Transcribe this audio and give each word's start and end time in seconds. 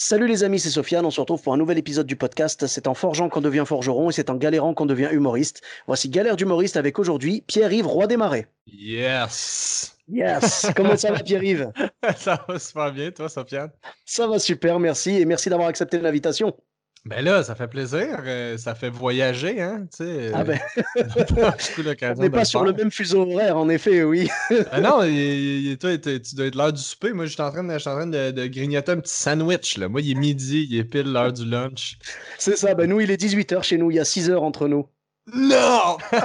Salut 0.00 0.28
les 0.28 0.44
amis, 0.44 0.60
c'est 0.60 0.70
Sofiane. 0.70 1.04
On 1.04 1.10
se 1.10 1.20
retrouve 1.20 1.42
pour 1.42 1.52
un 1.52 1.56
nouvel 1.56 1.76
épisode 1.76 2.06
du 2.06 2.14
podcast. 2.14 2.68
C'est 2.68 2.86
en 2.86 2.94
forgeant 2.94 3.28
qu'on 3.28 3.40
devient 3.40 3.64
forgeron 3.66 4.10
et 4.10 4.12
c'est 4.12 4.30
en 4.30 4.36
galérant 4.36 4.72
qu'on 4.72 4.86
devient 4.86 5.08
humoriste. 5.10 5.60
Voici 5.88 6.08
Galère 6.08 6.36
d'humoriste 6.36 6.76
avec 6.76 7.00
aujourd'hui 7.00 7.42
Pierre-Yves 7.48 7.88
Roi 7.88 8.06
des 8.06 8.16
Marais. 8.16 8.46
Yes! 8.68 9.98
Yes! 10.06 10.70
Comment 10.76 10.96
ça 10.96 11.10
va 11.10 11.18
Pierre-Yves? 11.18 11.72
ça 12.16 12.44
va 12.46 12.60
super 12.60 12.92
bien, 12.92 13.10
toi, 13.10 13.28
Sofiane? 13.28 13.72
Ça 14.04 14.28
va 14.28 14.38
super, 14.38 14.78
merci. 14.78 15.16
Et 15.16 15.24
merci 15.24 15.50
d'avoir 15.50 15.66
accepté 15.66 15.98
l'invitation. 15.98 16.56
Ben 17.04 17.24
là, 17.24 17.42
ça 17.42 17.54
fait 17.54 17.68
plaisir. 17.68 18.18
euh, 18.26 18.58
ça 18.58 18.74
fait 18.74 18.90
voyager, 18.90 19.62
hein? 19.62 19.86
Tu 19.90 20.04
sais, 20.04 20.30
Ah 20.34 20.44
ben, 20.44 20.58
on 20.96 22.12
on 22.18 22.22
n'est 22.22 22.30
pas 22.30 22.44
sur 22.44 22.62
le 22.64 22.72
même 22.72 22.90
fuseau 22.90 23.22
horaire, 23.22 23.56
en 23.56 23.68
effet, 23.68 24.02
oui. 24.02 24.28
Ah 24.70 24.80
non, 24.80 25.02
il- 25.04 25.14
il- 25.14 25.66
il- 25.70 25.78
toi, 25.78 25.96
tu 25.96 26.34
dois 26.34 26.46
être 26.46 26.54
l'heure 26.54 26.72
du 26.72 26.82
souper. 26.82 27.12
Moi, 27.12 27.26
je 27.26 27.32
suis 27.32 27.42
en 27.42 27.50
train, 27.50 27.64
de, 27.64 27.72
je 27.72 27.78
suis 27.78 27.88
en 27.88 27.94
train 27.96 28.06
de, 28.06 28.30
de 28.30 28.46
grignoter 28.46 28.92
un 28.92 28.98
petit 29.00 29.14
sandwich. 29.14 29.78
Là. 29.78 29.88
Moi, 29.88 30.00
il 30.02 30.10
est 30.10 30.14
midi, 30.14 30.66
il 30.70 30.76
est 30.78 30.84
pile 30.84 31.10
l'heure 31.12 31.32
du 31.32 31.44
lunch. 31.44 31.98
C'est 32.38 32.56
ça, 32.56 32.74
ben 32.74 32.88
nous, 32.88 33.00
il 33.00 33.10
est 33.10 33.20
18h 33.20 33.62
chez 33.62 33.78
nous, 33.78 33.90
il 33.90 33.94
y 33.96 34.00
a 34.00 34.04
6 34.04 34.28
heures 34.30 34.42
entre 34.42 34.68
nous. 34.68 34.86
Non! 35.34 35.96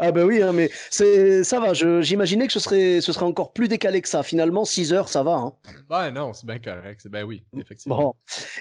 Ah 0.00 0.10
ben 0.10 0.24
oui, 0.24 0.42
hein, 0.42 0.52
mais 0.52 0.68
c'est 0.90 1.44
ça 1.44 1.60
va, 1.60 1.74
je- 1.74 2.02
j'imaginais 2.02 2.48
que 2.48 2.52
ce 2.52 2.58
serait, 2.58 3.00
ce 3.00 3.12
serait 3.12 3.24
encore 3.26 3.52
plus 3.52 3.68
décalé 3.68 4.02
que 4.02 4.08
ça. 4.08 4.24
Finalement, 4.24 4.64
6 4.64 4.92
heures, 4.92 5.08
ça 5.08 5.22
va. 5.22 5.34
Hein. 5.34 5.52
ben 5.88 6.10
non, 6.10 6.32
c'est 6.32 6.44
bien 6.46 6.58
correct. 6.58 6.98
c'est- 7.02 7.08
Ben 7.08 7.22
oui, 7.22 7.44
effectivement. 7.56 7.96
Bon. 7.96 8.14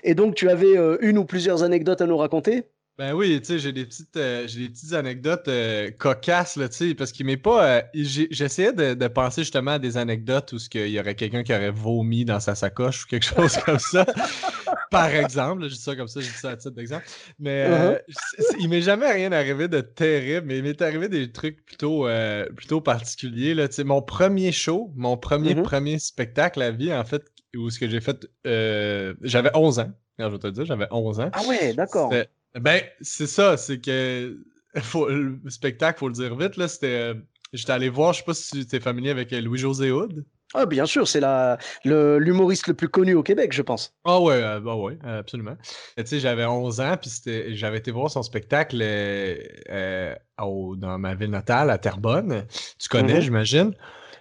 Et 0.03 0.13
donc, 0.13 0.35
tu 0.35 0.49
avais 0.49 0.77
euh, 0.77 0.97
une 1.01 1.17
ou 1.17 1.25
plusieurs 1.25 1.63
anecdotes 1.63 2.01
à 2.01 2.05
nous 2.05 2.17
raconter? 2.17 2.65
Ben 2.99 3.13
oui, 3.13 3.39
tu 3.39 3.45
sais, 3.47 3.59
j'ai 3.59 3.71
des 3.71 3.85
petites, 3.85 4.15
euh, 4.17 4.45
j'ai 4.45 4.59
des 4.67 4.69
petites 4.69 4.93
anecdotes 4.93 5.47
euh, 5.47 5.89
cocasses, 5.97 6.57
là, 6.57 6.67
tu 6.69 6.89
sais, 6.89 6.93
parce 6.95 7.11
qu'il 7.13 7.25
m'est 7.25 7.37
pas. 7.37 7.65
euh, 7.65 7.81
J'essayais 7.95 8.73
de, 8.73 8.93
de 8.93 9.07
penser 9.07 9.41
justement 9.41 9.71
à 9.71 9.79
des 9.79 9.95
anecdotes 9.97 10.51
où 10.51 10.59
ce 10.59 10.69
qu'il 10.69 10.89
y 10.89 10.99
aurait 10.99 11.15
quelqu'un 11.15 11.41
qui 11.43 11.53
aurait 11.53 11.71
vomi 11.71 12.25
dans 12.25 12.39
sa 12.41 12.53
sacoche 12.55 13.05
ou 13.05 13.07
quelque 13.07 13.25
chose 13.35 13.57
comme 13.65 13.79
ça. 13.79 14.05
Par 14.89 15.07
exemple, 15.13 15.63
je 15.63 15.75
dis 15.75 15.81
ça 15.81 15.95
comme 15.95 16.07
ça, 16.07 16.21
je 16.21 16.27
dis 16.31 16.37
ça 16.37 16.49
à 16.51 16.57
titre 16.57 16.71
d'exemple. 16.75 17.05
Mais 17.37 17.65
euh, 17.67 17.95
Uh-huh. 17.95 18.01
c'est- 18.09 18.41
c'est- 18.41 18.57
il 18.59 18.69
m'est 18.69 18.81
jamais 18.81 19.11
rien 19.11 19.31
arrivé 19.31 19.67
de 19.67 19.81
terrible, 19.81 20.47
mais 20.47 20.57
il 20.57 20.63
m'est 20.63 20.81
arrivé 20.81 21.09
des 21.09 21.31
trucs 21.31 21.63
plutôt, 21.65 22.07
euh, 22.07 22.45
plutôt 22.55 22.81
particuliers. 22.81 23.53
Là, 23.53 23.67
mon 23.85 24.01
premier 24.01 24.51
show, 24.51 24.91
mon 24.95 25.15
premier, 25.17 25.53
Mhm. 25.55 25.61
premier 25.63 25.99
spectacle 25.99 26.61
à 26.61 26.71
vie, 26.71 26.91
en 26.93 27.05
fait, 27.05 27.23
où 27.55 27.69
ce 27.69 27.79
que 27.79 27.87
j'ai 27.89 28.01
fait, 28.01 28.27
euh, 28.47 29.13
j'avais 29.21 29.51
11 29.55 29.79
ans. 29.79 29.91
Quand 30.17 30.27
je 30.29 30.33
vais 30.33 30.39
te 30.39 30.47
le 30.47 30.53
dire, 30.53 30.65
j'avais 30.65 30.87
11 30.91 31.19
ans. 31.19 31.29
Ah 31.33 31.43
ouais, 31.43 31.73
d'accord. 31.73 32.11
Ben, 32.59 32.81
c'est 33.01 33.27
ça, 33.27 33.57
c'est 33.57 33.79
que 33.79 34.43
faut, 34.77 35.07
le 35.07 35.39
spectacle, 35.49 35.99
faut 35.99 36.07
le 36.07 36.13
dire 36.13 36.35
vite, 36.35 36.57
là, 36.57 36.67
c'était... 36.67 36.87
euh, 36.87 37.13
J'étais 37.51 37.71
allé 37.71 37.89
voir, 37.89 38.13
je 38.13 38.19
sais 38.19 38.25
pas 38.25 38.33
si 38.35 38.67
tu 38.67 38.75
es 38.75 38.79
familier 38.79 39.09
avec 39.09 39.33
euh, 39.33 39.41
Louis-José 39.41 39.91
Hood. 39.91 40.23
Ah 40.53 40.65
bien 40.65 40.85
sûr, 40.85 41.07
c'est 41.07 41.19
la 41.19 41.57
le- 41.85 42.17
l'humoriste 42.19 42.67
le 42.67 42.73
plus 42.73 42.89
connu 42.89 43.13
au 43.13 43.23
Québec, 43.23 43.53
je 43.53 43.61
pense. 43.61 43.93
Ah 44.05 44.19
ouais, 44.21 44.41
euh, 44.41 44.59
bah 44.61 44.75
ouais, 44.75 44.97
absolument. 45.03 45.57
Tu 45.97 46.05
sais, 46.05 46.19
j'avais 46.19 46.45
11 46.45 46.79
ans, 46.79 46.95
puis 46.99 47.11
j'avais 47.55 47.77
été 47.79 47.91
voir 47.91 48.09
son 48.09 48.23
spectacle 48.23 48.79
euh, 48.81 49.35
euh, 49.69 50.15
au- 50.41 50.75
dans 50.77 50.97
ma 50.97 51.15
ville 51.15 51.29
natale, 51.29 51.69
à 51.69 51.77
Terrebonne. 51.77 52.45
Tu 52.79 52.87
connais, 52.89 53.19
Mhm. 53.19 53.21
j'imagine? 53.21 53.73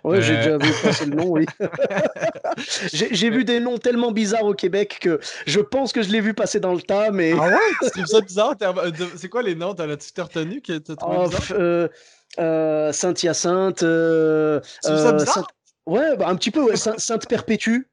Ouais, 0.05 0.23
j'ai 0.23 0.37
déjà 0.37 0.59
vu 0.59 0.75
passer 0.81 1.05
le 1.07 1.13
nom, 1.13 1.33
oui. 1.33 1.47
j'ai 2.93 3.31
vu 3.31 3.45
des 3.45 3.61
noms 3.61 3.79
tellement 3.79 4.13
bizarres 4.13 4.45
au 4.45 4.55
Québec 4.55 4.99
que 5.01 5.21
je 5.47 5.61
pense 5.61 5.93
que 5.93 6.03
je 6.03 6.11
l'ai 6.11 6.21
vu 6.21 6.35
passer 6.35 6.61
dans 6.61 6.75
le 6.75 6.83
tas, 6.83 7.11
mais 7.11 7.35
Ah 7.41 7.49
ouais? 7.49 7.61
Trouves 7.93 8.07
ça 8.07 8.21
bizarre? 8.21 8.55
C'est 9.17 9.29
quoi 9.29 9.43
les 9.43 9.55
noms? 9.55 9.75
T'en 9.75 9.89
as-tu 9.91 10.13
t'as 10.13 10.25
retenu 10.25 10.61
que 10.63 10.79
t'as 10.79 10.97
trouvé 10.97 11.19
Oh, 11.19 11.19
bizarre? 11.19 11.41
pff, 11.41 11.51
euh, 11.53 11.89
euh, 12.39 12.93
Ouais, 15.89 16.17
bah, 16.19 16.29
un 16.29 16.37
petit 16.37 16.51
peu. 16.51 16.63
ouais, 16.65 16.77
Sainte- 16.77 17.01
Sainte-Perpétue. 17.01 17.79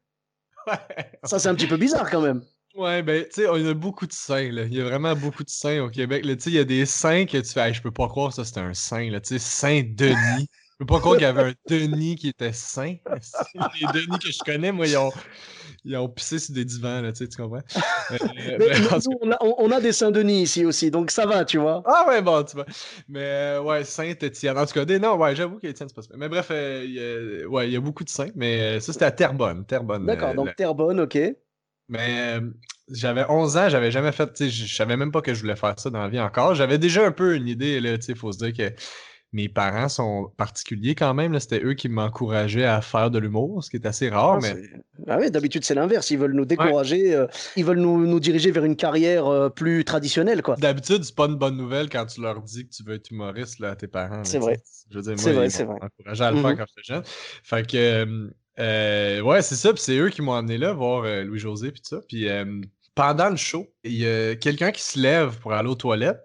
Ouais. 0.66 1.12
Ça, 1.22 1.38
c'est 1.38 1.48
un 1.48 1.54
petit 1.54 1.68
peu 1.68 1.76
bizarre 1.76 2.10
quand 2.10 2.20
même. 2.20 2.42
Ouais, 2.74 3.00
ben, 3.00 3.22
tu 3.24 3.42
sais, 3.42 3.46
il 3.54 3.64
y 3.64 3.68
a 3.68 3.72
beaucoup 3.74 4.04
de 4.04 4.12
saints, 4.12 4.50
là. 4.50 4.64
Il 4.64 4.74
y 4.74 4.80
a 4.80 4.84
vraiment 4.84 5.14
beaucoup 5.14 5.44
de 5.44 5.48
saints 5.48 5.80
au 5.80 5.88
Québec. 5.88 6.24
Tu 6.24 6.40
sais, 6.40 6.50
il 6.50 6.56
y 6.56 6.58
a 6.58 6.64
des 6.64 6.84
saints 6.86 7.24
que 7.24 7.38
tu 7.38 7.52
fais, 7.52 7.68
Hey, 7.68 7.72
je 7.74 7.80
peux 7.80 7.92
pas 7.92 8.08
croire 8.08 8.30
que 8.30 8.34
ça, 8.34 8.44
c'était 8.44 8.60
un 8.60 8.74
saint, 8.74 9.08
là. 9.08 9.20
Tu 9.20 9.28
sais, 9.28 9.38
Saint-Denis. 9.38 10.48
Je 10.72 10.76
peux 10.80 10.86
pas 10.86 10.98
croire 10.98 11.14
qu'il 11.14 11.22
y 11.22 11.26
avait 11.26 11.50
un 11.50 11.54
Denis 11.68 12.16
qui 12.16 12.28
était 12.28 12.52
saint. 12.52 12.96
Les 13.80 13.86
Denis 13.94 14.18
que 14.18 14.32
je 14.32 14.38
connais, 14.44 14.72
moi, 14.72 14.88
ils 14.88 14.96
ont, 14.96 15.12
ils 15.86 15.96
ont 15.96 16.08
pissé 16.08 16.38
sur 16.38 16.54
des 16.54 16.64
divans, 16.64 17.00
là, 17.00 17.12
tu 17.12 17.18
sais, 17.24 17.28
tu 17.28 17.40
comprends? 17.40 17.62
Euh, 18.12 18.56
Mais 18.60 18.78
nous, 18.78 19.18
on, 19.20 19.32
a, 19.32 19.36
on- 19.40 19.54
on 19.58 19.70
a 19.72 19.80
des 19.80 19.90
Saint-Denis 19.92 20.42
ici 20.42 20.64
aussi, 20.64 20.92
donc 20.92 21.10
ça 21.10 21.26
va, 21.26 21.44
tu 21.44 21.58
vois. 21.58 21.82
Ah 21.86 22.04
ouais, 22.08 22.22
bon, 22.22 22.44
tu 22.44 22.54
vois. 22.54 22.66
Mais 23.08 23.20
euh, 23.24 23.62
ouais, 23.62 23.82
Saint-Étienne. 23.82 24.56
En 24.56 24.64
tout 24.64 24.74
cas, 24.74 24.84
des 24.84 25.00
noms, 25.00 25.16
ouais, 25.16 25.34
j'avoue 25.34 25.58
qu'Étienne, 25.58 25.88
c'est 25.88 25.94
pas 25.96 26.02
ça. 26.02 26.14
Mais 26.16 26.28
bref, 26.28 26.48
euh, 26.52 26.84
il 26.84 26.92
y 26.92 27.00
a- 27.44 27.48
ouais, 27.48 27.66
il 27.68 27.72
y 27.72 27.76
a 27.76 27.80
beaucoup 27.80 28.04
de 28.04 28.08
saints, 28.08 28.30
mais 28.36 28.78
ça, 28.78 28.92
c'était 28.92 29.06
à 29.06 29.10
Terrebonne. 29.10 29.64
Terrebonne. 29.66 30.06
D'accord, 30.06 30.34
donc 30.34 30.46
la- 30.46 30.54
Terrebonne, 30.54 31.00
ok. 31.00 31.18
Mais 31.88 32.40
j'avais 32.88 33.24
11 33.28 33.56
ans, 33.56 33.68
j'avais 33.68 33.90
jamais 33.90 34.12
fait, 34.12 34.26
tu 34.32 34.44
sais, 34.44 34.50
je 34.50 34.66
je 34.66 34.74
savais 34.74 34.96
même 34.96 35.12
pas 35.12 35.20
que 35.22 35.34
je 35.34 35.40
voulais 35.40 35.56
faire 35.56 35.74
ça 35.78 35.90
dans 35.90 36.00
la 36.00 36.08
vie 36.08 36.20
encore. 36.20 36.54
J'avais 36.54 36.78
déjà 36.78 37.04
un 37.06 37.12
peu 37.12 37.34
une 37.36 37.48
idée, 37.48 37.80
là, 37.80 37.96
tu 37.98 38.06
sais, 38.06 38.14
faut 38.14 38.32
se 38.32 38.38
dire 38.38 38.52
que 38.52 38.74
mes 39.36 39.48
parents 39.50 39.90
sont 39.90 40.32
particuliers 40.38 40.94
quand 40.94 41.12
même. 41.12 41.38
C'était 41.38 41.62
eux 41.62 41.74
qui 41.74 41.90
m'encourageaient 41.90 42.64
à 42.64 42.80
faire 42.80 43.10
de 43.10 43.18
l'humour, 43.18 43.62
ce 43.62 43.68
qui 43.68 43.76
est 43.76 43.84
assez 43.86 44.08
rare, 44.08 44.38
Ah, 44.38 44.38
mais 44.42 44.54
Ah 45.06 45.18
oui, 45.20 45.30
d'habitude 45.30 45.62
c'est 45.62 45.74
l'inverse. 45.74 46.10
Ils 46.10 46.18
veulent 46.18 46.32
nous 46.32 46.46
décourager, 46.46 47.14
euh, 47.14 47.26
ils 47.54 47.64
veulent 47.64 47.78
nous, 47.80 48.06
nous 48.06 48.18
diriger 48.18 48.50
vers 48.50 48.64
une 48.64 48.76
carrière 48.76 49.26
euh, 49.26 49.50
plus 49.50 49.84
traditionnelle, 49.84 50.40
quoi. 50.42 50.56
d'habitude, 50.56 51.04
c'est 51.04 51.14
pas 51.14 51.26
une 51.26 51.36
bonne 51.36 51.56
nouvelle 51.58 51.90
quand 51.90 52.06
tu 52.06 52.22
leur 52.22 52.40
dis 52.40 52.66
que 52.66 52.74
tu 52.74 52.82
veux 52.82 52.94
être 52.94 53.10
humoriste, 53.10 53.58
là, 53.58 53.72
à 53.72 53.76
tes 53.76 53.88
parents. 53.88 54.24
C'est 54.24 54.38
vrai. 54.38 54.58
Je 54.90 54.96
veux 54.96 55.02
dire, 55.02 55.18
C'est 55.18 55.32
moi, 55.34 55.50
c'est 55.50 55.64
vrai. 55.64 55.76
encouragé 55.82 56.24
à 56.24 56.30
le 56.30 56.36
faire 56.38 56.50
Mhm. 56.50 56.56
quand 56.56 56.64
j'étais 56.74 56.94
jeune. 56.94 57.02
Fait 57.44 57.66
que, 57.70 58.30
euh, 58.58 59.20
ouais, 59.20 59.42
c'est 59.42 59.54
ça, 59.56 59.72
puis 59.74 59.82
c'est 59.82 59.98
eux 59.98 60.08
qui 60.08 60.22
m'ont 60.22 60.34
amené 60.34 60.56
là, 60.56 60.72
voir 60.72 61.02
Louis-José, 61.24 61.72
puis 61.72 61.82
tout 61.82 61.94
ça. 61.96 62.00
Puis 62.08 62.26
pendant 62.94 63.28
le 63.28 63.36
show, 63.36 63.66
il 63.84 63.92
y 63.98 64.06
a 64.08 64.34
quelqu'un 64.36 64.70
qui 64.72 64.82
se 64.82 64.98
lève 64.98 65.38
pour 65.40 65.52
aller 65.52 65.68
aux 65.68 65.74
toilettes. 65.74 66.22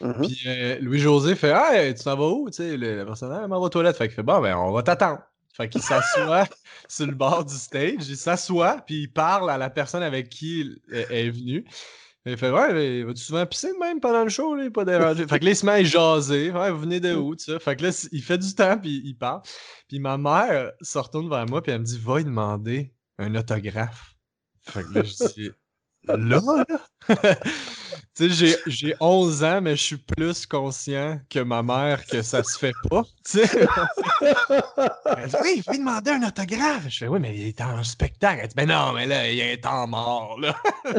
Mhm. 0.00 0.26
Puis 0.26 0.40
euh, 0.46 0.78
Louis-José 0.80 1.34
fait 1.34 1.50
Hey, 1.54 1.94
tu 1.94 2.04
t'en 2.04 2.16
vas 2.16 2.28
où? 2.28 2.48
Tu 2.50 2.56
sais, 2.56 2.76
le, 2.76 2.96
la 2.98 3.04
personne, 3.04 3.32
ah, 3.32 3.46
m'en 3.46 3.60
va 3.60 3.66
aux 3.66 3.68
toilettes. 3.68 3.96
Fait 3.96 4.08
qu'il 4.08 4.14
fait 4.16 4.22
Bon, 4.22 4.40
ben, 4.40 4.56
on 4.56 4.72
va 4.72 4.82
t'attendre. 4.82 5.20
Fait 5.54 5.68
qu'il 5.68 5.82
s'assoit 5.82 6.46
sur 6.88 7.06
le 7.06 7.14
bord 7.14 7.44
du 7.44 7.54
stage, 7.54 8.08
il 8.08 8.16
s'assoit, 8.16 8.78
puis 8.86 9.02
il 9.02 9.12
parle 9.12 9.50
à 9.50 9.58
la 9.58 9.68
personne 9.68 10.02
avec 10.02 10.28
qui 10.30 10.60
il 10.60 10.80
est- 10.94 11.30
venu. 11.30 11.64
Il 12.26 12.36
fait 12.36 12.50
Ouais, 12.50 12.72
mais 12.72 13.02
vas-tu 13.02 13.22
souvent 13.22 13.44
pisser 13.46 13.72
de 13.72 13.78
même 13.78 13.98
pendant 13.98 14.22
le 14.22 14.28
show, 14.28 14.54
là, 14.54 14.70
pas 14.70 14.84
dérangé. 14.84 15.26
fait 15.26 15.38
que 15.38 15.44
là, 15.44 15.50
il 15.50 15.56
se 15.56 15.64
met 15.66 15.72
à 15.72 15.82
jaser. 15.82 16.50
Ouais, 16.50 16.70
vous 16.70 16.80
venez 16.80 17.00
de 17.00 17.14
où, 17.14 17.34
tu 17.34 17.44
sais? 17.44 17.58
Fait 17.58 17.76
que 17.76 17.82
là, 17.84 18.08
il 18.12 18.22
fait 18.22 18.38
du 18.38 18.54
temps, 18.54 18.78
puis 18.78 19.00
il 19.04 19.14
parle. 19.14 19.40
Puis 19.88 19.98
ma 19.98 20.16
mère 20.18 20.70
se 20.82 20.98
retourne 20.98 21.28
vers 21.28 21.46
moi, 21.46 21.62
puis 21.62 21.72
elle 21.72 21.80
me 21.80 21.84
dit 21.84 21.98
Va 21.98 22.18
lui 22.18 22.24
demander 22.24 22.92
un 23.18 23.34
autographe. 23.34 24.14
Fait 24.62 24.84
que 24.84 24.94
là, 24.94 25.02
je 25.02 25.14
dis 25.34 25.50
Là, 26.04 26.16
là? 26.16 26.64
tu 28.14 28.28
sais, 28.28 28.30
j'ai- 28.30 28.56
j'ai 28.66 28.94
11 29.00 29.42
ans, 29.44 29.60
mais 29.60 29.76
je 29.76 29.82
suis 29.82 29.96
plus 29.96 30.46
conscient 30.46 31.20
que 31.30 31.40
ma 31.40 31.62
mère 31.62 32.04
que 32.06 32.22
ça 32.22 32.42
se 32.42 32.58
fait 32.58 32.72
pas. 32.88 33.02
Tu 33.24 33.38
sais? 33.46 33.66
Elle 35.16 35.28
dit, 35.28 35.36
oui, 35.42 35.52
il 35.56 35.62
faut 35.62 35.72
lui 35.72 35.78
demander 35.78 36.10
un 36.12 36.22
autographe. 36.26 36.84
Je 36.88 36.98
fais, 36.98 37.08
oui, 37.08 37.18
mais 37.20 37.34
il 37.36 37.46
est 37.48 37.60
en 37.60 37.82
spectacle. 37.84 38.40
Elle 38.42 38.48
dit, 38.48 38.54
ben 38.56 38.68
non, 38.68 38.92
mais 38.92 39.06
là, 39.06 39.30
il 39.30 39.40
un 39.40 39.56
temps 39.56 39.86
mort, 39.86 40.38
là. 40.40 40.56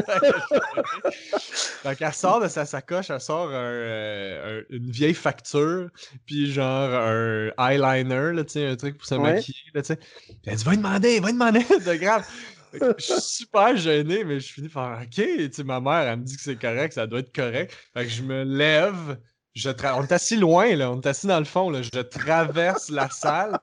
fait 1.82 1.96
qu'elle 1.96 2.12
sort 2.12 2.40
de 2.40 2.48
sa 2.48 2.64
sacoche, 2.66 3.10
elle 3.10 3.20
sort 3.20 3.48
un, 3.48 3.52
euh, 3.54 4.60
un- 4.60 4.64
une 4.74 4.90
vieille 4.90 5.14
facture, 5.14 5.88
puis 6.26 6.52
genre 6.52 6.90
un 6.94 7.50
eyeliner, 7.58 8.32
là, 8.34 8.44
tu 8.44 8.52
sais, 8.52 8.66
un 8.66 8.76
truc 8.76 8.96
pour 8.98 9.06
se 9.06 9.14
Ouais. 9.14 9.34
maquiller, 9.34 9.58
là, 9.74 9.82
tu 9.82 9.88
sais. 9.88 9.98
Elle 10.46 10.56
dit, 10.56 10.64
va 10.64 10.76
demander, 10.76 11.20
va 11.20 11.32
demander 11.32 11.60
un 11.70 11.74
autographe. 11.76 12.30
Je 12.72 13.02
suis 13.02 13.20
super 13.20 13.76
gêné, 13.76 14.24
mais 14.24 14.40
je 14.40 14.52
finis 14.52 14.68
par 14.68 15.00
OK. 15.00 15.08
Tu 15.10 15.50
sais, 15.52 15.64
ma 15.64 15.80
mère, 15.80 16.08
elle 16.08 16.20
me 16.20 16.24
dit 16.24 16.36
que 16.36 16.42
c'est 16.42 16.56
correct, 16.56 16.92
ça 16.92 17.06
doit 17.06 17.20
être 17.20 17.34
correct. 17.34 17.76
Fait 17.94 18.04
que 18.04 18.10
je 18.10 18.22
me 18.22 18.44
lève. 18.44 19.18
Je 19.54 19.68
On 19.68 20.02
est 20.02 20.12
assis 20.12 20.36
loin, 20.36 20.74
là. 20.74 20.90
On 20.90 21.00
est 21.00 21.06
assis 21.06 21.26
dans 21.26 21.38
le 21.38 21.44
fond, 21.44 21.68
là. 21.68 21.82
Je 21.82 22.00
traverse 22.00 22.88
la 22.90 23.10
salle. 23.10 23.58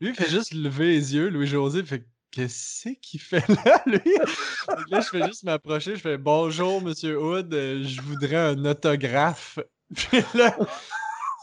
Lui, 0.00 0.10
il 0.10 0.14
fait 0.14 0.28
juste 0.28 0.52
lever 0.52 0.86
les 0.86 1.14
yeux. 1.14 1.28
Louis-José 1.28 1.82
fait 1.84 2.06
Qu'est-ce 2.34 2.88
qu'il 3.00 3.20
fait 3.20 3.48
là, 3.48 3.80
lui? 3.86 4.16
Là, 4.90 5.00
je 5.00 5.08
fais 5.08 5.24
juste 5.24 5.44
m'approcher. 5.44 5.94
Je 5.94 6.00
fais 6.00 6.18
Bonjour, 6.18 6.82
monsieur 6.82 7.16
Hood. 7.16 7.52
Je 7.52 8.02
voudrais 8.02 8.36
un 8.36 8.64
autographe. 8.64 9.60
Puis 9.94 10.18
là, 10.34 10.56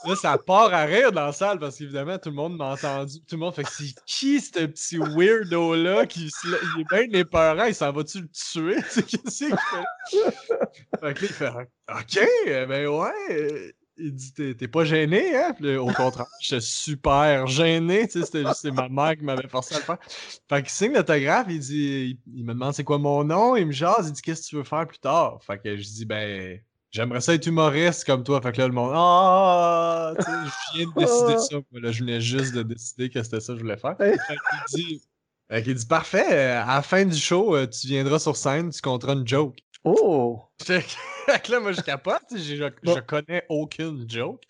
là, 0.05 0.15
ça 0.15 0.37
part 0.37 0.73
à 0.73 0.83
rire 0.83 1.11
dans 1.11 1.25
la 1.25 1.31
salle 1.31 1.59
parce 1.59 1.77
qu'évidemment, 1.77 2.17
tout 2.17 2.29
le 2.29 2.35
monde 2.35 2.57
m'a 2.57 2.73
entendu. 2.73 3.19
Tout 3.21 3.35
le 3.35 3.37
monde 3.37 3.55
fait 3.55 3.65
c'est 3.67 3.93
qui 4.05 4.39
ce 4.39 4.65
petit 4.65 4.97
weirdo-là 4.97 6.05
qui 6.05 6.29
il 6.45 6.81
est 6.81 6.89
bien 6.89 7.19
épeurant, 7.19 7.65
il 7.65 7.75
s'en 7.75 7.91
va-tu 7.91 8.21
le 8.21 8.29
tuer? 8.29 8.75
Qu'est-ce 8.93 9.45
qu'il 9.45 9.55
fait? 9.55 10.29
Fait 10.99 11.13
que 11.13 11.25
il 11.25 11.27
fait 11.27 11.49
OK, 11.89 12.19
ben 12.67 12.87
ouais 12.87 13.73
il 14.01 14.13
dit 14.13 14.55
T'es 14.55 14.67
pas 14.67 14.83
gêné, 14.83 15.35
hein? 15.35 15.53
au 15.77 15.91
contraire, 15.91 16.27
j'étais 16.39 16.61
super 16.61 17.47
gêné. 17.47 18.07
C'était 18.07 18.71
ma 18.71 18.89
mère 18.89 19.15
qui 19.15 19.23
m'avait 19.23 19.47
forcé 19.47 19.75
à 19.75 19.79
le 19.79 19.83
faire. 19.83 19.97
Fait 20.49 20.61
qu'il 20.61 20.71
signe 20.71 20.93
l'autographe, 20.93 21.47
il 21.49 21.59
dit 21.59 22.19
il, 22.33 22.43
me 22.43 22.53
demande 22.53 22.73
c'est 22.73 22.83
quoi 22.83 22.97
mon 22.97 23.23
nom, 23.23 23.55
il 23.55 23.67
me 23.67 23.71
jase, 23.71 24.07
il 24.07 24.13
dit 24.13 24.21
Qu'est-ce 24.21 24.43
que 24.43 24.47
tu 24.47 24.55
veux 24.57 24.63
faire 24.63 24.87
plus 24.87 24.99
tard? 24.99 25.39
Fait 25.43 25.57
que 25.57 25.75
je 25.75 25.83
dis 25.83 26.05
Ben, 26.05 26.59
j'aimerais 26.91 27.21
ça 27.21 27.33
être 27.33 27.47
humoriste 27.47 28.05
comme 28.05 28.23
toi. 28.23 28.41
Fait 28.41 28.51
que 28.51 28.59
là, 28.59 28.67
le 28.67 28.73
monde 28.73 28.91
Ah, 28.93 30.13
je 30.17 30.77
viens 30.77 30.87
de 30.87 30.99
décider 30.99 31.37
ça. 31.37 31.79
là, 31.79 31.91
je 31.91 31.99
venais 31.99 32.21
juste 32.21 32.53
de 32.53 32.63
décider 32.63 33.09
que 33.09 33.21
c'était 33.23 33.39
ça 33.39 33.53
que 33.53 33.59
je 33.59 33.63
voulais 33.63 33.77
faire. 33.77 33.95
Fait 33.97 34.17
qu'il 34.17 34.85
dit, 34.85 35.01
fait 35.49 35.61
dit 35.61 35.85
Parfait, 35.85 36.51
à 36.51 36.75
la 36.75 36.81
fin 36.81 37.05
du 37.05 37.17
show, 37.17 37.55
euh, 37.55 37.67
tu 37.67 37.87
viendras 37.87 38.19
sur 38.19 38.35
scène, 38.37 38.69
tu 38.69 38.81
compteras 38.81 39.13
une 39.13 39.27
joke. 39.27 39.57
Oh! 39.83 40.43
Fait 41.25 41.41
que 41.41 41.51
là, 41.51 41.59
moi, 41.59 41.71
je 41.71 41.81
capote. 41.81 42.21
Je, 42.31 42.55
je 42.83 42.99
connais 42.99 43.43
aucune 43.49 44.07
joke. 44.09 44.43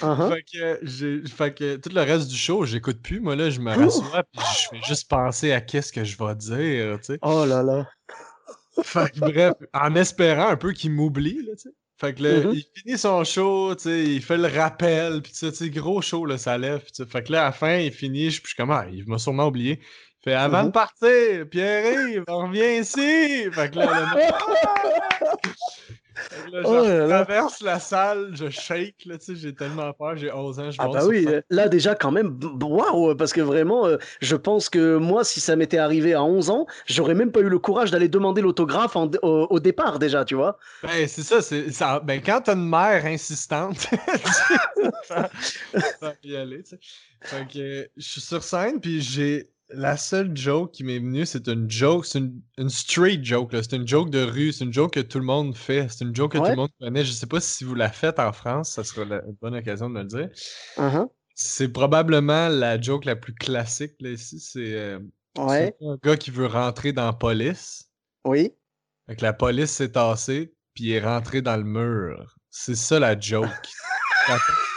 Uh-huh. 0.00 0.30
fait, 0.30 0.42
que 0.42 1.26
fait 1.26 1.54
que 1.54 1.76
tout 1.76 1.90
le 1.90 2.00
reste 2.02 2.28
du 2.28 2.36
show, 2.36 2.64
j'écoute 2.64 3.02
plus. 3.02 3.20
Moi, 3.20 3.36
là, 3.36 3.50
je 3.50 3.60
me 3.60 3.70
rassois 3.70 4.22
puis 4.32 4.42
je 4.54 4.68
fais 4.68 4.82
juste 4.86 5.08
penser 5.10 5.52
à 5.52 5.60
qu'est-ce 5.60 5.92
que 5.92 6.04
je 6.04 6.16
vais 6.16 6.34
dire, 6.36 6.98
tu 7.00 7.14
sais. 7.14 7.18
Oh 7.22 7.44
là 7.44 7.62
là! 7.62 7.86
Fait 8.82 9.10
que 9.10 9.20
bref, 9.20 9.54
en 9.74 9.94
espérant 9.94 10.48
un 10.48 10.56
peu 10.56 10.72
qu'il 10.72 10.92
m'oublie, 10.92 11.42
là, 11.44 11.54
tu 11.56 11.68
sais. 11.68 11.74
Fait 12.00 12.14
que 12.14 12.22
là, 12.22 12.40
mm-hmm. 12.40 12.54
il 12.54 12.64
finit 12.80 12.98
son 12.98 13.24
show, 13.24 13.74
tu 13.74 13.82
sais, 13.82 14.04
il 14.04 14.22
fait 14.22 14.36
le 14.36 14.46
rappel, 14.46 15.20
puis 15.20 15.32
tu 15.32 15.50
sais, 15.50 15.70
gros 15.70 16.00
show, 16.00 16.24
là, 16.26 16.38
ça 16.38 16.56
lève. 16.56 16.82
Fait 17.10 17.24
que 17.24 17.32
là, 17.32 17.42
à 17.42 17.44
la 17.46 17.52
fin, 17.52 17.76
il 17.76 17.90
finit, 17.90 18.30
je 18.30 18.40
suis 18.40 18.54
comme, 18.56 18.70
ah, 18.70 18.86
il 18.90 19.04
m'a 19.08 19.18
sûrement 19.18 19.48
oublié. 19.48 19.80
Fait 20.22 20.34
avant 20.34 20.62
de 20.62 20.68
mm-hmm. 20.68 20.72
partir, 20.72 21.48
Pierre-Yves, 21.50 22.24
reviens 22.28 22.80
ici! 22.80 23.50
Fait 23.50 23.70
que 23.70 23.78
là, 23.78 24.16
là, 26.52 26.60
oh 26.64 26.84
je 26.84 27.08
traverse 27.08 27.60
la 27.60 27.78
salle, 27.78 28.30
je 28.34 28.48
shake, 28.48 29.04
là, 29.06 29.18
tu 29.18 29.26
sais, 29.26 29.36
j'ai 29.36 29.54
tellement 29.54 29.92
peur, 29.92 30.16
j'ai 30.16 30.32
11 30.32 30.58
ans, 30.60 30.70
je 30.70 30.76
Ah 30.80 30.88
bah 30.88 31.06
oui, 31.06 31.26
là 31.50 31.68
déjà 31.68 31.94
quand 31.94 32.10
même, 32.10 32.38
waouh, 32.60 33.14
parce 33.14 33.32
que 33.32 33.40
vraiment, 33.40 33.86
euh, 33.86 33.96
je 34.20 34.36
pense 34.36 34.68
que 34.68 34.96
moi, 34.96 35.24
si 35.24 35.40
ça 35.40 35.56
m'était 35.56 35.78
arrivé 35.78 36.14
à 36.14 36.22
11 36.22 36.50
ans, 36.50 36.66
j'aurais 36.86 37.14
même 37.14 37.32
pas 37.32 37.40
eu 37.40 37.48
le 37.48 37.58
courage 37.58 37.90
d'aller 37.90 38.08
demander 38.08 38.42
l'autographe 38.42 38.96
au, 38.96 39.60
départ 39.60 39.98
déjà, 39.98 40.24
tu 40.24 40.34
vois. 40.34 40.58
Ben 40.82 41.06
c'est 41.08 41.22
ça, 41.22 41.42
c'est 41.42 41.70
ça. 41.72 42.00
Ben 42.00 42.20
quand 42.24 42.42
t'as 42.42 42.54
une 42.54 42.68
mère 42.68 43.04
insistante, 43.06 43.78
ça, 45.04 45.30
ça 46.00 46.14
y 46.22 46.36
aller, 46.36 46.62
tu 46.62 46.70
sais. 46.70 46.78
Fait 47.20 47.46
que 47.52 47.90
je 47.96 48.08
suis 48.08 48.20
sur 48.20 48.42
scène, 48.42 48.80
puis 48.80 49.00
j'ai 49.00 49.50
la 49.70 49.96
seule 49.96 50.36
joke 50.36 50.72
qui 50.72 50.84
m'est 50.84 50.98
venue, 50.98 51.26
c'est 51.26 51.46
une 51.48 51.70
joke, 51.70 52.06
c'est 52.06 52.20
une, 52.20 52.70
street 52.70 53.20
joke. 53.22 53.50
C'est 53.52 53.74
une 53.74 53.86
joke 53.86 54.10
de 54.10 54.22
rue, 54.22 54.52
c'est 54.52 54.64
une 54.64 54.72
joke 54.72 54.94
que 54.94 55.00
tout 55.00 55.18
le 55.18 55.24
monde 55.24 55.56
fait, 55.56 55.88
c'est 55.90 56.04
une 56.04 56.14
joke 56.14 56.32
que 56.32 56.38
tout 56.38 56.44
le 56.44 56.56
monde 56.56 56.70
connaît. 56.80 57.04
Je 57.04 57.12
sais 57.12 57.26
pas 57.26 57.40
si 57.40 57.64
vous 57.64 57.74
la 57.74 57.90
faites 57.90 58.18
en 58.18 58.32
France, 58.32 58.72
ça 58.72 58.84
sera 58.84 59.02
une 59.02 59.36
bonne 59.40 59.54
occasion 59.54 59.90
de 59.90 59.94
me 59.94 60.02
le 60.02 60.06
dire. 60.06 60.28
Uh-huh. 60.76 61.08
C'est 61.34 61.68
probablement 61.68 62.48
la 62.48 62.80
joke 62.80 63.04
la 63.04 63.16
plus 63.16 63.34
classique 63.34 63.94
là, 64.00 64.10
ici. 64.10 64.40
C'est 64.40 64.74
euh, 64.74 64.98
un 65.36 65.96
gars 66.02 66.16
qui 66.16 66.30
veut 66.30 66.46
rentrer 66.46 66.92
dans 66.92 67.06
la 67.06 67.12
police. 67.12 67.90
Oui. 68.24 68.54
Fait 69.06 69.20
la 69.20 69.32
police 69.32 69.70
s'est 69.70 69.92
tassée, 69.92 70.54
puis 70.74 70.84
il 70.84 70.92
est 70.92 71.00
rentré 71.00 71.42
dans 71.42 71.56
le 71.56 71.64
mur. 71.64 72.36
C'est 72.50 72.76
ça 72.76 72.98
la 72.98 73.18
joke. 73.18 73.48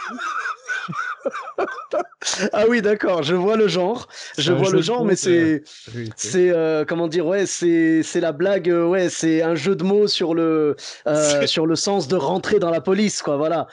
ah 2.52 2.64
oui, 2.68 2.82
d'accord, 2.82 3.22
je 3.22 3.34
vois 3.34 3.56
le 3.56 3.68
genre. 3.68 4.08
Je 4.38 4.52
vois 4.52 4.70
le 4.70 4.82
genre, 4.82 5.04
mais 5.04 5.16
c'est. 5.16 5.62
C'est. 6.16 6.50
Euh, 6.50 6.84
comment 6.86 7.08
dire, 7.08 7.26
ouais, 7.26 7.46
c'est 7.46 8.20
la 8.20 8.32
blague, 8.32 8.70
euh, 8.70 8.86
ouais, 8.86 9.08
c'est 9.08 9.42
un 9.42 9.54
jeu 9.54 9.74
de 9.74 9.84
mots 9.84 10.06
sur 10.06 10.34
le, 10.34 10.76
euh, 11.06 11.46
sur 11.46 11.66
le 11.66 11.76
sens 11.76 12.08
de 12.08 12.16
rentrer 12.16 12.58
dans 12.58 12.70
la 12.70 12.80
police, 12.80 13.22
quoi, 13.22 13.36
voilà. 13.36 13.66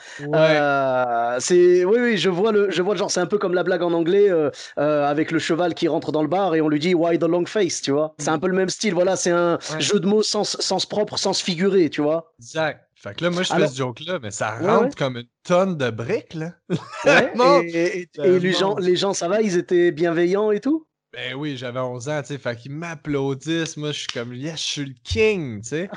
c'est. 1.38 1.84
Oui, 1.84 1.98
oui, 2.00 2.16
je 2.16 2.28
vois 2.28 2.52
le, 2.52 2.70
je 2.70 2.82
vois 2.82 2.94
le 2.94 2.98
genre. 2.98 3.10
C'est 3.10 3.20
un 3.20 3.26
peu 3.26 3.38
comme 3.38 3.54
la 3.54 3.62
blague 3.62 3.82
en 3.82 3.92
anglais 3.92 4.30
avec 4.76 5.30
le 5.30 5.38
cheval 5.38 5.74
qui 5.74 5.88
rentre 5.88 6.12
dans 6.12 6.22
le 6.22 6.28
bar 6.28 6.54
et 6.54 6.60
on 6.60 6.68
lui 6.68 6.80
dit 6.80 6.94
Why 6.94 7.18
the 7.18 7.24
long 7.24 7.46
face, 7.46 7.82
tu 7.82 7.92
vois. 7.92 8.14
C'est 8.18 8.30
un 8.30 8.38
peu 8.38 8.48
le 8.48 8.56
même 8.56 8.70
style, 8.70 8.94
voilà, 8.94 9.16
c'est 9.16 9.30
un 9.30 9.58
jeu 9.78 10.00
de 10.00 10.06
mots 10.06 10.22
sens, 10.22 10.56
sens 10.60 10.86
propre, 10.86 11.18
sens 11.18 11.40
figuré, 11.40 11.90
tu 11.90 12.02
vois. 12.02 12.32
Exact. 12.38 12.89
Fait 13.02 13.14
que 13.14 13.24
là, 13.24 13.30
moi, 13.30 13.42
je 13.42 13.54
fais 13.54 13.66
ce 13.66 13.78
joke-là, 13.78 14.18
mais 14.20 14.30
ça 14.30 14.58
rentre 14.58 14.94
comme 14.94 15.16
une 15.16 15.28
tonne 15.42 15.78
de 15.78 15.88
briques, 15.88 16.34
là. 16.34 16.52
et, 17.64 18.06
les, 18.18 18.52
gens, 18.52 18.76
les 18.76 18.94
gens, 18.94 19.14
ça 19.14 19.26
va, 19.26 19.40
ils 19.40 19.56
étaient 19.56 19.90
bienveillants 19.90 20.50
et 20.50 20.60
tout? 20.60 20.86
Ben 21.14 21.34
oui, 21.34 21.56
j'avais 21.56 21.80
11 21.80 22.10
ans, 22.10 22.20
tu 22.20 22.28
sais, 22.28 22.38
fait 22.38 22.54
qu'ils 22.56 22.72
m'applaudissent. 22.72 23.78
Moi, 23.78 23.92
je 23.92 24.00
suis 24.00 24.08
comme, 24.08 24.34
yes, 24.34 24.60
je 24.60 24.66
suis 24.66 24.84
le 24.84 24.94
king, 25.02 25.62
tu 25.62 25.68
sais. 25.68 25.90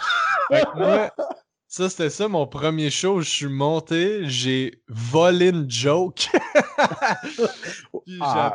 fait 0.50 0.64
que 0.64 0.78
moi, 0.78 1.14
ça, 1.68 1.90
c'était 1.90 2.10
ça, 2.10 2.30
mon 2.30 2.48
premier 2.48 2.90
show. 2.90 3.20
Je 3.20 3.30
suis 3.30 3.48
monté, 3.48 4.22
j'ai 4.30 4.82
volé 4.88 5.50
une 5.50 5.70
joke. 5.70 6.30
puis 8.06 8.18
ah. 8.22 8.54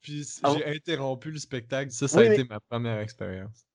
Puis 0.00 0.24
ah 0.44 0.54
j'ai 0.56 0.66
interrompu 0.66 1.32
le 1.32 1.38
spectacle. 1.40 1.90
Ça, 1.90 2.06
ça 2.06 2.20
a 2.20 2.24
été 2.26 2.44
ma 2.44 2.60
première 2.60 3.00
expérience. 3.00 3.67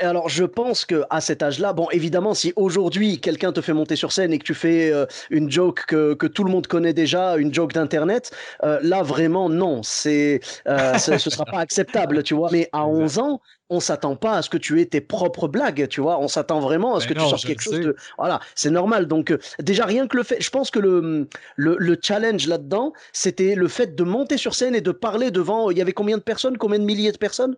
Alors, 0.00 0.30
je 0.30 0.44
pense 0.44 0.86
que 0.86 1.02
à 1.10 1.20
cet 1.20 1.42
âge-là, 1.42 1.74
bon, 1.74 1.86
évidemment, 1.90 2.32
si 2.32 2.54
aujourd'hui 2.56 3.20
quelqu'un 3.20 3.52
te 3.52 3.60
fait 3.60 3.74
monter 3.74 3.94
sur 3.94 4.10
scène 4.10 4.32
et 4.32 4.38
que 4.38 4.44
tu 4.44 4.54
fais 4.54 4.90
euh, 4.90 5.04
une 5.28 5.50
joke 5.50 5.84
que, 5.86 6.14
que, 6.14 6.26
tout 6.26 6.44
le 6.44 6.50
monde 6.50 6.66
connaît 6.66 6.94
déjà, 6.94 7.36
une 7.36 7.52
joke 7.52 7.74
d'internet, 7.74 8.30
euh, 8.62 8.78
là 8.82 9.02
vraiment 9.02 9.50
non, 9.50 9.82
c'est 9.82 10.40
euh, 10.66 10.94
ce, 10.98 11.18
sera 11.18 11.44
pas 11.44 11.58
acceptable, 11.58 12.22
tu 12.22 12.32
vois. 12.32 12.48
Mais 12.52 12.70
à 12.72 12.86
11 12.86 13.18
ans, 13.18 13.42
on 13.68 13.80
s'attend 13.80 14.16
pas 14.16 14.38
à 14.38 14.42
ce 14.42 14.48
que 14.48 14.56
tu 14.56 14.80
aies 14.80 14.86
tes 14.86 15.02
propres 15.02 15.46
blagues, 15.46 15.88
tu 15.88 16.00
vois. 16.00 16.20
On 16.20 16.28
s'attend 16.28 16.60
vraiment 16.60 16.94
à 16.94 17.00
ce 17.00 17.08
que 17.08 17.12
tu 17.12 17.20
sortes 17.20 17.44
quelque 17.44 17.62
chose 17.62 17.80
de. 17.80 17.96
Voilà, 18.16 18.40
c'est 18.54 18.70
normal. 18.70 19.06
Donc 19.06 19.30
euh, 19.30 19.38
déjà 19.58 19.84
rien 19.84 20.06
que 20.06 20.16
le 20.16 20.22
fait, 20.22 20.40
je 20.40 20.48
pense 20.48 20.70
que 20.70 20.78
le 20.78 21.28
le, 21.56 21.76
le 21.78 21.98
challenge 22.02 22.46
là-dedans, 22.46 22.94
c'était 23.12 23.54
le 23.54 23.68
fait 23.68 23.94
de 23.94 24.04
monter 24.04 24.38
sur 24.38 24.54
scène 24.54 24.74
et 24.74 24.80
de 24.80 24.92
parler 24.92 25.30
devant. 25.30 25.70
Il 25.70 25.76
y 25.76 25.82
avait 25.82 25.92
combien 25.92 26.16
de 26.16 26.22
personnes, 26.22 26.56
combien 26.56 26.78
de 26.78 26.84
milliers 26.84 27.12
de 27.12 27.18
personnes? 27.18 27.56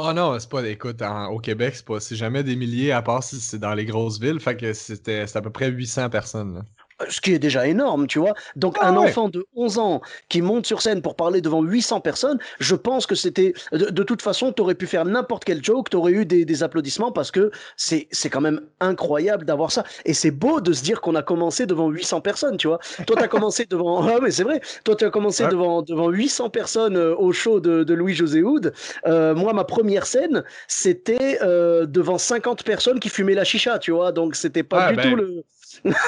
Oh 0.00 0.12
non, 0.14 0.38
c'est 0.38 0.48
pas. 0.48 0.66
Écoute, 0.68 1.02
au 1.02 1.40
Québec, 1.40 1.74
c'est 1.76 1.84
pas. 1.84 1.98
C'est 2.00 2.14
jamais 2.16 2.42
des 2.44 2.54
milliers, 2.56 2.92
à 2.92 3.02
part 3.02 3.22
si 3.22 3.40
c'est 3.40 3.58
dans 3.58 3.74
les 3.74 3.84
grosses 3.84 4.18
villes. 4.20 4.38
Fait 4.40 4.56
que 4.56 4.72
c'était 4.72 5.24
à 5.34 5.40
peu 5.42 5.50
près 5.50 5.70
800 5.70 6.08
personnes. 6.08 6.54
Là 6.54 6.62
ce 7.08 7.20
qui 7.20 7.32
est 7.32 7.38
déjà 7.38 7.66
énorme, 7.66 8.06
tu 8.06 8.18
vois. 8.18 8.34
Donc 8.56 8.76
ah 8.80 8.88
un 8.88 8.96
enfant 8.96 9.28
de 9.28 9.44
11 9.54 9.78
ans 9.78 10.00
qui 10.28 10.42
monte 10.42 10.66
sur 10.66 10.82
scène 10.82 11.02
pour 11.02 11.14
parler 11.14 11.40
devant 11.40 11.62
800 11.62 12.00
personnes, 12.00 12.38
je 12.58 12.74
pense 12.74 13.06
que 13.06 13.14
c'était 13.14 13.52
de, 13.72 14.02
toute 14.02 14.22
façon, 14.22 14.52
tu 14.52 14.62
aurais 14.62 14.74
pu 14.74 14.86
faire 14.86 15.04
n'importe 15.04 15.44
quel 15.44 15.64
joke, 15.64 15.90
tu 15.90 15.96
aurais 15.96 16.12
eu 16.12 16.26
des, 16.26 16.62
applaudissements 16.62 17.12
parce 17.12 17.30
que 17.30 17.52
c'est 17.76 18.08
c'est 18.10 18.30
quand 18.30 18.40
même 18.40 18.60
incroyable 18.80 19.44
d'avoir 19.44 19.70
ça 19.70 19.84
et 20.04 20.12
c'est 20.12 20.32
beau 20.32 20.60
de 20.60 20.72
se 20.72 20.82
dire 20.82 21.00
qu'on 21.00 21.14
a 21.14 21.22
commencé 21.22 21.66
devant 21.66 21.88
800 21.88 22.20
personnes, 22.20 22.56
tu 22.56 22.66
vois. 22.66 22.80
Toi 23.06 23.16
tu 23.16 23.22
as 23.22 23.28
commencé 23.28 23.64
devant 23.70 24.02
ah 24.02 24.18
mais 24.20 24.32
c'est 24.32 24.42
vrai, 24.42 24.60
toi 24.82 24.96
tu 24.96 25.04
as 25.04 25.10
commencé 25.10 25.46
devant 25.46 25.82
devant 25.82 26.08
800 26.08 26.50
personnes 26.50 26.96
euh, 26.96 27.14
au 27.14 27.32
show 27.32 27.60
de, 27.60 27.94
Louis 27.94 28.14
José 28.14 28.42
Houd. 28.42 28.72
Euh, 29.06 29.36
moi 29.36 29.52
ma 29.52 29.64
première 29.64 30.06
scène, 30.06 30.42
c'était 30.66 31.38
euh, 31.42 31.86
devant 31.86 32.18
50 32.18 32.64
personnes 32.64 32.98
qui 32.98 33.08
fumaient 33.08 33.34
la 33.34 33.44
chicha, 33.44 33.78
tu 33.78 33.92
vois. 33.92 34.10
Donc 34.10 34.34
c'était 34.34 34.64
pas 34.64 34.90
du 34.90 34.96
tout 34.96 35.16
ben, 35.16 35.16
le 35.16 35.44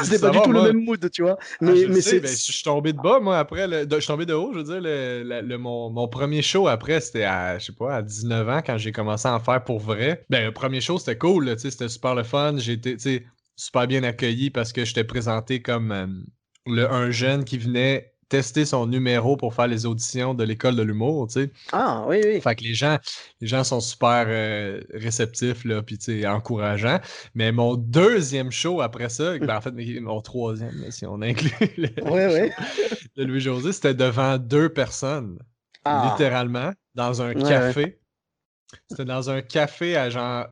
c'était 0.02 0.18
pas 0.18 0.30
du 0.30 0.40
tout 0.42 0.52
le 0.52 0.62
même 0.62 0.84
mood, 0.84 1.10
tu 1.10 1.22
vois. 1.22 1.36
Ah, 1.40 1.56
mais, 1.60 1.86
mais 1.88 2.00
c'est. 2.00 2.20
Ben, 2.20 2.28
je 2.28 2.52
suis 2.52 2.62
tombé 2.62 2.92
de 2.92 2.98
bas, 2.98 3.20
moi, 3.20 3.38
après. 3.38 3.68
je 3.68 3.98
suis 3.98 4.06
tombé 4.06 4.26
de 4.26 4.34
haut, 4.34 4.52
je 4.52 4.58
veux 4.58 4.64
dire. 4.64 4.80
Le, 4.80 5.56
mon, 5.56 5.90
mon, 5.90 6.08
premier 6.08 6.42
show 6.42 6.68
après, 6.68 7.00
c'était 7.00 7.24
à, 7.24 7.58
je 7.58 7.66
sais 7.66 7.72
pas, 7.72 7.96
à 7.96 8.02
19 8.02 8.48
ans, 8.48 8.62
quand 8.64 8.78
j'ai 8.78 8.92
commencé 8.92 9.28
à 9.28 9.34
en 9.34 9.40
faire 9.40 9.62
pour 9.64 9.78
vrai. 9.78 10.24
Ben, 10.30 10.44
le 10.44 10.52
premier 10.52 10.80
show, 10.80 10.98
c'était 10.98 11.18
cool, 11.18 11.54
tu 11.54 11.58
sais, 11.60 11.70
c'était 11.70 11.88
super 11.88 12.14
le 12.14 12.22
fun. 12.22 12.56
J'ai 12.58 12.72
été, 12.72 12.94
tu 12.94 13.00
sais, 13.00 13.24
super 13.56 13.86
bien 13.86 14.02
accueilli 14.02 14.50
parce 14.50 14.72
que 14.72 14.84
j'étais 14.84 15.04
présenté 15.04 15.60
comme 15.60 15.92
euh, 15.92 16.06
le, 16.66 16.90
un 16.90 17.10
jeune 17.10 17.44
qui 17.44 17.58
venait 17.58 18.09
tester 18.30 18.64
son 18.64 18.86
numéro 18.86 19.36
pour 19.36 19.52
faire 19.52 19.66
les 19.66 19.84
auditions 19.84 20.32
de 20.34 20.44
l'école 20.44 20.76
de 20.76 20.82
l'humour, 20.82 21.26
tu 21.26 21.34
sais. 21.34 21.50
Ah, 21.72 22.04
oui, 22.06 22.20
oui. 22.24 22.40
Fait 22.40 22.54
que 22.54 22.62
les 22.62 22.74
gens, 22.74 22.96
les 23.40 23.48
gens 23.48 23.64
sont 23.64 23.80
super 23.80 24.24
euh, 24.28 24.80
réceptifs, 24.94 25.64
là, 25.64 25.82
puis 25.82 25.98
tu 25.98 26.22
sais, 26.22 26.26
encourageants. 26.26 27.00
Mais 27.34 27.52
mon 27.52 27.74
deuxième 27.74 28.52
show 28.52 28.80
après 28.80 29.08
ça, 29.08 29.36
ben, 29.38 29.56
en 29.56 29.60
fait, 29.60 29.74
mon 30.00 30.20
troisième, 30.22 30.90
si 30.90 31.04
on 31.04 31.20
inclut 31.20 31.50
le 31.76 31.88
oui, 32.04 32.50
de 33.16 33.24
Louis-José, 33.24 33.72
c'était 33.72 33.94
devant 33.94 34.38
deux 34.38 34.68
personnes, 34.68 35.38
ah. 35.84 36.10
littéralement, 36.12 36.72
dans 36.94 37.20
un 37.22 37.34
café. 37.34 37.98
C'était 38.88 39.04
dans 39.04 39.28
un 39.28 39.42
café 39.42 39.96
à 39.96 40.08
genre 40.08 40.46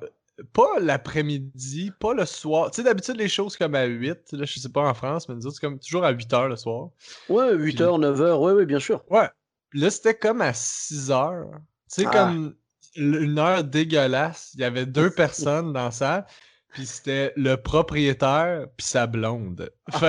pas 0.52 0.78
l'après-midi, 0.80 1.92
pas 1.98 2.14
le 2.14 2.24
soir. 2.26 2.70
Tu 2.70 2.76
sais, 2.76 2.82
d'habitude, 2.82 3.16
les 3.16 3.28
choses 3.28 3.56
comme 3.56 3.74
à 3.74 3.84
8, 3.84 4.32
là, 4.32 4.44
je 4.44 4.58
sais 4.58 4.68
pas 4.68 4.82
en 4.82 4.94
France, 4.94 5.28
mais 5.28 5.34
nous 5.34 5.46
autres, 5.46 5.56
c'est 5.56 5.66
comme 5.66 5.78
toujours 5.78 6.04
à 6.04 6.10
8 6.10 6.30
h 6.30 6.48
le 6.48 6.56
soir. 6.56 6.90
Ouais, 7.28 7.54
8 7.54 7.80
h, 7.80 8.00
9 8.00 8.20
h, 8.20 8.38
ouais, 8.38 8.52
ouais, 8.52 8.66
bien 8.66 8.78
sûr. 8.78 9.04
Ouais. 9.10 9.28
là, 9.72 9.90
c'était 9.90 10.14
comme 10.14 10.40
à 10.40 10.52
6 10.52 11.10
h. 11.10 11.44
Tu 11.50 12.02
sais, 12.02 12.06
ah. 12.06 12.10
comme 12.10 12.54
une 12.96 13.38
heure 13.38 13.64
dégueulasse. 13.64 14.52
Il 14.54 14.60
y 14.60 14.64
avait 14.64 14.86
deux 14.86 15.10
personnes 15.10 15.72
dans 15.72 15.90
ça. 15.90 16.26
puis 16.74 16.86
c'était 16.86 17.32
le 17.36 17.56
propriétaire 17.56 18.66
puis 18.76 18.86
sa 18.86 19.06
blonde. 19.06 19.70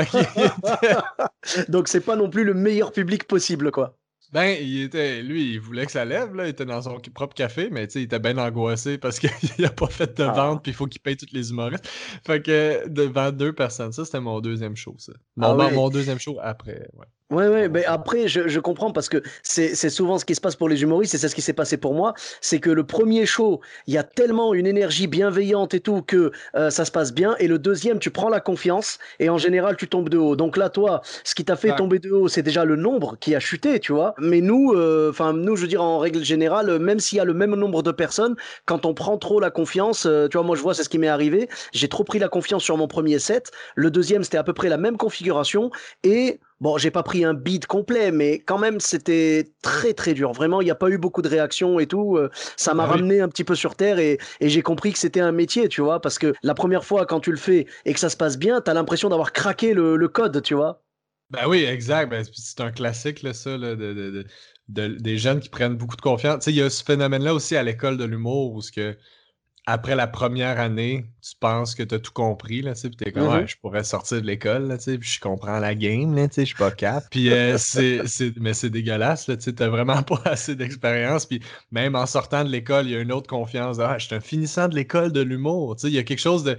Donc 1.69 1.87
c'est 1.87 2.01
pas 2.01 2.15
non 2.15 2.29
plus 2.29 2.43
le 2.43 2.53
meilleur 2.53 2.91
public 2.91 3.25
possible, 3.25 3.71
quoi. 3.71 3.98
Ben, 4.31 4.57
il 4.61 4.83
était, 4.83 5.23
lui, 5.23 5.53
il 5.53 5.59
voulait 5.59 5.85
que 5.85 5.91
ça 5.91 6.05
lève, 6.05 6.35
là. 6.35 6.45
Il 6.45 6.49
était 6.49 6.65
dans 6.65 6.81
son 6.83 6.99
propre 7.13 7.33
café, 7.33 7.69
mais 7.71 7.87
tu 7.87 7.93
sais, 7.93 7.99
il 8.01 8.03
était 8.03 8.19
bien 8.19 8.37
angoissé 8.37 8.97
parce 8.97 9.19
qu'il 9.19 9.29
a 9.65 9.69
pas 9.69 9.87
fait 9.87 10.17
de 10.17 10.23
ah. 10.23 10.31
vente, 10.31 10.63
puis 10.63 10.71
il 10.71 10.75
faut 10.75 10.85
qu'il 10.85 11.01
paye 11.01 11.17
tous 11.17 11.33
les 11.33 11.49
humoristes. 11.49 11.87
Fait 12.25 12.41
que 12.41 12.87
devant 12.87 13.31
deux 13.31 13.53
personnes, 13.53 13.91
ça, 13.91 14.05
c'était 14.05 14.19
mon 14.19 14.39
deuxième 14.39 14.75
show, 14.75 14.95
ça. 14.99 15.13
Mon, 15.35 15.59
ah 15.59 15.71
mon 15.71 15.89
deuxième 15.89 16.19
show 16.19 16.37
après, 16.41 16.87
ouais. 16.93 17.07
Ouais, 17.31 17.47
ouais, 17.47 17.69
mais 17.69 17.85
après, 17.85 18.27
je, 18.27 18.47
je 18.47 18.59
comprends 18.59 18.91
parce 18.91 19.07
que 19.07 19.21
c'est 19.43 19.75
souvent 19.91 20.17
ce 20.17 20.25
qui 20.25 20.33
se 20.33 20.41
passe 20.41 20.55
pour 20.55 20.67
les 20.67 20.81
humoristes 20.81 21.13
et 21.13 21.19
c'est 21.19 21.27
ce 21.29 21.35
qui 21.35 21.43
s'est 21.43 21.53
passé 21.53 21.77
pour 21.77 21.93
moi. 21.93 22.15
C'est 22.41 22.59
que 22.59 22.71
le 22.71 22.83
premier 22.83 23.27
show, 23.27 23.61
il 23.85 23.93
y 23.93 23.99
a 23.99 24.03
tellement 24.03 24.55
une 24.55 24.65
énergie 24.65 25.05
bienveillante 25.05 25.75
et 25.75 25.79
tout 25.79 26.01
que 26.01 26.31
euh, 26.55 26.71
ça 26.71 26.85
se 26.85 26.91
passe 26.91 27.13
bien. 27.13 27.35
Et 27.37 27.47
le 27.47 27.59
deuxième, 27.59 27.99
tu 27.99 28.09
prends 28.09 28.29
la 28.29 28.39
confiance 28.39 28.97
et 29.19 29.29
en 29.29 29.37
général, 29.37 29.77
tu 29.77 29.87
tombes 29.87 30.09
de 30.09 30.17
haut. 30.17 30.35
Donc 30.35 30.57
là, 30.57 30.69
toi, 30.69 31.01
ce 31.23 31.35
qui 31.35 31.45
t'a 31.45 31.55
fait 31.55 31.75
tomber 31.75 31.99
de 31.99 32.09
haut, 32.09 32.27
c'est 32.29 32.41
déjà 32.41 32.65
le 32.65 32.75
nombre 32.75 33.15
qui 33.19 33.35
a 33.35 33.39
chuté, 33.39 33.79
tu 33.79 33.93
vois. 33.93 34.15
Mais 34.17 34.41
nous, 34.41 34.73
euh, 34.73 35.11
enfin, 35.11 35.31
nous, 35.33 35.55
je 35.55 35.61
veux 35.61 35.67
dire, 35.67 35.83
en 35.83 35.99
règle 35.99 36.23
générale, 36.23 36.79
même 36.79 36.99
s'il 36.99 37.19
y 37.19 37.21
a 37.21 37.25
le 37.25 37.35
même 37.35 37.53
nombre 37.53 37.83
de 37.83 37.91
personnes, 37.91 38.35
quand 38.65 38.87
on 38.87 38.95
prend 38.95 39.19
trop 39.19 39.39
la 39.39 39.51
confiance, 39.51 40.07
euh, 40.07 40.27
tu 40.29 40.37
vois, 40.37 40.45
moi, 40.47 40.55
je 40.55 40.63
vois, 40.63 40.73
c'est 40.73 40.83
ce 40.83 40.89
qui 40.89 40.97
m'est 40.97 41.07
arrivé. 41.07 41.47
J'ai 41.73 41.89
trop 41.89 42.03
pris 42.03 42.17
la 42.17 42.27
confiance 42.27 42.63
sur 42.63 42.75
mon 42.75 42.87
premier 42.87 43.19
set. 43.19 43.51
Le 43.75 43.91
deuxième, 43.91 44.23
c'était 44.23 44.39
à 44.39 44.43
peu 44.43 44.53
près 44.53 44.67
la 44.69 44.77
même 44.77 44.97
configuration 44.97 45.69
et 46.03 46.39
Bon, 46.61 46.77
j'ai 46.77 46.91
pas 46.91 47.03
pris 47.03 47.23
un 47.23 47.33
beat 47.33 47.67
complet, 47.67 48.11
mais 48.11 48.39
quand 48.39 48.57
même, 48.57 48.81
c'était 48.81 49.53
très 49.61 49.93
très 49.93 50.13
dur. 50.13 50.33
Vraiment, 50.33 50.59
il 50.59 50.65
n'y 50.65 50.71
a 50.71 50.75
pas 50.75 50.89
eu 50.89 50.97
beaucoup 50.97 51.21
de 51.21 51.29
réactions 51.29 51.79
et 51.79 51.87
tout. 51.87 52.17
Euh, 52.17 52.29
ça 52.57 52.73
m'a 52.73 52.85
bah 52.85 52.93
ramené 52.93 53.21
un 53.21 53.29
petit 53.29 53.45
peu 53.45 53.55
sur 53.55 53.75
terre 53.75 53.97
et, 53.99 54.17
j'ai 54.41 54.61
compris 54.61 54.91
que 54.91 54.99
c'était 54.99 55.21
un 55.21 55.31
métier, 55.31 55.69
tu 55.69 55.81
vois, 55.81 56.01
parce 56.01 56.19
que 56.19 56.33
la 56.43 56.53
première 56.53 56.83
fois, 56.83 57.05
quand 57.05 57.21
tu 57.21 57.31
le 57.31 57.37
fais 57.37 57.65
et 57.85 57.93
que 57.93 57.99
ça 57.99 58.09
se 58.09 58.17
passe 58.17 58.37
bien, 58.37 58.59
tu 58.59 58.69
as 58.69 58.73
l'impression 58.73 59.07
d'avoir 59.07 59.31
craqué 59.31 59.73
le, 59.73 60.07
code, 60.09 60.41
tu 60.41 60.53
vois. 60.53 60.83
Ben 61.29 61.47
oui, 61.47 61.63
exact. 61.63 62.09
Ben, 62.09 62.25
c'est 62.33 62.59
un 62.61 62.71
classique, 62.71 63.21
là, 63.21 63.33
ça, 63.33 63.57
de, 63.57 64.25
des 64.67 65.17
jeunes 65.17 65.39
qui 65.39 65.49
prennent 65.49 65.75
beaucoup 65.75 65.95
de 65.95 66.01
confiance. 66.01 66.39
Tu 66.39 66.45
sais, 66.45 66.51
il 66.51 66.57
y 66.57 66.61
a 66.61 66.69
ce 66.69 66.83
phénomène-là 66.83 67.33
aussi 67.33 67.55
à 67.55 67.63
l'école 67.63 67.97
de 67.97 68.03
l'humour 68.03 68.53
où 68.53 68.61
ce 68.61 68.71
que 68.71 68.97
après 69.65 69.95
la 69.95 70.07
première 70.07 70.59
année, 70.59 71.05
tu 71.21 71.35
penses 71.39 71.75
que 71.75 71.83
tu 71.83 71.95
as 71.95 71.99
tout 71.99 72.11
compris, 72.11 72.61
là, 72.61 72.73
tu 72.73 72.81
sais, 72.81 72.89
t'es 72.89 73.11
comme, 73.11 73.23
mm-hmm. 73.23 73.39
ouais, 73.41 73.47
je 73.47 73.57
pourrais 73.57 73.83
sortir 73.83 74.21
de 74.21 74.25
l'école, 74.25 74.67
là, 74.67 74.77
tu 74.77 74.85
sais, 74.85 74.97
puis 74.97 75.09
je 75.09 75.19
comprends 75.19 75.59
la 75.59 75.75
game, 75.75 76.15
là, 76.15 76.27
tu 76.27 76.35
sais, 76.35 76.41
je 76.41 76.47
suis 76.47 76.55
pas 76.55 76.71
cap. 76.71 77.03
Puis, 77.11 77.31
euh, 77.31 77.57
c'est, 77.59 78.01
mais 78.39 78.53
c'est 78.53 78.69
dégueulasse, 78.69 79.27
là, 79.27 79.37
tu 79.37 79.43
sais, 79.43 79.53
t'as 79.53 79.67
vraiment 79.67 80.01
pas 80.03 80.21
assez 80.25 80.55
d'expérience. 80.55 81.25
Puis, 81.25 81.41
même 81.71 81.95
en 81.95 82.05
sortant 82.05 82.43
de 82.43 82.49
l'école, 82.49 82.85
il 82.87 82.91
y 82.91 82.95
a 82.95 82.99
une 82.99 83.11
autre 83.11 83.29
confiance. 83.29 83.79
Ah, 83.79 83.97
je 83.97 84.07
suis 84.07 84.15
un 84.15 84.21
finissant 84.21 84.67
de 84.67 84.75
l'école 84.75 85.11
de 85.11 85.21
l'humour, 85.21 85.75
tu 85.75 85.81
sais, 85.81 85.87
il 85.87 85.93
y 85.93 85.99
a 85.99 86.03
quelque 86.03 86.19
chose 86.19 86.43
de. 86.43 86.57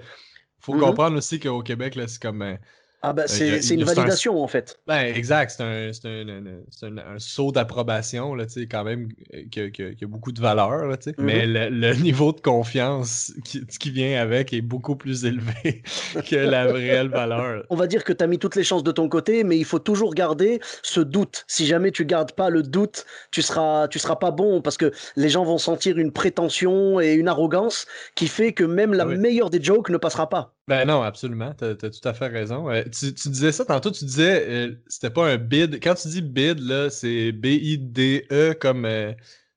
Faut 0.61 0.75
mm-hmm. 0.75 0.81
comprendre 0.81 1.17
aussi 1.17 1.41
qu'au 1.41 1.63
Québec, 1.63 1.95
là, 1.95 2.07
c'est 2.07 2.21
comme. 2.21 2.43
Euh, 2.43 2.57
ah 3.03 3.15
bah 3.15 3.27
c'est 3.27 3.67
une 3.71 3.85
validation 3.85 4.43
en 4.43 4.47
fait. 4.47 4.79
Ben 4.87 5.07
exact, 5.07 5.53
c'est 5.57 5.63
un, 5.63 5.91
un, 6.05 6.99
un, 6.99 7.19
saut 7.19 7.51
d'approbation 7.51 8.35
là, 8.35 8.45
quand 8.71 8.85
même 8.85 9.09
qui, 9.51 9.61
a 9.61 10.07
beaucoup 10.07 10.33
de 10.33 10.41
valeur, 10.41 10.87
là, 10.87 10.97
mais 11.19 11.47
mm-hmm. 11.47 11.69
le, 11.69 11.95
niveau 11.95 12.33
de 12.33 12.41
confiance 12.41 13.33
qui, 13.45 13.67
qui, 13.67 13.91
vient 13.91 14.21
avec 14.21 14.53
est 14.53 14.61
beaucoup 14.61 14.97
plus 14.97 15.25
élevé 15.25 15.83
que 16.29 16.37
la 16.37 16.65
réelle 16.65 17.09
valeur. 17.09 17.65
On 17.71 17.77
va 17.77 17.87
dire 17.87 18.05
que 18.05 18.13
tu 18.13 18.23
as 18.23 18.27
mis 18.27 18.39
toutes 18.39 18.57
les 18.57 18.65
chances 18.65 18.85
de 18.85 18.93
ton 18.93 19.09
côté, 19.09 19.45
mais 19.45 19.57
il 19.57 19.65
faut 19.65 19.79
toujours 19.79 20.15
garder 20.15 20.61
ce 20.83 21.01
doute. 21.01 21.45
Si 21.49 21.67
jamais 21.67 21.93
tu 21.93 22.05
gardes 22.05 22.33
pas 22.33 22.51
le 22.51 22.63
doute, 22.63 23.07
tu 23.31 23.41
seras, 23.41 23.89
tu 23.89 23.99
seras 23.99 24.17
pas 24.17 24.31
bon 24.31 24.61
parce 24.61 24.77
que 24.77 24.93
les 25.17 25.31
gens 25.31 25.45
vont 25.45 25.59
sentir 25.59 25.97
une 25.99 26.13
prétention 26.13 27.01
et 27.01 27.15
une 27.15 27.29
arrogance 27.29 27.87
qui 28.15 28.29
fait 28.29 28.53
que 28.53 28.65
même 28.65 28.93
la 28.93 29.07
meilleure 29.07 29.49
des 29.49 29.63
jokes 29.63 29.89
ne 29.89 29.97
passera 29.97 30.29
pas. 30.29 30.55
Ben 30.71 30.85
non, 30.85 31.03
absolument, 31.03 31.53
tu 31.59 31.65
as, 31.65 31.75
tout 31.75 32.09
à 32.09 32.15
fait 32.15 32.29
raison. 32.29 32.71
Euh, 32.71 32.85
tu, 32.85 33.29
disais 33.29 33.51
ça 33.51 33.65
tantôt, 33.65 33.91
tu 33.91 34.05
disais 34.05 34.47
euh, 34.49 34.75
c'était 34.87 35.11
pas 35.11 35.27
un 35.27 35.37
bid. 35.37 35.83
Quand 35.83 35.97
tu 35.97 36.07
dis 36.07 36.23
bid, 36.23 36.61
là, 36.61 36.91
c'est 36.91 37.33
B-I-D-E 37.33 38.55
comme 38.55 38.85
euh, 38.85 39.13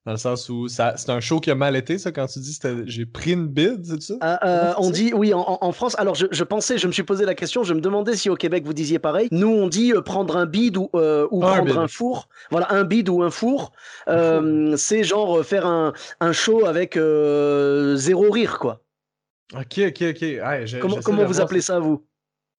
dans 0.08 0.13
le 0.13 0.17
sens 0.17 0.50
où 0.50 0.67
ça, 0.67 0.96
c'est 0.98 1.12
un 1.12 1.20
show 1.20 1.39
qui 1.39 1.51
a 1.51 1.55
mal 1.55 1.75
été, 1.75 2.00
ça, 2.00 2.12
quand 2.12 2.25
tu 2.25 2.39
dis 2.39 2.60
j'ai 2.88 3.05
pris 3.05 3.34
une 3.34 3.46
bid, 3.46 3.86
c'est 3.86 4.01
ça? 4.01 4.15
Ah, 4.22 4.74
on 4.79 4.89
dit, 4.89 5.13
oui, 5.13 5.36
en, 5.36 5.72
France. 5.72 5.96
Alors, 6.00 6.15
je, 6.15 6.43
pensais, 6.43 6.79
je 6.79 6.88
me 6.88 6.91
suis 6.91 7.03
posé 7.03 7.25
la 7.25 7.36
question, 7.36 7.62
je 7.62 7.75
me 7.75 7.79
demandais 7.79 8.15
si 8.15 8.32
au 8.32 8.36
Québec 8.36 8.63
vous 8.65 8.74
disiez 8.74 8.98
pareil. 8.98 9.27
Nous, 9.29 9.48
on 9.48 9.67
dit 9.67 9.93
prendre 10.03 10.36
un 10.36 10.48
bid 10.48 10.77
ou, 10.77 10.89
ou 10.93 11.39
prendre 11.41 11.77
un, 11.77 11.88
four. 11.88 12.27
Voilà, 12.50 12.72
un 12.72 12.86
bid 12.86 13.08
ou 13.08 13.22
un 13.22 13.29
four. 13.29 13.72
c'est 14.08 15.03
genre 15.03 15.46
faire 15.46 15.67
un, 15.67 15.93
un 16.22 16.32
show 16.32 16.65
avec 16.65 16.96
zéro 16.96 18.32
rire, 18.32 18.58
quoi. 18.58 18.83
Ok, 19.54 19.80
ok, 19.88 20.04
ok. 20.10 20.80
comment 20.80 21.02
comment 21.02 21.26
vous 21.26 21.42
appelez 21.42 21.62
ça, 21.62 21.80
vous? 21.80 22.06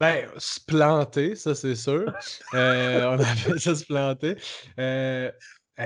Ben, 0.00 0.26
se 0.38 0.60
planter, 0.60 1.34
ça 1.36 1.54
c'est 1.54 1.76
sûr. 1.76 2.12
Euh, 2.54 3.06
on 3.06 3.20
appelle 3.20 3.60
ça 3.60 3.74
se 3.74 3.84
planter. 3.84 4.36
Euh, 4.78 5.30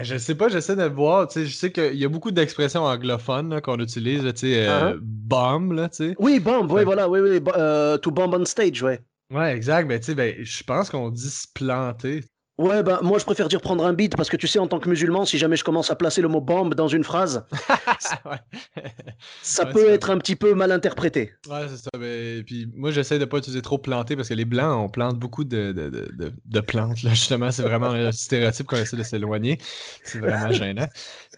je 0.03 0.19
sais 0.19 0.35
pas, 0.35 0.49
j'essaie 0.49 0.77
de 0.77 0.85
voir. 0.85 1.29
Je 1.35 1.47
sais 1.47 1.73
qu'il 1.73 1.95
y 1.95 2.05
a 2.05 2.09
beaucoup 2.09 2.31
d'expressions 2.31 2.85
anglophones 2.85 3.61
qu'on 3.63 3.79
utilise. 3.79 4.23
Tu 4.35 4.55
sais, 4.55 4.67
uh 4.67 4.99
bomb, 5.01 5.73
là, 5.73 5.89
tu 5.89 6.09
sais. 6.09 6.15
Oui, 6.19 6.41
bomb, 6.41 6.71
oui, 6.71 6.85
voilà, 6.85 7.09
oui, 7.09 7.21
oui. 7.21 7.41
Euh, 7.57 7.97
to 7.99 8.11
bomb 8.11 8.35
on 8.35 8.45
stage, 8.45 8.83
ouais. 8.83 9.01
Ouais, 9.33 9.55
exact. 9.55 9.89
Ben, 9.89 9.99
tu 9.99 10.07
sais, 10.07 10.15
ben, 10.15 10.35
je 10.39 10.63
pense 10.63 10.91
qu'on 10.91 11.11
dit 11.11 11.31
se 11.31 11.47
planter. 11.55 12.25
Ouais, 12.59 12.83
bah, 12.83 12.99
moi 13.03 13.19
je 13.19 13.25
préfère 13.25 13.49
dire 13.49 13.61
prendre 13.61 13.87
un 13.87 13.93
beat 13.93 14.17
parce 14.17 14.29
que 14.29 14.37
tu 14.37 14.49
sais, 14.49 14.59
en 14.59 14.67
tant 14.67 14.81
que 14.81 14.89
musulman, 14.89 15.25
si 15.25 15.39
jamais 15.39 15.57
je 15.57 15.63
commence 15.63 15.93
à 15.93 15.97
placer 15.97 16.21
le 16.21 16.29
mot 16.29 16.41
bombe 16.41 16.75
dans 16.75 16.89
une 16.89 17.05
phrase, 17.05 17.45
ça 19.43 19.67
peut 19.67 19.89
être 19.91 20.11
un 20.11 20.19
petit 20.19 20.35
peu 20.35 20.55
mal 20.55 20.73
interprété. 20.73 21.33
Ouais, 21.49 21.67
c'est 21.69 21.77
ça. 21.77 21.91
Mais... 21.99 22.43
Puis 22.43 22.69
moi, 22.75 22.91
j'essaie 22.91 23.21
de 23.21 23.25
pas 23.25 23.39
utiliser 23.39 23.63
trop 23.63 23.79
planter 23.79 24.17
parce 24.17 24.29
que 24.29 24.35
les 24.35 24.45
blancs, 24.45 24.87
on 24.87 24.89
plante 24.89 25.19
beaucoup 25.19 25.45
de, 25.45 25.71
de, 25.71 25.89
de, 25.89 26.33
de 26.45 26.61
plantes. 26.61 27.03
Là, 27.05 27.11
justement, 27.11 27.53
c'est 27.53 27.63
vraiment 27.63 27.91
un 27.91 28.11
stéréotype 28.11 28.67
qu'on 28.67 28.77
essaie 28.77 28.97
de 28.97 29.05
s'éloigner. 29.05 29.59
C'est 30.03 30.19
vraiment 30.19 30.51
gênant. 30.51 30.89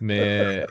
Mais 0.01 0.65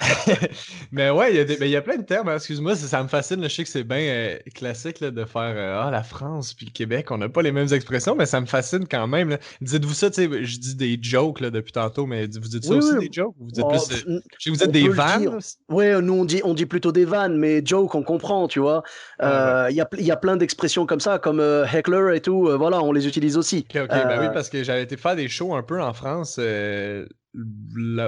mais 0.92 1.10
ouais, 1.10 1.34
il 1.34 1.64
y, 1.64 1.70
y, 1.70 1.76
a 1.76 1.82
plein 1.82 1.96
de 1.96 2.02
termes. 2.02 2.28
Hein, 2.28 2.36
excuse-moi, 2.36 2.74
ça, 2.74 3.02
me 3.02 3.08
fascine. 3.08 3.42
je 3.42 3.48
sais 3.48 3.62
que 3.64 3.68
c'est 3.68 3.84
bien 3.84 3.98
euh, 3.98 4.38
classique 4.54 5.02
de 5.02 5.24
faire 5.24 5.54
euh, 5.56 5.82
Ah, 5.82 5.90
la 5.90 6.02
France 6.02 6.54
puis 6.54 6.66
le 6.66 6.72
Québec, 6.72 7.10
on 7.10 7.18
n'a 7.18 7.28
pas 7.28 7.42
les 7.42 7.52
mêmes 7.52 7.72
expressions, 7.72 8.14
mais 8.16 8.26
ça 8.26 8.40
me 8.40 8.46
fascine 8.46 8.86
quand 8.88 9.06
même. 9.06 9.38
Dites-vous 9.60 9.91
ça, 9.94 10.10
tu 10.10 10.22
sais, 10.22 10.44
je 10.44 10.58
dis 10.58 10.74
des 10.74 10.98
jokes 11.00 11.40
là, 11.40 11.50
depuis 11.50 11.72
tantôt, 11.72 12.06
mais 12.06 12.26
vous 12.26 12.48
dites 12.48 12.64
ça 12.64 12.74
aussi 12.74 12.98
des 12.98 13.10
jokes? 13.12 13.34
Vous 13.38 13.50
dites, 13.50 13.64
plus, 13.66 14.50
vous 14.50 14.62
êtes 14.62 14.70
des 14.70 14.88
vannes 14.88 15.38
Oui, 15.68 15.86
nous 16.02 16.14
on 16.14 16.24
dit, 16.24 16.40
on 16.44 16.54
dit 16.54 16.66
plutôt 16.66 16.92
des 16.92 17.04
vannes, 17.04 17.36
mais 17.36 17.64
joke, 17.64 17.94
on 17.94 18.02
comprend, 18.02 18.48
tu 18.48 18.60
vois. 18.60 18.82
Euh, 19.22 19.66
il 19.70 19.76
y, 19.76 19.80
a, 19.80 19.88
y, 19.98 20.10
a, 20.10 20.16
plein 20.16 20.36
d'expressions 20.36 20.86
comme 20.86 21.00
ça, 21.00 21.18
comme 21.18 21.40
heckler 21.40 22.16
et 22.16 22.20
tout, 22.20 22.48
voilà, 22.58 22.82
on 22.82 22.92
les 22.92 23.06
utilise 23.06 23.36
aussi. 23.36 23.66
Ok, 23.70 23.82
ok, 23.84 23.90
ben 23.90 24.20
oui, 24.20 24.26
parce 24.32 24.48
que 24.48 24.62
j'avais 24.62 24.82
été 24.82 24.96
faire 24.96 25.16
des 25.16 25.28
shows 25.28 25.54
un 25.54 25.62
peu 25.62 25.80
en 25.80 25.92
France 25.92 26.38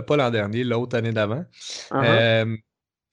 pas 0.07 0.17
l'an 0.17 0.31
dernier, 0.31 0.65
l'autre 0.65 0.97
année 0.97 1.13
d'avant. 1.13 1.45
Uh-huh. 1.91 2.05
Euh, 2.05 2.57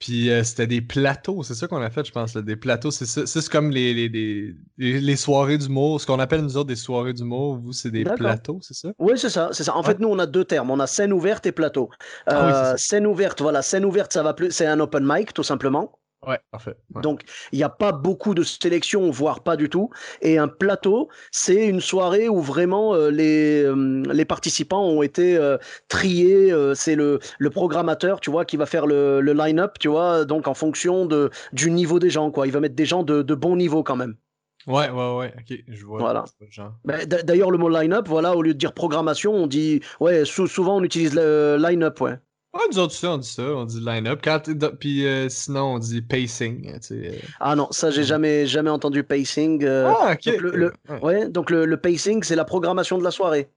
puis 0.01 0.31
euh, 0.31 0.43
c'était 0.43 0.67
des 0.67 0.81
plateaux, 0.81 1.43
c'est 1.43 1.53
ça 1.53 1.67
qu'on 1.67 1.81
a 1.81 1.89
fait, 1.89 2.05
je 2.05 2.11
pense. 2.11 2.35
Des 2.35 2.55
plateaux, 2.55 2.91
c'est 2.91 3.49
comme 3.49 3.69
les, 3.69 3.93
les, 3.93 4.09
les, 4.09 4.99
les 4.99 5.15
soirées 5.15 5.59
d'humour, 5.59 6.01
ce 6.01 6.07
qu'on 6.07 6.19
appelle 6.19 6.41
nous 6.41 6.57
autres 6.57 6.67
des 6.67 6.75
soirées 6.75 7.13
d'humour. 7.13 7.57
Vous, 7.57 7.71
c'est 7.71 7.91
des 7.91 8.03
plateaux, 8.03 8.59
c'est 8.61 8.73
ça? 8.73 8.89
Oui, 8.97 9.13
c'est 9.15 9.29
ça, 9.29 9.49
c'est 9.53 9.63
ça. 9.63 9.77
En 9.77 9.83
fait, 9.83 9.99
nous, 9.99 10.09
on 10.09 10.19
a 10.19 10.25
deux 10.25 10.43
termes. 10.43 10.71
On 10.71 10.79
a 10.79 10.87
scène 10.87 11.13
ouverte 11.13 11.45
et 11.45 11.51
plateau. 11.51 11.89
Ah 12.25 12.71
euh, 12.73 12.77
scène 12.77 13.05
ouverte, 13.05 13.41
voilà, 13.41 13.61
scène 13.61 13.85
ouverte, 13.85 14.11
ça 14.11 14.23
va 14.23 14.33
plus, 14.33 14.51
c'est 14.51 14.65
un 14.65 14.79
open 14.79 15.03
mic, 15.05 15.33
tout 15.33 15.43
simplement. 15.43 15.99
Ouais, 16.27 16.39
parfait. 16.51 16.75
Donc, 17.01 17.23
il 17.51 17.57
n'y 17.57 17.63
a 17.63 17.69
pas 17.69 17.91
beaucoup 17.91 18.35
de 18.35 18.43
sélection, 18.43 19.09
voire 19.09 19.41
pas 19.41 19.55
du 19.55 19.69
tout. 19.69 19.89
Et 20.21 20.37
un 20.37 20.47
plateau, 20.47 21.09
c'est 21.31 21.67
une 21.67 21.81
soirée 21.81 22.29
où 22.29 22.41
vraiment 22.41 22.93
euh, 22.93 23.09
les, 23.09 23.63
euh, 23.63 24.03
les 24.13 24.25
participants 24.25 24.83
ont 24.83 25.01
été 25.01 25.35
euh, 25.35 25.57
triés. 25.87 26.53
c'est 26.75 26.95
le, 26.95 27.19
le 27.39 27.49
programmateur, 27.49 28.19
tu 28.19 28.29
vois, 28.29 28.45
qui 28.45 28.55
va 28.55 28.67
faire 28.67 28.85
le, 28.85 29.19
le 29.19 29.33
line-up, 29.33 29.79
tu 29.79 29.87
vois, 29.87 30.25
donc 30.25 30.47
en 30.47 30.53
fonction 30.53 31.05
de, 31.07 31.31
du 31.53 31.71
niveau 31.71 31.97
des 31.97 32.11
gens, 32.11 32.29
quoi. 32.29 32.45
Il 32.45 32.53
va 32.53 32.59
mettre 32.59 32.75
des 32.75 32.85
gens 32.85 33.03
de, 33.03 33.23
de 33.23 33.35
bon 33.35 33.55
niveau 33.55 33.83
quand 33.83 33.95
même. 33.95 34.15
Ouais, 34.67 34.91
ouais, 34.91 35.15
ouais, 35.15 35.33
ok, 35.39 35.57
je 35.67 35.85
vois. 35.85 35.99
Voilà. 35.99 36.25
Ben, 36.85 37.03
d'ailleurs, 37.07 37.49
le 37.49 37.57
mot 37.57 37.67
line-up, 37.69 38.07
voilà, 38.07 38.35
au 38.35 38.43
lieu 38.43 38.53
de 38.53 38.59
dire 38.59 38.73
programmation, 38.73 39.33
on 39.33 39.47
dit, 39.47 39.81
ouais, 39.99 40.23
souvent 40.25 40.77
on 40.77 40.83
utilise 40.83 41.15
le 41.15 41.57
line-up, 41.59 41.99
ouais. 42.01 42.19
Ouais, 42.53 42.61
nous 42.69 42.79
autres, 42.79 43.07
on 43.07 43.17
dit 43.17 43.27
ça, 43.27 43.43
on 43.43 43.63
dit 43.63 43.79
line-up. 43.79 44.27
Puis 44.79 45.05
euh, 45.05 45.29
sinon, 45.29 45.75
on 45.75 45.79
dit 45.79 46.01
pacing. 46.01 46.77
Euh. 46.91 47.11
Ah 47.39 47.55
non, 47.55 47.69
ça, 47.71 47.91
j'ai 47.91 48.03
jamais, 48.03 48.45
jamais 48.45 48.69
entendu 48.69 49.03
pacing. 49.03 49.63
Euh. 49.63 49.87
ah, 49.87 50.13
ok. 50.13 50.25
Donc 50.25 50.41
le, 50.41 50.73
ouais. 51.01 51.29
donc 51.29 51.49
le, 51.49 51.77
pacing, 51.77 52.23
c'est 52.23 52.35
la 52.35 52.43
programmation 52.43 52.97
de 52.97 53.03
la 53.05 53.11
soirée. 53.11 53.49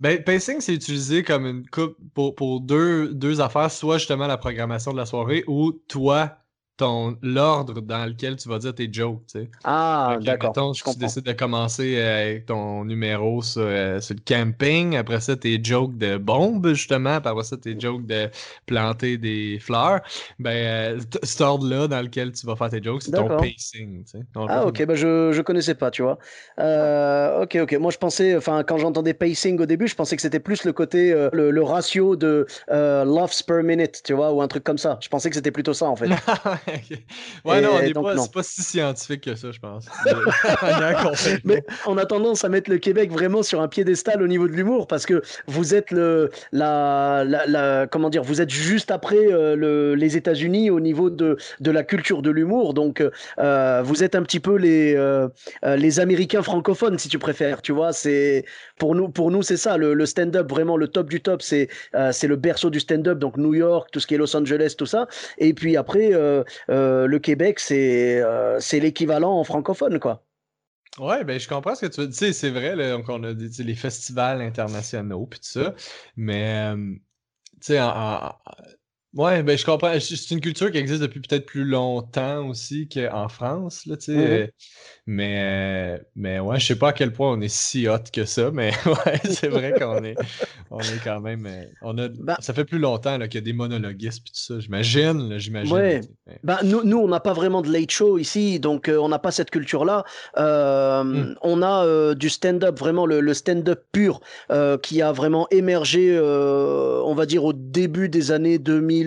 Ben, 0.00 0.22
pacing, 0.22 0.60
c'est 0.60 0.74
utilisé 0.74 1.22
comme 1.22 1.46
une 1.46 1.66
coupe 1.66 1.96
pour, 2.12 2.34
pour 2.34 2.60
deux, 2.60 3.14
deux 3.14 3.40
affaires, 3.40 3.70
soit 3.70 3.96
justement 3.96 4.26
la 4.26 4.36
programmation 4.36 4.92
de 4.92 4.98
la 4.98 5.06
soirée 5.06 5.44
ou 5.46 5.72
toi, 5.72 6.36
ton 6.76 7.16
l'ordre 7.22 7.80
dans 7.80 8.04
lequel 8.04 8.36
tu 8.36 8.48
vas 8.48 8.58
dire 8.58 8.74
tes 8.74 8.88
jokes, 8.92 9.22
tu 9.32 9.40
sais. 9.40 9.50
Ah, 9.62 10.16
d'accord. 10.20 10.50
Mettons, 10.50 10.72
tu 10.72 10.98
décides 10.98 11.24
de 11.24 11.32
commencer 11.32 11.96
euh, 11.96 12.22
avec 12.22 12.46
ton 12.46 12.84
numéro 12.84 13.42
euh, 13.56 14.00
sur, 14.00 14.14
le 14.14 14.20
camping, 14.26 14.96
après 14.96 15.20
ça, 15.20 15.36
tes 15.36 15.62
jokes 15.62 15.96
de 15.96 16.16
bombes, 16.16 16.68
justement, 16.68 17.20
puis 17.20 17.30
après 17.30 17.44
ça, 17.44 17.56
tes 17.56 17.78
jokes 17.78 18.06
de 18.06 18.28
planter 18.66 19.18
des 19.18 19.58
fleurs. 19.60 20.00
Ben, 20.40 20.96
euh, 20.96 21.00
cet 21.22 21.40
ordre-là 21.40 21.86
dans 21.86 22.02
lequel 22.02 22.32
tu 22.32 22.44
vas 22.46 22.56
faire 22.56 22.70
tes 22.70 22.82
jokes, 22.82 23.02
c'est 23.02 23.12
ton 23.12 23.28
pacing, 23.28 24.04
tu 24.04 24.18
sais. 24.18 24.24
ah, 24.34 24.66
ok, 24.66 24.84
ben 24.84 24.96
je, 24.96 25.30
je 25.32 25.42
connaissais 25.42 25.76
pas, 25.76 25.92
tu 25.92 26.02
vois. 26.02 26.18
ok, 26.58 27.56
ok. 27.62 27.72
Moi, 27.78 27.92
je 27.92 27.98
pensais, 27.98 28.36
enfin, 28.36 28.64
quand 28.64 28.78
j'entendais 28.78 29.14
pacing 29.14 29.60
au 29.60 29.66
début, 29.66 29.86
je 29.86 29.94
pensais 29.94 30.16
que 30.16 30.22
c'était 30.22 30.40
plus 30.40 30.64
le 30.64 30.72
côté, 30.72 31.12
le, 31.32 31.64
ratio 31.64 32.16
de 32.16 32.46
laughs 32.68 33.42
per 33.46 33.62
minute, 33.62 34.02
tu 34.02 34.12
vois, 34.12 34.32
ou 34.32 34.42
un 34.42 34.48
truc 34.48 34.64
comme 34.64 34.78
ça. 34.78 34.98
Je 35.00 35.08
pensais 35.08 35.30
que 35.30 35.36
c'était 35.36 35.52
plutôt 35.52 35.72
ça, 35.72 35.86
en 35.86 35.94
fait. 35.94 36.08
Ouais, 37.44 37.60
non, 37.60 37.78
c'est 38.16 38.32
pas 38.32 38.42
si 38.42 38.62
scientifique 38.62 39.22
que 39.22 39.34
ça, 39.34 39.50
je 39.50 39.58
pense. 39.58 39.86
Mais 41.44 41.62
on 41.86 41.96
a 41.98 42.06
tendance 42.06 42.44
à 42.44 42.48
mettre 42.48 42.70
le 42.70 42.78
Québec 42.78 43.10
vraiment 43.10 43.42
sur 43.42 43.60
un 43.60 43.68
piédestal 43.68 44.22
au 44.22 44.26
niveau 44.26 44.48
de 44.48 44.52
l'humour 44.52 44.86
parce 44.86 45.06
que 45.06 45.22
vous 45.46 45.74
êtes 45.74 45.90
le, 45.90 46.30
la, 46.52 47.24
la, 47.24 47.86
comment 47.86 48.10
dire, 48.10 48.22
vous 48.22 48.40
êtes 48.40 48.50
juste 48.50 48.90
après 48.90 49.32
euh, 49.32 49.56
le, 49.56 49.94
les 49.94 50.16
États-Unis 50.16 50.70
au 50.70 50.80
niveau 50.80 51.10
de, 51.10 51.36
de 51.60 51.70
la 51.70 51.82
culture 51.82 52.22
de 52.22 52.30
l'humour. 52.30 52.74
Donc, 52.74 53.02
euh, 53.38 53.82
vous 53.82 54.02
êtes 54.02 54.14
un 54.14 54.22
petit 54.22 54.40
peu 54.40 54.56
les, 54.56 54.94
euh, 54.96 55.28
les 55.64 56.00
Américains 56.00 56.42
francophones, 56.42 56.98
si 56.98 57.08
tu 57.08 57.18
préfères. 57.18 57.62
Tu 57.62 57.72
vois, 57.72 57.92
c'est 57.92 58.44
pour 58.78 58.94
nous, 58.94 59.08
pour 59.08 59.30
nous, 59.30 59.42
c'est 59.42 59.56
ça. 59.56 59.76
Le, 59.76 59.94
le 59.94 60.06
stand-up, 60.06 60.50
vraiment 60.50 60.76
le 60.76 60.88
top 60.88 61.08
du 61.08 61.20
top, 61.20 61.42
c'est 61.42 61.68
c'est 62.12 62.26
le 62.26 62.36
berceau 62.36 62.70
du 62.70 62.80
stand-up. 62.80 63.18
Donc 63.18 63.36
New 63.36 63.54
York, 63.54 63.88
tout 63.92 64.00
ce 64.00 64.06
qui 64.06 64.14
est 64.14 64.18
Los 64.18 64.36
Angeles, 64.36 64.74
tout 64.76 64.86
ça. 64.86 65.06
Et 65.38 65.54
puis 65.54 65.76
après, 65.76 66.10
euh, 66.12 66.42
le 66.68 67.18
Québec, 67.18 67.60
c'est 67.60 68.20
euh, 68.22 68.58
l'équivalent 68.72 69.38
en 69.38 69.44
francophone, 69.44 69.98
quoi. 69.98 70.24
Ouais, 70.98 71.24
ben 71.24 71.40
je 71.40 71.48
comprends 71.48 71.74
ce 71.74 71.86
que 71.86 71.92
tu 71.92 72.00
veux 72.00 72.06
dire. 72.06 72.34
C'est 72.34 72.50
vrai, 72.50 72.76
donc 72.90 73.08
on 73.08 73.22
a 73.24 73.34
dit 73.34 73.64
les 73.64 73.74
festivals 73.74 74.40
internationaux 74.40 75.26
puis 75.26 75.40
tout 75.40 75.48
ça, 75.48 75.74
mais 76.16 76.72
euh, 76.72 76.94
tu 77.60 77.72
sais, 77.72 77.78
ouais, 79.14 79.42
ben 79.42 79.56
je 79.56 79.64
comprends. 79.64 79.98
C'est 80.00 80.30
une 80.30 80.40
culture 80.40 80.70
qui 80.70 80.78
existe 80.78 81.02
depuis 81.02 81.20
peut-être 81.20 81.46
plus 81.46 81.64
longtemps 81.64 82.48
aussi 82.48 82.88
qu'en 82.88 83.28
France, 83.28 83.86
là, 83.86 83.96
tu 83.96 84.14
sais. 84.14 84.44
Mm-hmm. 84.44 84.48
Mais, 85.06 86.00
mais 86.16 86.40
ouais, 86.40 86.58
je 86.58 86.66
sais 86.66 86.78
pas 86.78 86.88
à 86.88 86.92
quel 86.94 87.12
point 87.12 87.30
on 87.32 87.40
est 87.42 87.54
si 87.54 87.86
hot 87.88 87.98
que 88.10 88.24
ça, 88.24 88.50
mais 88.50 88.72
ouais, 88.86 89.20
c'est 89.24 89.48
vrai 89.48 89.74
qu'on 89.78 90.02
est, 90.02 90.16
on 90.70 90.80
est 90.80 91.02
quand 91.04 91.20
même. 91.20 91.44
Euh, 91.46 91.64
on 91.82 91.98
a, 91.98 92.08
bah 92.20 92.38
ça 92.40 92.54
fait 92.54 92.64
plus 92.64 92.78
longtemps 92.78 93.18
qu'il 93.18 93.34
y 93.34 93.38
a 93.38 93.42
des 93.42 93.52
monologuistes 93.52 94.22
et 94.26 94.30
tout 94.30 94.32
ça, 94.32 94.60
j'imagine. 94.60 95.38
J'imagine. 95.38 95.74
Ouais. 95.74 96.00
Ben, 96.42 96.56
nous, 96.64 96.84
nous, 96.84 96.96
on 96.96 97.08
n'a 97.08 97.20
pas 97.20 97.34
vraiment 97.34 97.60
de 97.60 97.70
late 97.70 97.90
show 97.90 98.16
ici, 98.16 98.60
donc 98.60 98.88
euh, 98.88 98.96
on 98.96 99.10
n'a 99.10 99.18
pas 99.18 99.30
cette 99.30 99.50
culture-là. 99.50 100.04
Euh, 100.38 101.04
hmm. 101.04 101.34
On 101.42 101.60
a 101.60 102.14
du 102.14 102.30
stand-up, 102.30 102.78
vraiment 102.78 103.04
le, 103.04 103.34
stand-up 103.34 103.84
pur, 103.92 104.20
qui 104.82 105.02
a 105.02 105.12
vraiment 105.12 105.46
émergé, 105.50 106.18
on 106.18 107.14
va 107.14 107.26
dire, 107.26 107.44
au 107.44 107.52
début 107.52 108.08
des 108.08 108.32
années 108.32 108.58
2000, 108.58 109.03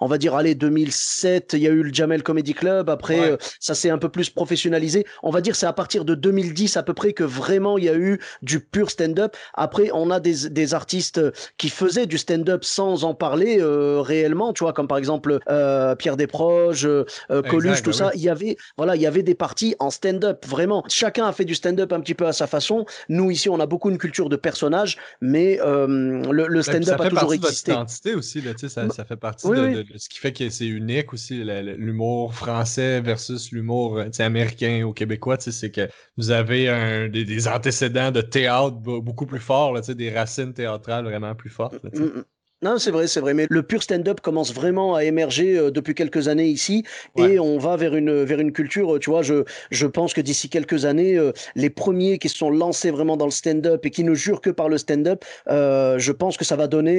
on 0.00 0.06
va 0.06 0.18
dire, 0.18 0.34
allez, 0.34 0.54
2007, 0.54 1.52
il 1.54 1.60
y 1.60 1.66
a 1.66 1.70
eu 1.70 1.82
le 1.82 1.92
Jamel 1.92 2.22
Comedy 2.22 2.54
Club, 2.54 2.90
après, 2.90 3.36
ça 3.58 3.74
s'est 3.74 3.90
un 3.90 3.98
peu 3.98 4.08
plus 4.08 4.30
professionnalisé 4.30 5.04
on 5.22 5.30
va 5.30 5.40
dire 5.40 5.56
c'est 5.56 5.66
à 5.66 5.72
partir 5.72 6.04
de 6.04 6.14
2010 6.14 6.76
à 6.76 6.82
peu 6.82 6.94
près 6.94 7.12
que 7.12 7.24
vraiment 7.24 7.78
il 7.78 7.84
y 7.84 7.88
a 7.88 7.94
eu 7.94 8.20
du 8.42 8.60
pur 8.60 8.90
stand-up. 8.90 9.36
Après, 9.54 9.90
on 9.92 10.10
a 10.10 10.20
des, 10.20 10.74
artistes 10.74 11.20
qui 11.58 11.68
faisaient 11.68 12.06
du 12.06 12.18
stand-up 12.18 12.64
sans 12.64 13.04
en 13.04 13.14
parler 13.14 13.58
euh, 13.60 14.00
réellement, 14.00 14.52
tu 14.52 14.62
vois, 14.62 14.72
comme 14.72 14.86
par 14.86 14.98
exemple 14.98 15.40
euh, 15.48 15.96
Pierre 15.96 16.16
Desproges, 16.16 16.86
euh, 16.86 17.04
Coluche, 17.48 17.82
tout 17.82 17.90
bah 17.90 17.96
ça. 17.96 18.10
Il 18.14 18.20
y 18.20 18.28
avait, 18.28 18.56
voilà, 18.76 18.94
il 18.94 19.02
y 19.02 19.06
avait 19.06 19.22
des 19.22 19.34
parties 19.34 19.74
en 19.78 19.90
stand-up 19.90 20.46
vraiment. 20.46 20.84
Chacun 20.88 21.26
a 21.26 21.32
fait 21.32 21.44
du 21.44 21.54
stand-up 21.54 21.92
un 21.92 22.00
petit 22.00 22.14
peu 22.14 22.26
à 22.26 22.32
sa 22.32 22.46
façon. 22.46 22.84
Nous 23.08 23.30
ici, 23.30 23.48
on 23.48 23.58
a 23.58 23.66
beaucoup 23.66 23.90
une 23.90 23.98
culture 23.98 24.28
de 24.28 24.36
personnages, 24.36 24.96
mais 25.20 25.58
le, 25.60 26.62
stand-up 26.62 27.00
a 27.00 27.08
toujours 27.08 27.34
existé. 27.34 27.72
identité 27.72 28.14
aussi, 28.14 28.40
là, 28.40 28.52
ça, 28.56 28.88
ça 28.90 29.04
fait 29.10 29.16
partie 29.16 29.48
de, 29.48 29.84
ce 29.96 30.08
qui 30.08 30.18
fait 30.18 30.32
que 30.32 30.48
c'est 30.50 30.68
unique 30.68 31.12
aussi, 31.12 31.42
l'humour 31.44 32.32
français 32.32 33.00
versus 33.00 33.50
l'humour 33.50 34.02
américain 34.20 34.84
ou 34.84 34.92
québécois, 34.92 35.36
c'est 35.40 35.70
que 35.70 35.88
vous 36.16 36.30
avez 36.30 36.68
un, 36.68 37.08
des, 37.08 37.48
antécédents 37.48 38.12
de 38.12 38.20
théâtre 38.20 38.76
beaucoup 38.76 39.26
plus 39.26 39.40
forts, 39.40 39.72
là, 39.72 39.80
des 39.80 40.12
racines 40.12 40.54
théâtrales 40.54 41.04
vraiment 41.04 41.34
plus 41.34 41.50
fortes. 41.50 41.82
Mm, 41.92 42.04
mm. 42.04 42.24
Non, 42.62 42.76
c'est 42.76 42.90
vrai, 42.90 43.06
c'est 43.06 43.20
vrai. 43.20 43.32
Mais 43.32 43.46
le 43.48 43.62
pur 43.62 43.82
stand-up 43.82 44.20
commence 44.20 44.52
vraiment 44.52 44.94
à 44.94 45.04
émerger 45.04 45.56
euh, 45.56 45.70
depuis 45.70 45.94
quelques 45.94 46.28
années 46.28 46.48
ici, 46.48 46.84
et 47.16 47.38
on 47.38 47.56
va 47.56 47.76
vers 47.76 47.94
une 47.94 48.22
vers 48.22 48.38
une 48.38 48.52
culture. 48.52 48.98
Tu 49.00 49.08
vois, 49.08 49.22
je 49.22 49.44
je 49.70 49.86
pense 49.86 50.12
que 50.12 50.20
d'ici 50.20 50.50
quelques 50.50 50.84
années, 50.84 51.16
euh, 51.16 51.32
les 51.54 51.70
premiers 51.70 52.18
qui 52.18 52.28
se 52.28 52.36
sont 52.36 52.50
lancés 52.50 52.90
vraiment 52.90 53.16
dans 53.16 53.24
le 53.24 53.30
stand-up 53.30 53.86
et 53.86 53.90
qui 53.90 54.04
ne 54.04 54.12
jurent 54.12 54.42
que 54.42 54.50
par 54.50 54.68
le 54.68 54.76
stand-up, 54.76 55.24
euh, 55.48 55.98
je 55.98 56.12
pense 56.12 56.36
que 56.36 56.44
ça 56.44 56.54
va 56.54 56.66
donner 56.66 56.90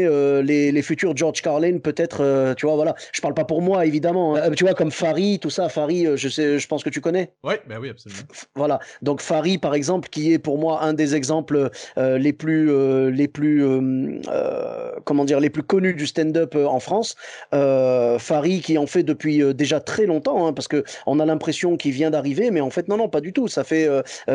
les, 0.41 0.71
les 0.71 0.81
futurs 0.81 1.15
George 1.15 1.41
Carlin, 1.41 1.77
peut-être. 1.77 2.53
tu 2.57 2.65
vois, 2.65 2.75
voilà. 2.75 2.95
Je 3.11 3.21
parle 3.21 3.35
pas 3.35 3.45
pour 3.45 3.61
moi, 3.61 3.85
évidemment. 3.85 4.35
Hein. 4.35 4.51
tu 4.51 4.63
vois, 4.63 4.73
comme 4.73 4.91
Farid, 4.91 5.39
tout 5.39 5.49
ça. 5.51 5.69
Farid, 5.69 6.15
je 6.15 6.29
sais, 6.29 6.57
je 6.57 6.67
pense 6.67 6.83
que 6.83 6.89
tu 6.89 7.01
connais. 7.01 7.33
Oui, 7.43 7.53
ben 7.67 7.77
oui, 7.79 7.89
absolument. 7.89 8.21
Voilà. 8.55 8.79
Donc 9.03 9.21
Farid, 9.21 9.61
par 9.61 9.75
exemple, 9.75 10.09
qui 10.09 10.33
est 10.33 10.39
pour 10.39 10.57
moi 10.57 10.83
un 10.83 10.93
des 10.93 11.13
exemples 11.13 11.69
les 11.97 12.33
plus 12.33 13.11
les 13.11 13.27
plus 13.27 13.63
comment 15.05 15.25
dire 15.25 15.39
les 15.39 15.50
plus 15.51 15.63
connu 15.63 15.93
du 15.93 16.07
stand-up 16.07 16.55
euh, 16.55 16.65
en 16.65 16.79
France. 16.79 17.15
Euh, 17.53 18.17
Farid 18.19 18.63
qui 18.63 18.77
en 18.77 18.87
fait 18.87 19.03
depuis 19.03 19.41
euh, 19.41 19.53
déjà 19.53 19.79
très 19.79 20.05
longtemps, 20.05 20.47
hein, 20.47 20.53
parce 20.53 20.67
que 20.67 20.83
on 21.05 21.19
a 21.19 21.25
l'impression 21.25 21.77
qu'il 21.77 21.91
vient 21.91 22.09
d'arriver, 22.09 22.51
mais 22.51 22.61
en 22.61 22.69
fait 22.69 22.87
non 22.87 22.97
non 22.97 23.09
pas 23.09 23.21
du 23.21 23.33
tout. 23.33 23.47
Ça 23.47 23.63
fait, 23.63 23.87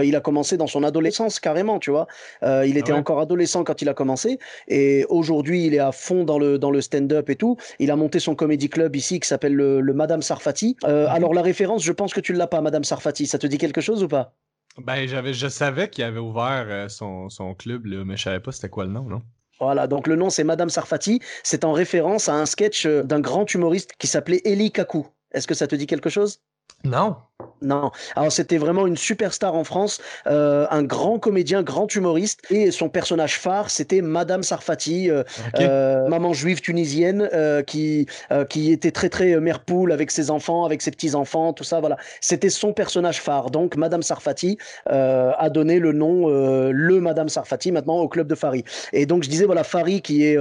il 0.03 0.15
a 0.17 0.21
commencé 0.21 0.57
dans 0.57 0.67
son 0.67 0.83
adolescence 0.83 1.41
carrément, 1.41 1.79
tu 1.79 1.91
vois. 1.91 2.07
il 2.43 2.77
était 2.77 2.93
ah 2.93 2.97
encore 2.97 3.21
adolescent 3.21 3.65
quand 3.65 3.83
il 3.83 3.89
a 3.89 3.95
commencé, 3.95 4.39
et 4.69 5.05
aujourd'hui 5.09 5.67
il 5.67 5.75
est 5.75 5.79
à 5.79 5.93
fond 5.93 6.25
dans 6.25 6.39
le 6.39 6.59
dans 6.59 6.71
le 6.71 6.81
stand-up 6.81 7.31
et 7.31 7.37
tout. 7.37 7.57
Il 7.79 7.91
a 7.91 7.97
monté 7.97 8.19
son 8.21 8.35
comédie 8.35 8.69
club 8.69 8.95
ici 8.97 9.21
qui 9.21 9.29
s'appelle 9.29 9.55
le, 9.55 9.83
Madame 9.95 10.23
Sarfati. 10.23 10.77
Mhm. 10.85 10.91
Alors 10.91 11.35
la 11.35 11.43
référence, 11.43 11.83
je 11.83 11.93
pense 11.93 12.13
que 12.13 12.21
tu 12.21 12.33
l'as 12.33 12.47
pas, 12.47 12.61
Madame 12.61 12.85
Sarfati. 12.85 13.27
Ça 13.27 13.39
te 13.39 13.47
dit 13.47 13.59
quelque 13.59 13.81
chose 13.81 14.03
ou 14.03 14.09
pas? 14.09 14.35
Ben 14.79 15.07
j'avais, 15.07 15.33
je 15.33 15.49
savais 15.49 15.89
qu'il 15.89 16.05
avait 16.05 16.19
ouvert 16.19 16.91
son, 16.91 17.31
son 17.31 17.55
club, 17.55 17.87
là, 17.87 18.05
mais 18.05 18.17
je 18.19 18.25
savais 18.25 18.41
pas 18.41 18.53
c'était 18.53 18.69
quoi 18.69 18.85
le 18.85 18.91
nom, 18.91 19.05
non? 19.05 19.23
Voilà, 19.61 19.87
donc 19.87 20.07
le 20.07 20.16
nom 20.16 20.31
c'est 20.31 20.45
Madame 20.45 20.71
Sarfati. 20.71 21.21
C'est 21.42 21.64
en 21.64 21.73
référence 21.73 22.29
à 22.29 22.35
un 22.35 22.47
sketch 22.47 22.87
euh, 22.87 23.03
d'un 23.03 23.21
grand 23.21 23.53
humoriste 23.53 23.92
qui 23.99 24.07
s'appelait 24.07 24.42
Eli 24.45 24.71
Kaku. 24.71 25.07
Est-ce 25.33 25.47
que 25.47 25.55
ça 25.55 25.66
te 25.66 25.75
dit 25.75 25.87
quelque 25.87 26.11
chose? 26.11 26.40
Non. 26.85 27.17
Non. 27.62 27.91
Alors 28.15 28.33
c'était 28.33 28.59
vraiment 28.59 28.87
une 28.87 28.97
superstar 28.97 29.55
en 29.55 29.65
France, 29.65 30.01
euh, 30.27 30.67
un 30.71 30.83
grand 30.83 31.19
comédien, 31.19 31.62
grand 31.62 31.93
humoriste, 31.95 32.41
et 32.51 32.71
son 32.71 32.89
personnage 32.89 33.39
phare 33.39 33.71
c'était 33.71 34.03
Madame 34.03 34.43
Sarfati, 34.43 35.11
euh, 35.11 35.23
euh, 35.59 36.07
maman 36.09 36.33
juive 36.33 36.61
tunisienne 36.61 37.29
qui 37.67 38.07
qui 38.49 38.73
était 38.73 38.91
très 38.91 39.09
très 39.09 39.39
mère 39.41 39.61
poule 39.61 39.93
avec 39.93 40.11
ses 40.11 40.31
enfants, 40.31 40.65
avec 40.65 40.83
ses 40.83 40.91
petits 40.91 41.15
enfants, 41.15 41.53
tout 41.53 41.65
ça. 41.65 41.81
Voilà, 41.81 41.97
c'était 42.21 42.51
son 42.51 42.73
personnage 42.73 43.21
phare. 43.21 43.51
Donc 43.51 43.77
Madame 43.77 44.03
Sarfati 44.03 44.59
a 44.87 45.51
donné 45.51 45.79
le 45.79 45.93
nom 45.93 46.29
le 46.29 47.01
Madame 47.01 47.29
Sarfati 47.29 47.73
maintenant 47.73 47.99
au 47.99 48.09
club 48.09 48.27
de 48.27 48.35
Fari. 48.35 48.65
Et 48.93 49.07
donc 49.07 49.25
je 49.25 49.31
disais 49.31 49.47
voilà 49.47 49.65
Fari 49.65 50.03
qui 50.03 50.25
est 50.25 50.39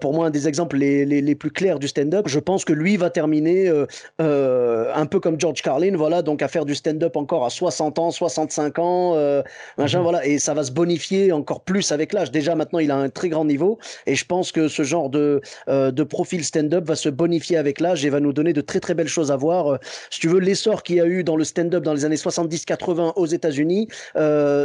pour 0.00 0.14
moi 0.14 0.26
un 0.26 0.30
des 0.30 0.48
exemples 0.48 0.76
les, 0.76 1.04
les, 1.04 1.20
les 1.20 1.34
plus 1.34 1.50
clairs 1.50 1.78
du 1.78 1.88
stand-up. 1.88 2.26
Je 2.28 2.38
pense 2.38 2.64
que 2.64 2.72
lui 2.72 2.96
va 2.96 3.10
terminer 3.10 3.72
un 4.18 5.06
peu 5.06 5.20
comme 5.20 5.40
George 5.40 5.62
Carlin, 5.62 5.85
voilà 5.94 6.22
donc 6.22 6.42
à 6.42 6.48
faire 6.48 6.64
du 6.64 6.74
stand-up 6.74 7.16
encore 7.16 7.44
à 7.44 7.50
60 7.50 7.98
ans, 7.98 8.10
65 8.10 8.78
ans, 8.78 9.12
euh, 9.14 9.42
machin, 9.78 9.98
mhm. 9.98 10.02
voilà, 10.02 10.26
et 10.26 10.38
ça 10.38 10.54
va 10.54 10.64
se 10.64 10.72
bonifier 10.72 11.30
encore 11.32 11.60
plus 11.60 11.92
avec 11.92 12.12
l'âge. 12.12 12.30
Déjà 12.30 12.54
maintenant, 12.54 12.78
il 12.78 12.90
a 12.90 12.96
un 12.96 13.08
très 13.08 13.28
grand 13.28 13.44
niveau, 13.44 13.78
et 14.06 14.14
je 14.14 14.24
pense 14.24 14.50
que 14.50 14.68
ce 14.68 14.82
genre 14.82 15.10
de 15.10 15.40
euh, 15.68 15.90
de 15.90 16.02
profil 16.02 16.44
stand-up 16.44 16.84
va 16.84 16.96
se 16.96 17.08
bonifier 17.08 17.58
avec 17.58 17.78
l'âge 17.80 18.04
et 18.04 18.10
va 18.10 18.20
nous 18.20 18.32
donner 18.32 18.52
de 18.52 18.60
très 18.60 18.80
très 18.80 18.94
belles 18.94 19.08
choses 19.08 19.30
à 19.30 19.36
voir. 19.36 19.74
Euh, 19.74 19.78
si 20.10 20.20
tu 20.20 20.28
veux, 20.28 20.40
l'essor 20.40 20.82
qu'il 20.82 20.96
y 20.96 21.00
a 21.00 21.06
eu 21.06 21.22
dans 21.22 21.36
le 21.36 21.44
stand-up 21.44 21.84
dans 21.84 21.94
les 21.94 22.04
années 22.04 22.16
70-80 22.16 23.12
aux 23.16 23.26
États-Unis, 23.26 23.88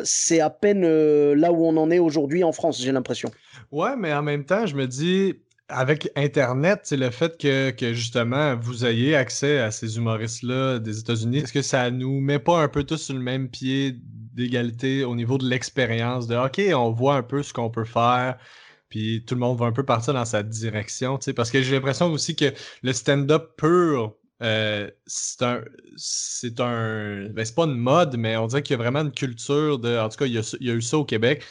c'est 0.03 0.39
à 0.39 0.49
peine 0.49 0.81
là 1.33 1.51
où 1.51 1.65
on 1.65 1.77
en 1.77 1.91
est 1.91 1.99
aujourd'hui 1.99 2.43
en 2.43 2.51
France, 2.51 2.81
j'ai 2.81 2.91
l'impression. 2.91 3.29
Ouais, 3.71 3.95
mais 3.97 4.13
en 4.13 4.21
même 4.21 4.45
temps, 4.45 4.65
je 4.65 4.75
me 4.75 4.87
dis, 4.87 5.35
avec 5.71 6.09
Internet, 6.15 6.81
c'est 6.83 6.97
le 6.97 7.09
fait 7.09 7.37
que, 7.37 7.93
justement 7.93 8.55
vous 8.55 8.85
ayez 8.85 9.15
accès 9.15 9.59
à 9.59 9.71
ces 9.71 9.97
humoristes-là 9.97 10.79
des 10.79 10.99
États-Unis, 10.99 11.39
est-ce 11.39 11.53
que 11.53 11.61
ça 11.61 11.89
nous 11.91 12.19
met 12.19 12.39
pas 12.39 12.61
un 12.61 12.67
peu 12.67 12.83
tous 12.83 12.97
sur 12.97 13.13
le 13.15 13.21
même 13.21 13.49
pied 13.49 13.95
d'égalité 14.33 15.03
au 15.03 15.15
niveau 15.15 15.37
de 15.37 15.47
l'expérience 15.47 16.27
de 16.27 16.35
OK, 16.35 16.61
on 16.73 16.91
voit 16.91 17.15
un 17.15 17.23
peu 17.23 17.43
ce 17.43 17.53
qu'on 17.53 17.69
peut 17.69 17.85
faire, 17.85 18.37
puis 18.89 19.23
tout 19.25 19.35
le 19.35 19.39
monde 19.39 19.57
va 19.57 19.65
un 19.65 19.71
peu 19.71 19.83
partir 19.83 20.13
dans 20.13 20.25
sa 20.25 20.43
direction, 20.43 21.17
tu 21.17 21.33
parce 21.33 21.51
que 21.51 21.61
j'ai 21.61 21.73
l'impression 21.75 22.11
aussi 22.11 22.35
que 22.35 22.53
le 22.83 22.93
stand-up 22.93 23.51
pur, 23.57 24.15
euh, 24.41 24.89
c'est 25.05 25.41
un, 25.43 25.61
c'est 25.95 26.59
un, 26.59 27.29
ben 27.29 27.45
c'est 27.45 27.55
pas 27.55 27.65
une 27.65 27.77
mode, 27.77 28.17
mais 28.17 28.37
on 28.37 28.47
dirait 28.47 28.63
qu'il 28.63 28.73
y 28.73 28.79
a 28.79 28.83
vraiment 28.83 29.01
une 29.01 29.11
culture 29.11 29.79
de, 29.79 29.97
en 29.97 30.09
tout 30.09 30.17
cas, 30.17 30.25
il 30.25 30.33
y 30.33 30.37
a, 30.37 30.55
il 30.59 30.67
y 30.67 30.71
a 30.71 30.73
eu 30.73 30.81
ça 30.81 30.97
au 30.97 31.05
Québec, 31.05 31.43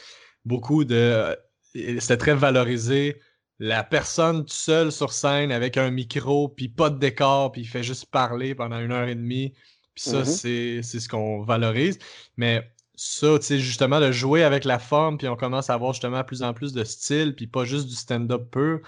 beaucoup 0.45 0.85
de, 0.85 1.35
c'était 1.73 2.17
très 2.17 2.35
valorisé 2.35 3.19
la 3.61 3.83
personne 3.83 4.43
tout 4.43 4.53
seul 4.53 4.91
sur 4.91 5.13
scène 5.13 5.51
avec 5.51 5.77
un 5.77 5.91
micro, 5.91 6.49
puis 6.49 6.67
pas 6.67 6.89
de 6.89 6.97
décor, 6.97 7.51
puis 7.51 7.61
il 7.61 7.67
fait 7.67 7.83
juste 7.83 8.07
parler 8.07 8.55
pendant 8.55 8.79
une 8.79 8.91
heure 8.91 9.07
et 9.07 9.13
demie. 9.13 9.53
Puis 9.93 10.05
ça, 10.05 10.23
mm-hmm. 10.23 10.81
c'est 10.81 10.99
ce 10.99 11.07
qu'on 11.07 11.43
valorise. 11.43 11.99
Mais 12.37 12.67
ça, 12.95 13.37
tu 13.37 13.45
sais, 13.45 13.59
justement, 13.59 13.99
de 13.99 14.11
jouer 14.11 14.43
avec 14.43 14.65
la 14.65 14.79
forme, 14.79 15.19
puis 15.19 15.27
on 15.27 15.35
commence 15.35 15.69
à 15.69 15.75
avoir 15.75 15.93
justement 15.93 16.23
plus 16.23 16.41
en 16.41 16.55
plus 16.55 16.73
de 16.73 16.83
style, 16.83 17.35
puis 17.35 17.45
pas 17.45 17.63
juste 17.63 17.87
du 17.87 17.93
stand-up 17.93 18.49
pur. 18.49 18.79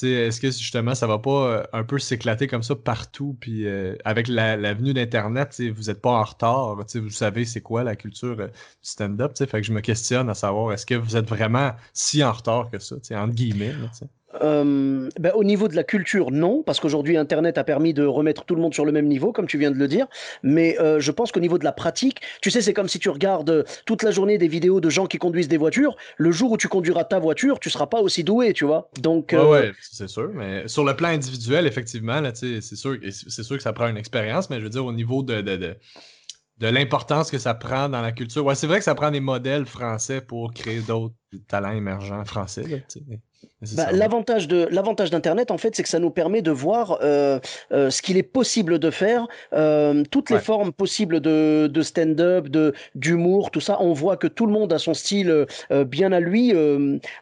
Est-ce 0.00 0.40
que 0.40 0.50
justement 0.50 0.94
ça 0.94 1.06
va 1.06 1.18
pas 1.18 1.46
euh, 1.46 1.62
un 1.72 1.84
peu 1.84 1.98
s'éclater 1.98 2.46
comme 2.46 2.62
ça 2.62 2.74
partout? 2.74 3.36
Puis 3.40 3.66
euh, 3.66 3.94
avec 4.04 4.26
la, 4.28 4.56
venue 4.74 4.94
d'Internet, 4.94 5.60
vous 5.74 5.84
n'êtes 5.84 6.00
pas 6.00 6.12
en 6.12 6.24
retard. 6.24 6.76
Vous 6.76 7.10
savez 7.10 7.44
c'est 7.44 7.60
quoi 7.60 7.84
la 7.84 7.94
culture 7.94 8.36
euh, 8.40 8.46
du 8.48 8.52
stand-up. 8.82 9.36
Fait 9.36 9.46
que 9.46 9.62
je 9.62 9.72
me 9.72 9.80
questionne 9.80 10.30
à 10.30 10.34
savoir 10.34 10.72
est-ce 10.72 10.86
que 10.86 10.94
vous 10.94 11.16
êtes 11.16 11.28
vraiment 11.28 11.72
si 11.92 12.24
en 12.24 12.32
retard 12.32 12.70
que 12.70 12.78
ça, 12.78 12.96
entre 13.12 13.34
guillemets. 13.34 13.74
Euh, 14.40 15.08
ben, 15.20 15.32
au 15.34 15.44
niveau 15.44 15.68
de 15.68 15.76
la 15.76 15.84
culture, 15.84 16.30
non, 16.30 16.62
parce 16.62 16.80
qu'aujourd'hui 16.80 17.16
Internet 17.16 17.58
a 17.58 17.64
permis 17.64 17.92
de 17.92 18.04
remettre 18.04 18.44
tout 18.44 18.54
le 18.54 18.62
monde 18.62 18.74
sur 18.74 18.84
le 18.84 18.92
même 18.92 19.06
niveau, 19.06 19.32
comme 19.32 19.46
tu 19.46 19.58
viens 19.58 19.70
de 19.70 19.76
le 19.76 19.88
dire. 19.88 20.06
Mais 20.42 20.78
euh, 20.80 21.00
je 21.00 21.10
pense 21.10 21.32
qu'au 21.32 21.40
niveau 21.40 21.58
de 21.58 21.64
la 21.64 21.72
pratique, 21.72 22.20
tu 22.40 22.50
sais, 22.50 22.62
c'est 22.62 22.72
comme 22.72 22.88
si 22.88 22.98
tu 22.98 23.10
regardes 23.10 23.64
toute 23.84 24.02
la 24.02 24.10
journée 24.10 24.38
des 24.38 24.48
vidéos 24.48 24.80
de 24.80 24.90
gens 24.90 25.06
qui 25.06 25.18
conduisent 25.18 25.48
des 25.48 25.56
voitures. 25.56 25.96
Le 26.16 26.32
jour 26.32 26.52
où 26.52 26.56
tu 26.56 26.68
conduiras 26.68 27.04
ta 27.04 27.18
voiture, 27.18 27.60
tu 27.60 27.70
seras 27.70 27.86
pas 27.86 28.00
aussi 28.00 28.24
doué, 28.24 28.52
tu 28.52 28.64
vois. 28.64 28.90
Donc, 29.00 29.32
euh, 29.32 29.46
ouais, 29.46 29.72
c'est 29.80 30.08
sûr. 30.08 30.30
Mais 30.34 30.66
sur 30.68 30.84
le 30.84 30.96
plan 30.96 31.08
individuel, 31.08 31.66
effectivement, 31.66 32.20
là, 32.20 32.32
c'est 32.34 32.60
sûr, 32.60 32.96
c'est 33.10 33.42
sûr 33.42 33.56
que 33.56 33.62
ça 33.62 33.72
prend 33.72 33.88
une 33.88 33.96
expérience. 33.96 34.50
Mais 34.50 34.58
je 34.58 34.64
veux 34.64 34.70
dire, 34.70 34.84
au 34.84 34.92
niveau 34.92 35.22
de, 35.22 35.40
de, 35.40 35.56
de 35.56 35.76
de 36.58 36.68
l'importance 36.68 37.30
que 37.30 37.38
ça 37.38 37.54
prend 37.54 37.88
dans 37.88 38.02
la 38.02 38.12
culture. 38.12 38.44
Ouais, 38.44 38.54
c'est 38.54 38.68
vrai 38.68 38.78
que 38.78 38.84
ça 38.84 38.94
prend 38.94 39.10
des 39.10 39.20
modèles 39.20 39.66
français 39.66 40.20
pour 40.20 40.52
créer 40.52 40.80
d'autres 40.80 41.14
talents 41.48 41.72
émergents 41.72 42.24
français. 42.24 42.62
Là, 42.62 42.76
bah, 43.76 43.92
l'avantage 43.92 44.48
de 44.48 44.66
l'avantage 44.72 45.10
d'internet 45.10 45.52
en 45.52 45.58
fait 45.58 45.76
c'est 45.76 45.84
que 45.84 45.88
ça 45.88 46.00
nous 46.00 46.10
permet 46.10 46.42
de 46.42 46.50
voir 46.50 46.98
euh, 47.02 47.38
euh, 47.72 47.90
ce 47.90 48.02
qu'il 48.02 48.16
est 48.16 48.24
possible 48.24 48.80
de 48.80 48.90
faire 48.90 49.28
euh, 49.52 50.02
toutes 50.10 50.30
les 50.30 50.40
formes 50.40 50.72
possibles 50.72 51.20
de, 51.20 51.70
de 51.72 51.82
stand-up 51.82 52.48
de 52.48 52.74
d'humour 52.96 53.52
tout 53.52 53.60
ça. 53.60 53.78
On 53.80 53.92
voit 53.92 54.16
que 54.16 54.26
tout 54.26 54.46
le 54.46 54.52
monde 54.52 54.72
a 54.72 54.78
son 54.78 54.94
style 54.94 55.46
bien 55.86 56.12
à 56.12 56.20
lui 56.20 56.52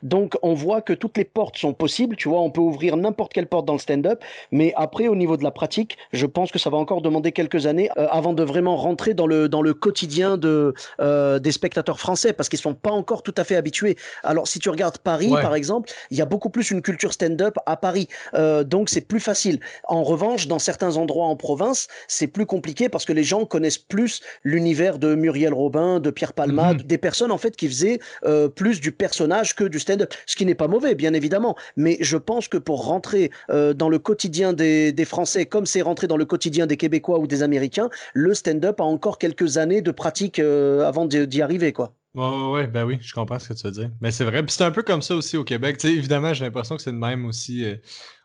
donc 0.03 0.37
on 0.43 0.55
voit 0.55 0.81
que 0.81 0.93
toutes 0.93 1.19
les 1.19 1.25
portes 1.25 1.59
sont 1.59 1.75
possibles. 1.75 2.17
Tu 2.17 2.29
vois 2.29 2.41
on 2.41 2.51
peut 2.51 2.61
ouvrir 2.61 2.97
n'importe 2.97 3.33
quelle 3.33 3.47
porte 3.47 3.67
dans 3.67 3.75
le 3.75 3.79
stand-up 3.79 4.23
mais 4.51 4.73
après 4.77 5.09
au 5.09 5.17
niveau 5.17 5.37
de 5.37 5.45
la 5.45 5.51
pratique 5.51 5.99
je 6.13 6.27
pense 6.27 6.51
que 6.51 6.59
ça 6.59 6.71
va 6.71 6.79
encore 6.79 7.03
demander 7.03 7.33
quelques 7.33 7.67
années 7.67 7.91
avant 7.97 8.33
de 8.33 8.43
vraiment 8.43 8.77
rentrer 8.77 9.13
dans 9.13 9.27
le 9.27 9.49
dans 9.49 9.63
le 9.63 9.75
quotidien 9.75 10.39
de 10.39 10.75
des 10.99 11.53
spectateurs 11.53 11.99
français 11.99 12.33
parce 12.33 12.49
qu'ils 12.49 12.59
sont 12.59 12.75
pas 12.75 12.91
encore 12.91 13.23
tout 13.23 13.35
à 13.37 13.45
fait 13.45 13.57
habitués. 13.57 13.97
Alors 14.23 14.49
si 14.49 14.59
tu 14.59 14.71
regardes 14.71 14.99
Paris 14.99 15.31
par 15.31 15.55
exemple 15.55 15.91
il 16.11 16.19
y 16.19 16.23
a 16.23 16.27
beaucoup 16.27 16.51
plus 16.51 16.71
une 16.71 16.83
culture 16.83 17.13
stand-up 17.13 17.57
à 17.67 17.77
Paris. 17.77 18.09
Euh, 18.35 18.65
donc 18.65 18.91
c'est 18.91 19.01
plus 19.01 19.21
facile. 19.21 19.61
En 19.85 20.03
revanche, 20.03 20.49
dans 20.49 20.59
certains 20.59 20.97
endroits 20.97 21.27
en 21.27 21.37
province, 21.37 21.89
c'est 22.09 22.27
plus 22.27 22.47
compliqué 22.47 22.89
parce 22.89 23.05
que 23.05 23.13
les 23.13 23.25
gens 23.25 23.45
connaissent 23.45 23.79
plus 23.79 24.21
l'univers 24.45 24.99
de 24.99 25.15
Muriel 25.15 25.55
Robin, 25.55 26.01
de 26.01 26.11
Pierre 26.11 26.33
Palmade, 26.33 26.79
mhm. 26.79 26.87
des 26.87 26.99
personnes 26.99 27.31
en 27.31 27.39
fait 27.39 27.57
qui 27.57 27.69
faisaient 27.69 28.01
euh, 28.25 28.49
plus 28.49 28.81
du 28.81 28.93
personnage 28.93 29.55
que 29.55 29.65
du 29.65 29.79
stand-up. 29.79 30.13
Ce 30.27 30.37
qui 30.37 30.45
n'est 30.47 30.55
pas 30.55 30.69
mauvais, 30.69 30.95
bien 30.95 31.15
évidemment. 31.15 31.57
Mais 31.77 31.97
je 32.01 32.17
pense 32.17 32.49
que 32.49 32.59
pour 32.59 32.85
rentrer 32.85 33.31
euh, 33.51 33.75
dans 33.75 33.89
le 33.89 33.99
quotidien 33.99 34.53
des, 34.53 34.93
des 34.93 35.05
Français, 35.05 35.47
comme 35.47 35.67
c'est 35.67 35.83
rentré 35.83 36.07
dans 36.07 36.17
le 36.17 36.25
quotidien 36.25 36.67
des 36.67 36.77
Québécois 36.77 37.19
ou 37.19 37.27
des 37.27 37.43
Américains, 37.43 37.91
le 38.15 38.35
stand-up 38.35 38.81
a 38.81 38.85
encore 38.85 39.19
quelques 39.19 39.59
années 39.59 39.83
de 39.83 39.91
pratique 39.91 40.39
avant 40.39 41.07
d'y 41.07 41.43
arriver, 41.43 41.73
quoi. 41.73 41.93
Ouais, 42.15 42.51
ouais, 42.51 42.67
ben 42.67 42.85
oui, 42.85 42.99
je 43.01 43.13
comprends 43.15 43.39
ce 43.39 43.49
que 43.51 43.55
tu 43.55 43.63
veux 43.67 43.71
dire. 43.73 43.91
Mais 44.01 44.11
c'est 44.11 44.25
vrai. 44.25 44.43
Puis 44.45 44.53
c'est 44.53 44.65
un 44.65 44.73
peu 44.73 44.83
comme 44.83 45.01
ça 45.01 45.15
aussi 45.15 45.37
au 45.37 45.45
Québec. 45.45 45.79
Tu 45.79 45.89
sais, 45.89 45.95
évidemment, 45.95 46.35
j'ai 46.35 46.45
l'impression 46.45 46.77
que 46.77 46.83
c'est 46.83 46.91
le 46.91 46.99
même 46.99 47.25
aussi. 47.25 47.65
Euh, 47.65 47.77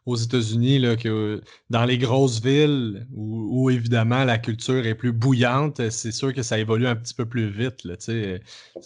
aux 0.05 0.15
États-Unis, 0.15 0.77
là, 0.77 0.95
que 0.95 1.41
dans 1.71 1.83
les 1.83 1.97
grosses 1.97 2.39
villes 2.39 3.07
où, 3.15 3.69
évidemment 3.71 4.23
la 4.23 4.37
culture 4.37 4.85
est 4.85 4.93
plus 4.93 5.11
bouillante, 5.11 5.89
c'est 5.89 6.11
sûr 6.11 6.33
que 6.33 6.43
ça 6.43 6.59
évolue 6.59 6.85
un 6.85 6.95
petit 6.95 7.15
peu 7.15 7.25
plus 7.25 7.49
vite. 7.49 7.87
C'est 7.99 8.41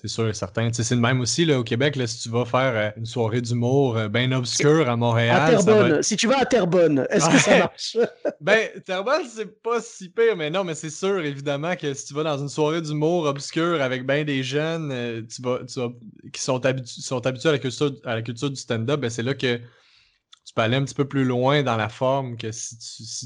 sûr 0.06 0.30
et 0.30 0.34
certain. 0.34 0.70
C'est 0.72 0.96
le 0.96 1.02
même 1.02 1.20
aussi 1.20 1.44
là, 1.44 1.60
au 1.60 1.64
Québec, 1.64 1.98
là, 1.98 2.08
si 2.08 2.22
tu 2.22 2.30
vas 2.30 2.46
faire 2.46 2.74
euh, 2.76 2.90
une 2.98 3.06
soirée 3.06 3.42
d'humour 3.42 3.98
euh, 3.98 4.08
bien 4.08 4.32
obscure 4.32 4.90
à 4.90 4.96
Montréal. 4.96 5.42
À 5.42 5.50
Terrebonne, 5.50 6.04
si 6.04 6.16
tu 6.16 6.28
vas 6.28 6.40
à 6.40 6.46
Terrebonne, 6.46 7.06
est-ce 7.10 7.30
que 7.30 7.38
ça 7.38 7.58
marche? 7.60 7.98
ben, 8.42 8.70
Terrebonne, 8.86 9.24
c'est 9.28 9.62
pas 9.62 9.82
si 9.82 10.10
pire, 10.10 10.38
mais 10.38 10.50
non, 10.50 10.64
mais 10.64 10.76
c'est 10.76 10.90
sûr 10.90 11.20
évidemment 11.20 11.76
que 11.76 11.94
si 11.94 12.06
tu 12.06 12.14
vas 12.14 12.24
dans 12.24 12.38
une 12.38 12.50
soirée 12.50 12.82
d'humour 12.82 13.26
obscure 13.26 13.82
avec 13.82 14.08
bien 14.08 14.24
des 14.24 14.42
jeunes 14.42 14.90
euh, 14.92 15.22
tu 15.24 15.42
vas, 15.42 15.60
tu 15.66 15.80
vas, 15.80 15.90
qui 16.32 16.42
sont, 16.42 16.62
sont 16.86 17.26
habitués 17.26 17.50
à 17.50 17.54
la 17.54 17.60
culture, 17.60 17.92
à 18.06 18.16
la 18.16 18.22
culture 18.22 18.50
du 18.50 18.56
stand-up, 18.56 19.02
ben, 19.02 19.10
c'est 19.10 19.24
là 19.24 19.34
que 19.34 19.60
tu 20.46 20.54
peux 20.54 20.62
aller 20.62 20.78
un 20.78 20.84
petit 20.84 20.96
peu 20.96 21.08
plus 21.08 21.26
loin 21.26 21.62
dans 21.64 21.78
la 21.78 21.90
forme 21.90 22.36
que 22.38 22.52
si 22.52 22.78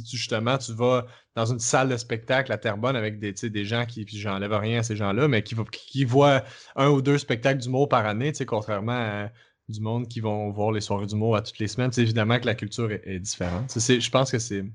tu, 0.04 0.18
justement 0.18 0.58
tu 0.58 0.74
vas 0.74 1.06
dans 1.36 1.46
une 1.46 1.60
salle 1.60 1.90
de 1.90 1.98
spectacle 1.98 2.52
à 2.52 2.58
Terrebonne 2.58 2.96
avec 2.96 3.20
des, 3.20 3.34
des 3.34 3.66
gens 3.66 3.86
qui, 3.86 4.04
puis 4.06 4.18
j'enlève 4.18 4.54
rien 4.54 4.80
à 4.80 4.84
ces 4.84 4.96
gens-là, 4.96 5.28
mais 5.28 5.42
qui, 5.44 6.06
voient 6.06 6.44
un 6.76 6.90
ou 6.90 7.02
deux 7.02 7.18
spectacles 7.18 7.62
d'humour 7.62 7.88
par 7.88 8.06
année, 8.06 8.34
contrairement 8.46 8.92
à 8.92 9.30
du 9.70 9.80
monde 9.80 10.08
qui 10.10 10.20
vont 10.20 10.52
voir 10.52 10.72
les 10.72 10.82
soirées 10.82 11.06
d'humour 11.06 11.38
à 11.38 11.42
toutes 11.42 11.60
les 11.60 11.70
semaines. 11.70 11.92
évidemment 11.98 12.40
que 12.40 12.46
la 12.46 12.56
culture 12.56 12.92
est, 12.92 13.02
est 13.06 13.20
différente. 13.20 13.72
Je 13.74 14.10
pense 14.10 14.30
que 14.30 14.40
c'est 14.40 14.66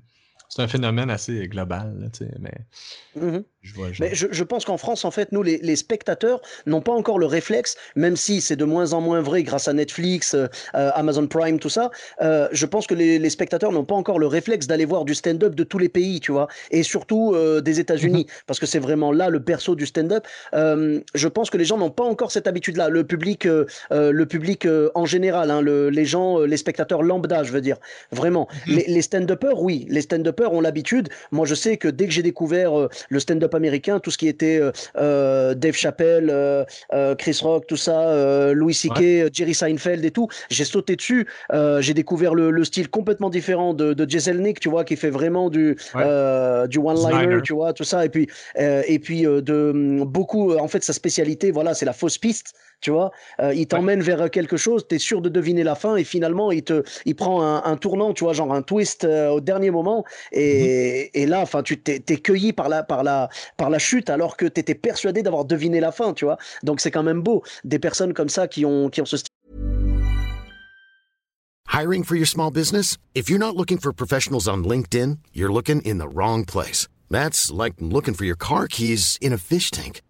c'est 0.49 0.63
un 0.63 0.67
phénomène 0.67 1.11
assez 1.11 1.47
global, 1.47 2.09
mais, 2.39 2.51
mmh 3.15 3.37
je, 3.61 3.73
vois, 3.75 3.89
mais 3.99 4.15
je, 4.15 4.43
pense 4.43 4.65
qu'en 4.65 4.77
France, 4.77 5.05
en 5.05 5.11
fait, 5.11 5.31
nous, 5.31 5.43
les, 5.43 5.75
spectateurs 5.75 6.41
n'ont 6.65 6.81
pas 6.81 6.93
encore 6.93 7.19
le 7.19 7.27
réflexe, 7.27 7.75
même 7.95 8.15
si 8.15 8.41
c'est 8.41 8.55
de 8.55 8.65
moins 8.65 8.93
en 8.93 9.01
moins 9.01 9.21
vrai 9.21 9.43
grâce 9.43 9.67
à 9.67 9.73
Netflix, 9.73 10.33
euh, 10.33 10.47
euh, 10.75 10.89
Amazon 10.95 11.27
Prime, 11.27 11.59
tout 11.59 11.69
ça. 11.69 11.91
Euh, 12.21 12.47
je 12.51 12.65
pense 12.65 12.87
que 12.87 12.95
les, 12.95 13.29
spectateurs 13.29 13.71
n'ont 13.71 13.85
pas 13.85 13.93
encore 13.93 14.17
le 14.17 14.25
réflexe 14.25 14.65
d'aller 14.65 14.85
voir 14.85 15.05
du 15.05 15.13
stand-up 15.13 15.53
de 15.53 15.63
tous 15.63 15.77
les 15.77 15.89
pays, 15.89 16.19
tu 16.19 16.31
vois, 16.31 16.47
et 16.71 16.81
surtout 16.81 17.35
des 17.61 17.79
États-Unis, 17.79 18.25
parce 18.47 18.59
que 18.59 18.65
c'est 18.65 18.79
vraiment 18.79 19.11
là 19.11 19.29
le 19.29 19.37
berceau 19.37 19.75
du 19.75 19.85
stand-up. 19.85 20.25
je 20.53 21.27
pense 21.27 21.51
que 21.51 21.57
les 21.57 21.65
gens 21.65 21.77
n'ont 21.77 21.91
pas 21.91 22.05
encore 22.05 22.31
cette 22.31 22.47
habitude-là. 22.47 22.89
Le 22.89 23.03
public, 23.03 23.45
le 23.91 24.23
public 24.23 24.67
en 24.95 25.05
général, 25.05 25.51
hein, 25.51 25.61
les 25.61 26.05
gens, 26.05 26.39
les 26.39 26.57
spectateurs 26.57 27.03
lambda, 27.03 27.43
je 27.43 27.51
veux 27.51 27.61
dire, 27.61 27.77
vraiment. 28.11 28.47
Mmh 28.49 28.69
les, 28.69 28.85
les 28.87 29.01
stand-uppers, 29.01 29.61
oui, 29.61 29.85
les 29.89 30.01
stand-uppers 30.01 30.38
ont 30.47 30.61
l'habitude. 30.61 31.09
Moi, 31.31 31.45
je 31.45 31.55
sais 31.55 31.77
que 31.77 31.87
dès 31.87 32.05
que 32.05 32.11
j'ai 32.13 32.23
découvert 32.23 32.77
euh, 32.77 32.89
le 33.09 33.19
stand-up 33.19 33.53
américain, 33.53 33.99
tout 33.99 34.11
ce 34.11 34.17
qui 34.17 34.27
était 34.27 34.59
euh, 34.59 34.71
euh, 34.97 35.53
Dave 35.53 35.75
Chappelle, 35.75 36.29
Chris 37.17 37.39
Rock, 37.41 37.65
tout 37.67 37.77
ça, 37.77 38.53
Louis 38.53 38.73
C.K., 38.73 39.33
Jerry 39.33 39.53
Seinfeld 39.53 40.03
et 40.05 40.11
tout, 40.11 40.27
j'ai 40.49 40.65
sauté 40.65 40.95
dessus. 40.95 41.27
j'ai 41.79 41.93
découvert 41.93 42.35
le, 42.35 42.63
style 42.63 42.89
complètement 42.89 43.29
différent 43.29 43.73
de, 43.73 43.93
de 43.93 44.09
Jeselnik, 44.09 44.59
tu 44.59 44.69
vois, 44.69 44.83
qui 44.83 44.95
fait 44.95 45.09
vraiment 45.09 45.49
du, 45.49 45.75
du 45.95 46.77
one-liner, 46.77 47.41
tu 47.43 47.53
vois, 47.53 47.73
tout 47.73 47.83
ça. 47.83 48.05
Et 48.05 48.09
puis, 48.09 48.27
et 48.57 48.99
puis 48.99 49.23
de 49.23 49.71
mm, 49.73 50.03
beaucoup, 50.03 50.55
en 50.55 50.67
fait, 50.67 50.83
sa 50.83 50.93
spécialité, 50.93 51.51
voilà, 51.51 51.73
c'est 51.73 51.85
la 51.85 51.93
fausse 51.93 52.17
piste 52.17 52.53
tu 52.81 52.91
vois. 52.91 53.11
il 53.53 53.67
t'emmène 53.67 54.01
vers 54.01 54.31
quelque 54.31 54.55
chose, 54.55 54.87
tu 54.87 54.95
es 54.95 54.99
sûr 54.99 55.19
de 55.19 55.27
deviner 55.27 55.63
la 55.63 55.75
fin 55.75 55.97
et 55.97 56.05
finalement 56.05 56.49
il 56.49 56.63
te, 56.63 56.83
il 57.03 57.13
prend 57.13 57.43
un, 57.43 57.61
un 57.65 57.75
tournant, 57.75 58.13
tu 58.13 58.23
vois, 58.23 58.31
genre 58.31 58.53
un 58.53 58.61
twist 58.61 59.03
au 59.03 59.41
dernier 59.41 59.69
moment 59.69 60.05
Mmh 60.31 61.09
et, 61.13 61.25
là, 61.25 61.41
enfin, 61.41 61.63
tu 61.63 61.79
t'es, 61.79 61.99
cueilli 62.17 62.53
par 62.53 62.69
la, 62.69 62.83
par, 62.83 63.03
la, 63.03 63.29
par 63.57 63.69
la 63.69 63.79
chute 63.79 64.09
alors 64.09 64.37
que 64.37 64.45
tu 64.45 64.59
étais 64.59 64.75
persuadé 64.75 65.23
d'avoir 65.23 65.45
deviné 65.45 65.79
la 65.79 65.91
fin, 65.91 66.13
tu 66.13 66.25
vois. 66.25 66.37
Donc 66.63 66.81
c'est 66.81 66.91
quand 66.91 67.03
même 67.03 67.21
beau. 67.21 67.43
Des 67.63 67.79
personnes 67.79 68.13
comme 68.13 68.29
ça 68.29 68.47
qui 68.47 68.65
ont, 68.65 68.89
qui 68.89 69.01
ont 69.01 69.05
ce 69.05 69.17
style. 69.17 69.29
Hiring 71.71 72.03
for 72.03 72.15
your 72.15 72.27
small 72.27 72.51
business? 72.51 72.97
If 73.13 73.29
you're 73.29 73.39
not 73.39 73.55
looking 73.55 73.77
for 73.77 73.93
professionals 73.93 74.47
on 74.47 74.63
LinkedIn, 74.63 75.19
you're 75.33 75.53
looking 75.53 75.81
in 75.83 75.97
the 75.97 76.07
wrong 76.07 76.43
place. 76.43 76.87
That's 77.09 77.51
like 77.51 77.75
looking 77.79 78.15
for 78.15 78.25
your 78.25 78.35
car 78.35 78.67
keys 78.67 79.17
in 79.21 79.33
a 79.33 79.37
fish 79.37 79.71
tank. 79.71 80.01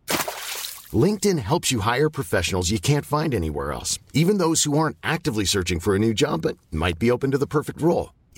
LinkedIn 0.91 1.39
helps 1.39 1.71
you 1.71 1.81
hire 1.81 2.09
professionals 2.09 2.71
you 2.71 2.79
can't 2.79 3.05
find 3.05 3.35
anywhere 3.35 3.71
else, 3.71 3.99
even 4.13 4.39
those 4.39 4.63
who 4.63 4.77
aren't 4.77 4.97
actively 5.03 5.45
searching 5.45 5.79
for 5.79 5.95
a 5.95 5.99
new 5.99 6.13
job 6.13 6.41
but 6.41 6.57
might 6.71 6.97
be 6.97 7.11
open 7.11 7.31
to 7.31 7.37
the 7.37 7.45
perfect 7.45 7.81
role. 7.81 8.11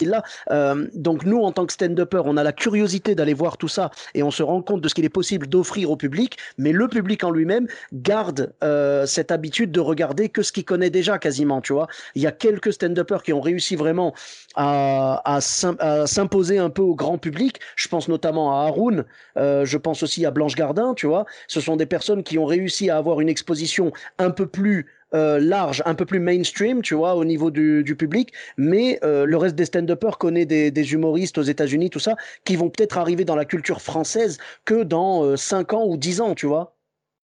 Là, 0.00 0.22
euh, 0.50 0.88
donc 0.94 1.24
nous, 1.24 1.40
en 1.42 1.52
tant 1.52 1.66
que 1.66 1.72
stand-upper, 1.72 2.22
on 2.24 2.36
a 2.36 2.42
la 2.42 2.52
curiosité 2.52 3.14
d'aller 3.14 3.34
voir 3.34 3.56
tout 3.56 3.68
ça 3.68 3.90
et 4.14 4.22
on 4.22 4.30
se 4.30 4.42
rend 4.42 4.62
compte 4.62 4.80
de 4.80 4.88
ce 4.88 4.94
qu'il 4.94 5.04
est 5.04 5.10
possible 5.10 5.46
d'offrir 5.46 5.90
au 5.90 5.96
public, 5.96 6.38
mais 6.58 6.72
le 6.72 6.88
public 6.88 7.22
en 7.24 7.30
lui-même 7.30 7.68
garde 7.92 8.52
euh, 8.64 9.06
cette 9.06 9.30
habitude 9.30 9.70
de 9.70 9.80
regarder 9.80 10.28
que 10.28 10.42
ce 10.42 10.50
qu'il 10.50 10.64
connaît 10.64 10.90
déjà 10.90 11.18
quasiment, 11.18 11.60
tu 11.60 11.72
vois. 11.72 11.86
Il 12.14 12.22
y 12.22 12.26
a 12.26 12.32
quelques 12.32 12.72
stand-uppers 12.72 13.22
qui 13.22 13.32
ont 13.32 13.40
réussi 13.40 13.76
vraiment 13.76 14.14
à, 14.56 15.38
s'imposer 15.40 16.58
un 16.58 16.70
peu 16.70 16.82
au 16.82 16.94
grand 16.94 17.18
public. 17.18 17.60
Je 17.76 17.88
pense 17.88 18.08
notamment 18.08 18.58
à 18.58 18.66
Haroun, 18.66 19.04
euh, 19.36 19.64
je 19.64 19.78
pense 19.78 20.02
aussi 20.02 20.26
à 20.26 20.30
Blanche 20.30 20.56
Gardin, 20.56 20.94
tu 20.94 21.06
vois. 21.06 21.26
Ce 21.46 21.60
sont 21.60 21.76
des 21.76 21.86
personnes 21.86 22.22
qui 22.22 22.38
ont 22.38 22.46
réussi 22.46 22.90
à 22.90 22.96
avoir 22.96 23.20
une 23.20 23.28
exposition 23.28 23.92
un 24.18 24.30
peu 24.30 24.46
plus 24.46 24.86
large, 25.12 25.82
un 25.86 25.94
peu 25.94 26.06
plus 26.06 26.20
mainstream, 26.20 26.82
tu 26.82 26.94
vois, 26.94 27.14
au 27.14 27.24
niveau 27.24 27.50
du, 27.50 27.96
public, 27.96 28.32
mais 28.56 28.98
le 29.02 29.36
reste 29.36 29.54
des 29.54 29.66
stand-uppers 29.66 30.18
connaît 30.18 30.46
des, 30.46 30.92
humoristes 30.92 31.38
aux 31.38 31.42
États-Unis, 31.42 31.90
tout 31.90 31.98
ça, 31.98 32.16
qui 32.44 32.56
vont 32.56 32.70
peut-être 32.70 32.98
arriver 32.98 33.24
dans 33.24 33.36
la 33.36 33.44
culture 33.44 33.80
française 33.80 34.38
que 34.64 34.82
dans 34.82 35.36
5 35.36 35.72
ans 35.72 35.86
ou 35.86 35.96
10 35.96 36.20
ans, 36.20 36.34
tu 36.34 36.46
vois. 36.46 36.76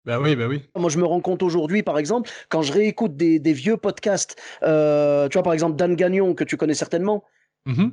Ben 0.04 0.20
oui, 0.20 0.36
ben 0.36 0.48
oui. 0.48 0.62
Moi, 0.76 0.90
je 0.90 0.98
me 0.98 1.04
rends 1.04 1.20
compte 1.20 1.42
aujourd'hui, 1.42 1.82
par 1.82 1.98
exemple, 1.98 2.30
quand 2.48 2.62
je 2.62 2.72
réécoute 2.72 3.16
des, 3.16 3.52
vieux 3.52 3.76
podcasts, 3.76 4.36
tu 4.60 4.66
vois, 4.66 5.42
par 5.42 5.52
exemple, 5.52 5.76
Dan 5.76 5.96
Gagnon, 5.96 6.34
que 6.34 6.44
tu 6.44 6.56
connais 6.56 6.74
certainement. 6.74 7.24
Mm 7.66 7.88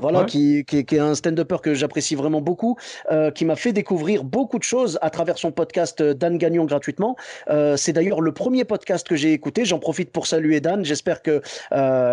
voilà, 0.00 0.24
qui, 0.24 0.64
qui, 0.64 0.76
est 0.78 0.98
un 0.98 1.14
stand-upper 1.14 1.58
que 1.62 1.74
j'apprécie 1.74 2.14
vraiment 2.14 2.40
beaucoup, 2.40 2.76
euh, 3.10 3.30
qui 3.30 3.44
m'a 3.44 3.56
fait 3.56 3.72
découvrir 3.72 4.24
beaucoup 4.24 4.58
de 4.58 4.64
choses 4.64 4.98
à 5.02 5.10
travers 5.10 5.38
son 5.38 5.50
podcast 5.50 6.00
euh, 6.00 6.14
Dan 6.14 6.38
Gagnon 6.38 6.64
gratuitement. 6.64 7.16
Euh, 7.50 7.76
c'est 7.76 7.92
d'ailleurs 7.92 8.20
le 8.20 8.32
premier 8.32 8.64
podcast 8.64 9.06
que 9.06 9.16
j'ai 9.16 9.32
écouté. 9.32 9.64
J'en 9.64 9.78
profite 9.78 10.10
pour 10.10 10.26
saluer 10.26 10.60
Dan. 10.60 10.84
J'espère 10.84 11.22
que 11.22 11.42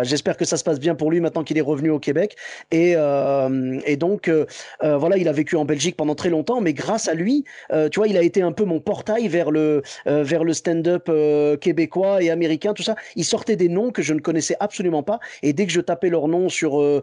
j'espère 0.02 0.36
que 0.36 0.44
ça 0.44 0.56
se 0.56 0.64
passe 0.64 0.80
bien 0.80 0.94
pour 0.94 1.10
lui 1.10 1.20
maintenant 1.20 1.44
qu'il 1.44 1.58
est 1.58 1.62
revenu 1.62 1.90
au 1.90 1.98
Québec. 1.98 2.36
Et, 2.70 2.92
et 2.92 3.96
donc 3.96 4.30
voilà, 4.80 5.16
il 5.16 5.28
a 5.28 5.32
vécu 5.32 5.56
en 5.56 5.64
Belgique 5.64 5.96
pendant 5.96 6.14
très 6.14 6.30
longtemps, 6.30 6.60
mais 6.60 6.72
grâce 6.72 7.08
à 7.08 7.14
lui, 7.14 7.44
tu 7.70 7.98
vois, 7.98 8.08
il 8.08 8.16
a 8.16 8.22
été 8.22 8.42
un 8.42 8.52
peu 8.52 8.64
mon 8.64 8.80
portail 8.80 9.28
vers 9.28 9.50
le 9.50 9.82
vers 10.06 10.44
le 10.44 10.52
stand-up 10.52 11.10
québécois 11.60 12.22
et 12.22 12.30
américain, 12.30 12.74
tout 12.74 12.82
ça. 12.82 12.96
Il 13.16 13.24
sortait 13.24 13.56
des 13.56 13.68
noms 13.68 13.90
que 13.90 14.02
je 14.02 14.14
ne 14.14 14.20
connaissais 14.20 14.56
absolument 14.60 15.02
pas, 15.02 15.20
et 15.42 15.52
dès 15.52 15.66
que 15.66 15.72
je 15.72 15.80
tapais 15.80 16.08
leurs 16.08 16.28
noms 16.28 16.48
sur 16.48 17.02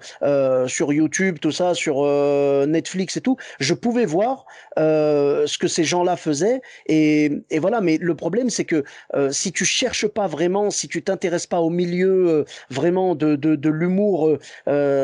sur 0.74 0.92
YouTube, 0.92 1.38
tout 1.40 1.52
ça, 1.52 1.74
sur 1.74 2.04
euh, 2.04 2.66
Netflix 2.66 3.16
et 3.18 3.22
tout, 3.22 3.38
je 3.60 3.74
pouvais 3.74 4.06
voir 4.06 4.46
euh, 4.80 5.46
ce 5.48 5.58
que 5.58 5.68
ces 5.68 5.84
gens-là 5.84 6.18
faisaient. 6.18 6.62
Et, 6.88 7.44
voilà, 7.60 7.80
mais 7.80 7.98
le 8.02 8.16
problème, 8.16 8.50
c'est 8.50 8.66
que 8.66 8.84
euh, 9.16 9.32
si 9.32 9.52
tu 9.52 9.64
cherches 9.64 10.08
pas 10.08 10.28
vraiment, 10.28 10.72
si 10.72 10.88
tu 10.88 11.04
t'intéresses 11.04 11.48
pas 11.48 11.60
au 11.60 11.70
milieu 11.70 12.46
vraiment 12.70 13.16
de, 13.16 13.36
de, 13.36 13.70
l'humour, 13.70 14.38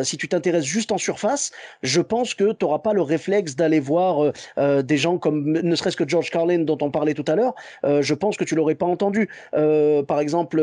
si 0.04 0.18
tu 0.18 0.28
t'intéresses 0.28 0.66
juste 0.66 0.92
en 0.92 0.98
surface, 0.98 1.52
je 1.84 2.02
pense 2.02 2.34
que 2.34 2.52
tu 2.52 2.66
n'auras 2.66 2.80
pas 2.80 2.94
le 2.94 3.02
réflexe 3.02 3.56
d'aller 3.56 3.80
voir 3.80 4.34
des 4.58 4.98
gens 4.98 5.18
comme, 5.18 5.52
ne 5.52 5.76
serait-ce 5.76 5.98
que 5.98 6.08
George 6.08 6.32
Carlin 6.32 6.60
dont 6.60 6.78
on 6.82 6.90
parlait 6.90 7.14
tout 7.14 7.26
à 7.28 7.36
l'heure, 7.36 7.54
je 7.84 8.14
pense 8.14 8.38
que 8.38 8.44
tu 8.44 8.56
l'aurais 8.56 8.76
pas 8.76 8.86
entendu. 8.86 9.30
par 9.52 10.20
exemple, 10.20 10.60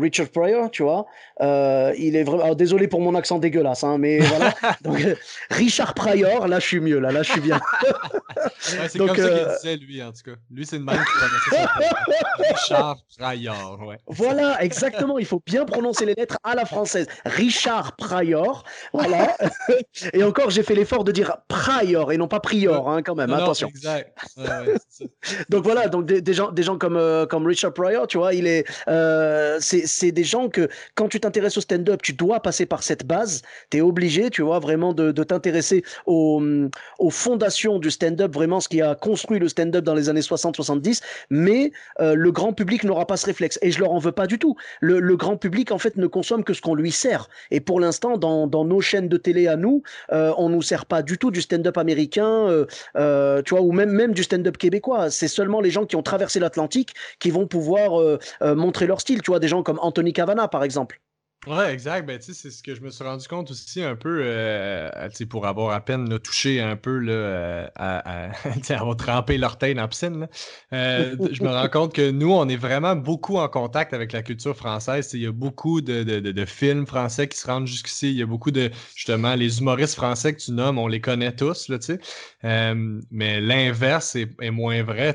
Richard 0.00 0.28
Pryor, 0.28 0.70
tu 0.70 0.82
vois, 0.82 1.06
il 1.40 2.16
est 2.16 2.24
vraiment... 2.24 2.54
désolé 2.54 2.88
pour 2.88 3.00
mon 3.00 3.14
accent 3.14 3.38
dégueulasse, 3.38 3.84
hein, 3.84 3.97
mais 3.98 4.18
voilà. 4.20 4.54
Donc, 4.82 5.04
Richard 5.50 5.94
Pryor, 5.94 6.48
là, 6.48 6.58
je 6.58 6.66
suis 6.66 6.80
mieux, 6.80 6.98
là, 6.98 7.10
là, 7.10 7.22
je 7.22 7.32
suis 7.32 7.40
bien. 7.40 7.60
c'est 8.58 8.98
comme 8.98 9.08
ça 9.08 9.14
qu'il 9.14 9.24
euh, 9.24 9.56
disait, 9.56 9.76
lui, 9.76 10.02
en 10.02 10.12
tout 10.12 10.22
cas. 10.24 10.36
Lui, 10.50 10.66
c'est 10.66 10.76
une 10.76 10.84
même 10.84 10.96
qui 10.96 11.56
Richard 12.48 12.98
Pryor, 13.18 13.80
ouais. 13.86 13.98
Voilà, 14.06 14.62
exactement. 14.62 15.18
Il 15.18 15.26
faut 15.26 15.42
bien 15.44 15.64
prononcer 15.64 16.06
les 16.06 16.14
lettres 16.14 16.38
à 16.44 16.54
la 16.54 16.64
française. 16.64 17.06
Richard 17.24 17.96
Pryor, 17.96 18.64
voilà. 18.92 19.36
et 20.12 20.22
encore, 20.22 20.50
j'ai 20.50 20.62
fait 20.62 20.74
l'effort 20.74 21.04
de 21.04 21.12
dire 21.12 21.36
Pryor 21.48 22.12
et 22.12 22.16
non 22.16 22.28
pas 22.28 22.40
Prior, 22.40 22.88
hein, 22.88 23.02
quand 23.02 23.14
même. 23.14 23.32
attention. 23.32 23.68
exact. 23.68 24.16
donc 25.48 25.64
voilà, 25.64 25.88
donc 25.88 26.06
des, 26.06 26.32
gens, 26.32 26.50
des 26.50 26.62
gens 26.62 26.78
comme, 26.78 26.96
euh, 26.96 27.26
comme 27.26 27.46
Richard 27.46 27.72
Pryor, 27.72 28.06
tu 28.06 28.18
vois, 28.18 28.34
il 28.34 28.46
est, 28.46 28.64
euh, 28.88 29.58
c'est 29.60 30.12
des 30.12 30.24
gens 30.24 30.48
que 30.48 30.68
quand 30.94 31.08
tu 31.08 31.20
t'intéresses 31.20 31.56
au 31.56 31.60
stand-up, 31.60 32.00
tu 32.02 32.12
dois 32.12 32.40
passer 32.40 32.66
par 32.66 32.82
cette 32.82 33.06
base. 33.06 33.42
Es 33.72 33.80
obligé, 33.88 34.30
tu 34.30 34.42
vois, 34.42 34.58
vraiment 34.58 34.92
de, 34.92 35.10
t'intéresser 35.24 35.82
aux, 36.06 36.40
fondations 37.10 37.78
du 37.78 37.90
stand-up, 37.90 38.32
vraiment 38.32 38.60
ce 38.60 38.68
qui 38.68 38.80
a 38.80 38.94
construit 38.94 39.38
le 39.38 39.48
stand-up 39.48 39.84
dans 39.84 39.94
les 39.94 40.08
années 40.08 40.20
60-70, 40.20 41.02
mais 41.30 41.72
euh, 42.00 42.14
le 42.14 42.30
grand 42.32 42.52
public 42.52 42.84
n'aura 42.84 43.06
pas 43.06 43.16
ce 43.16 43.26
réflexe. 43.26 43.58
Et 43.62 43.70
je 43.70 43.80
leur 43.80 43.92
en 43.92 43.98
veux 43.98 44.12
pas 44.12 44.26
du 44.26 44.38
tout. 44.38 44.56
Le, 44.80 45.16
grand 45.16 45.36
public, 45.36 45.72
en 45.72 45.78
fait, 45.78 45.96
ne 45.96 46.06
consomme 46.06 46.44
que 46.44 46.52
ce 46.52 46.60
qu'on 46.60 46.74
lui 46.74 46.92
sert. 46.92 47.28
Et 47.50 47.60
pour 47.60 47.80
l'instant, 47.80 48.16
dans, 48.18 48.46
nos 48.64 48.80
chaînes 48.80 49.08
de 49.08 49.16
télé 49.16 49.48
à 49.48 49.56
nous, 49.56 49.82
euh, 50.12 50.32
on 50.36 50.48
nous 50.48 50.62
sert 50.62 50.86
pas 50.86 51.02
du 51.02 51.18
tout 51.18 51.30
du 51.30 51.40
stand-up 51.40 51.78
américain, 51.78 52.66
euh, 52.96 53.42
tu 53.42 53.54
vois, 53.54 53.62
ou 53.62 53.72
même, 53.72 53.90
même 53.90 54.12
du 54.12 54.22
stand-up 54.22 54.56
québécois. 54.58 55.10
C'est 55.10 55.28
seulement 55.28 55.60
les 55.60 55.70
gens 55.70 55.86
qui 55.86 55.96
ont 55.96 56.02
traversé 56.02 56.38
l'Atlantique 56.38 56.94
qui 57.18 57.30
vont 57.30 57.46
pouvoir 57.46 58.18
montrer 58.40 58.86
leur 58.86 59.00
style, 59.00 59.22
tu 59.22 59.30
vois, 59.30 59.40
des 59.40 59.48
gens 59.48 59.62
comme 59.62 59.78
Anthony 59.80 60.12
Cavana, 60.12 60.48
par 60.48 60.64
exemple. 60.64 61.00
Ouais, 61.48 61.72
exact. 61.72 62.06
Ben, 62.06 62.18
c'est 62.20 62.34
ce 62.34 62.62
que 62.62 62.74
je 62.74 62.82
me 62.82 62.90
suis 62.90 63.02
rendu 63.02 63.26
compte 63.26 63.50
aussi 63.50 63.82
un 63.82 63.96
peu, 63.96 64.20
euh, 64.22 65.08
pour 65.30 65.46
avoir 65.46 65.72
à 65.72 65.80
peine 65.80 66.18
touché 66.18 66.60
un 66.60 66.76
peu 66.76 66.98
là, 66.98 67.12
euh, 67.12 67.68
à, 67.74 68.28
à 68.28 68.32
avoir 68.78 68.96
trempé 68.96 69.38
l'orteil 69.38 69.74
dans 69.74 69.82
la 69.82 69.88
piscine. 69.88 70.28
Euh, 70.74 71.16
je 71.32 71.42
me 71.42 71.48
rends 71.48 71.68
compte 71.70 71.94
que 71.94 72.10
nous, 72.10 72.30
on 72.30 72.46
est 72.48 72.56
vraiment 72.56 72.96
beaucoup 72.96 73.38
en 73.38 73.48
contact 73.48 73.94
avec 73.94 74.12
la 74.12 74.22
culture 74.22 74.54
française. 74.54 75.10
Il 75.14 75.22
y 75.22 75.26
a 75.26 75.32
beaucoup 75.32 75.80
de, 75.80 76.02
de, 76.02 76.20
de, 76.20 76.44
films 76.44 76.86
français 76.86 77.28
qui 77.28 77.38
se 77.38 77.46
rendent 77.46 77.66
jusqu'ici. 77.66 78.10
Il 78.10 78.16
y 78.16 78.22
a 78.22 78.26
beaucoup 78.26 78.50
de, 78.50 78.70
justement, 78.94 79.34
les 79.34 79.60
humoristes 79.60 79.94
français 79.94 80.34
que 80.34 80.40
tu 80.40 80.52
nommes, 80.52 80.78
on 80.78 80.86
les 80.86 81.00
connaît 81.00 81.32
tous. 81.34 81.68
Là, 81.68 81.78
euh, 82.44 83.00
mais 83.10 83.40
l'inverse 83.40 84.16
est, 84.16 84.50
moins 84.50 84.82
vrai. 84.82 85.14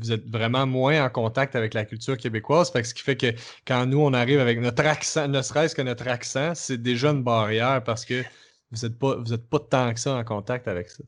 Vous 0.00 0.10
êtes 0.10 0.28
vraiment 0.28 0.66
moins 0.66 1.04
en 1.04 1.08
contact 1.08 1.54
avec 1.54 1.74
la 1.74 1.84
culture 1.84 2.16
québécoise. 2.16 2.72
Fait 2.72 2.82
ce 2.82 2.94
qui 2.94 3.02
fait 3.02 3.16
que 3.16 3.32
quand 3.64 3.86
nous, 3.86 4.00
on 4.00 4.12
arrive 4.12 4.40
avec 4.40 4.60
notre 4.60 4.84
accent, 4.84 5.28
notre 5.68 5.74
que 5.74 5.82
notre 5.82 6.08
accent, 6.08 6.54
c'est 6.54 6.78
déjà 6.78 7.10
une 7.10 7.22
barrière 7.22 7.82
parce 7.84 8.04
que 8.04 8.24
vous 8.70 8.86
n'êtes 8.86 8.98
pas, 8.98 9.16
pas 9.50 9.60
tant 9.60 9.94
que 9.94 10.00
ça 10.00 10.14
en 10.14 10.24
contact 10.24 10.68
avec 10.68 10.90
ça. 10.90 11.02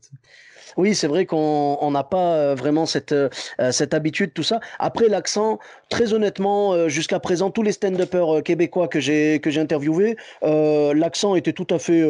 Oui, 0.77 0.95
c'est 0.95 1.07
vrai 1.07 1.25
qu'on 1.25 1.91
n'a 1.91 2.03
pas 2.03 2.35
euh, 2.35 2.55
vraiment 2.55 2.85
cette, 2.85 3.11
euh, 3.11 3.29
cette 3.71 3.93
habitude, 3.93 4.33
tout 4.33 4.43
ça. 4.43 4.59
Après, 4.79 5.07
l'accent, 5.09 5.59
très 5.89 6.13
honnêtement, 6.13 6.73
euh, 6.73 6.87
jusqu'à 6.87 7.19
présent, 7.19 7.49
tous 7.51 7.63
les 7.63 7.71
stand-uppers 7.71 8.43
québécois 8.43 8.87
que 8.87 8.99
j'ai 8.99 9.41
interviewés, 9.57 10.15
l'accent 10.41 11.35
était 11.35 11.53
tout 11.53 11.67
à 11.69 11.79
fait 11.79 12.01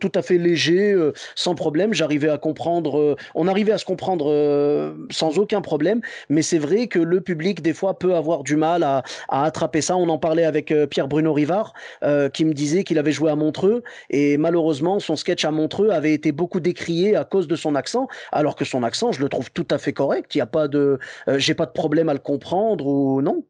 tout 0.00 0.12
à 0.14 0.22
fait 0.22 0.38
léger, 0.38 0.94
sans 1.34 1.54
problème. 1.54 1.92
J'arrivais 1.92 2.28
à 2.28 2.38
comprendre, 2.38 3.16
on 3.34 3.48
arrivait 3.48 3.72
à 3.72 3.78
se 3.78 3.84
comprendre 3.84 4.94
sans 5.10 5.38
aucun 5.38 5.60
problème. 5.60 6.00
Mais 6.28 6.42
c'est 6.42 6.58
vrai 6.58 6.86
que 6.86 6.98
le 6.98 7.20
public 7.20 7.62
des 7.62 7.74
fois 7.74 7.98
peut 7.98 8.14
avoir 8.14 8.44
du 8.44 8.56
mal 8.56 8.82
à, 8.82 9.02
à 9.28 9.44
attraper 9.44 9.80
ça. 9.80 9.96
On 9.96 10.08
en 10.08 10.18
parlait 10.18 10.44
avec 10.44 10.72
Pierre 10.90 11.08
Bruno 11.08 11.32
Rivard, 11.32 11.74
qui 12.32 12.44
me 12.44 12.52
disait 12.52 12.84
qu'il 12.84 12.98
avait 12.98 13.12
joué 13.12 13.30
à 13.30 13.36
Montreux 13.36 13.82
et 14.10 14.36
malheureusement 14.36 15.00
son 15.00 15.16
sketch 15.16 15.44
à 15.44 15.50
Montreux 15.50 15.90
avait 15.90 16.14
été 16.14 16.32
beaucoup 16.32 16.60
décrié 16.60 17.16
à 17.16 17.24
cause 17.24 17.48
de 17.48 17.56
son 17.56 17.74
accent 17.74 17.87
alors 18.32 18.56
que 18.56 18.64
son 18.64 18.82
accent, 18.82 19.12
je 19.12 19.20
le 19.20 19.28
trouve 19.28 19.50
tout 19.50 19.66
à 19.70 19.78
fait 19.78 19.92
correct. 19.92 20.34
Il 20.34 20.38
y 20.38 20.40
a 20.42 20.46
pas 20.46 20.68
de, 20.68 20.98
euh, 21.28 21.38
j'ai 21.38 21.54
pas 21.54 21.66
de 21.66 21.72
problème 21.72 22.08
à 22.08 22.12
le 22.12 22.18
comprendre 22.18 22.86
ou 22.86 23.22
non. 23.22 23.44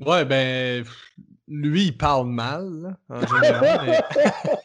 Ouais, 0.00 0.24
ben, 0.24 0.84
lui, 1.48 1.86
il 1.86 1.96
parle 1.96 2.28
mal, 2.28 2.96
en 3.08 3.20
général. 3.20 4.04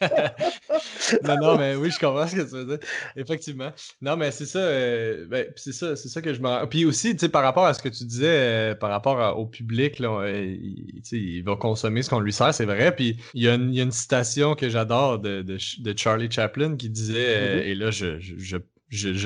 non, 1.24 1.36
non, 1.40 1.58
mais 1.58 1.74
oui, 1.76 1.90
je 1.90 1.98
comprends 1.98 2.26
ce 2.26 2.36
que 2.36 2.42
tu 2.42 2.50
veux 2.50 2.64
dire. 2.66 2.78
Effectivement. 3.16 3.72
Non, 4.02 4.16
mais 4.16 4.30
c'est 4.30 4.46
ça, 4.46 4.58
euh, 4.58 5.26
ben, 5.26 5.46
c'est 5.56 5.72
ça, 5.72 5.96
c'est 5.96 6.08
ça 6.08 6.20
que 6.20 6.34
je 6.34 6.40
me. 6.40 6.66
Puis 6.66 6.84
aussi, 6.84 7.12
tu 7.12 7.20
sais, 7.20 7.28
par 7.28 7.42
rapport 7.42 7.64
à 7.64 7.74
ce 7.74 7.82
que 7.82 7.88
tu 7.88 8.04
disais, 8.04 8.26
euh, 8.26 8.74
par 8.74 8.90
rapport 8.90 9.38
au 9.38 9.46
public, 9.46 9.98
là, 9.98 10.28
il, 10.28 11.02
il, 11.10 11.42
va 11.42 11.56
consommer 11.56 12.02
ce 12.02 12.10
qu'on 12.10 12.20
lui 12.20 12.32
sert, 12.32 12.52
c'est 12.52 12.66
vrai. 12.66 12.94
Puis 12.94 13.16
il 13.32 13.42
y, 13.42 13.48
a 13.48 13.54
une, 13.54 13.70
il 13.70 13.76
y, 13.76 13.80
a 13.80 13.84
une 13.84 13.92
citation 13.92 14.54
que 14.54 14.68
j'adore 14.68 15.18
de, 15.18 15.42
de, 15.42 15.96
Charlie 15.96 16.30
Chaplin 16.30 16.76
qui 16.76 16.90
disait, 16.90 17.60
mm-hmm. 17.60 17.62
et 17.62 17.74
là, 17.74 17.90
je, 17.90 18.18
je 18.20 18.34
je, 18.36 18.56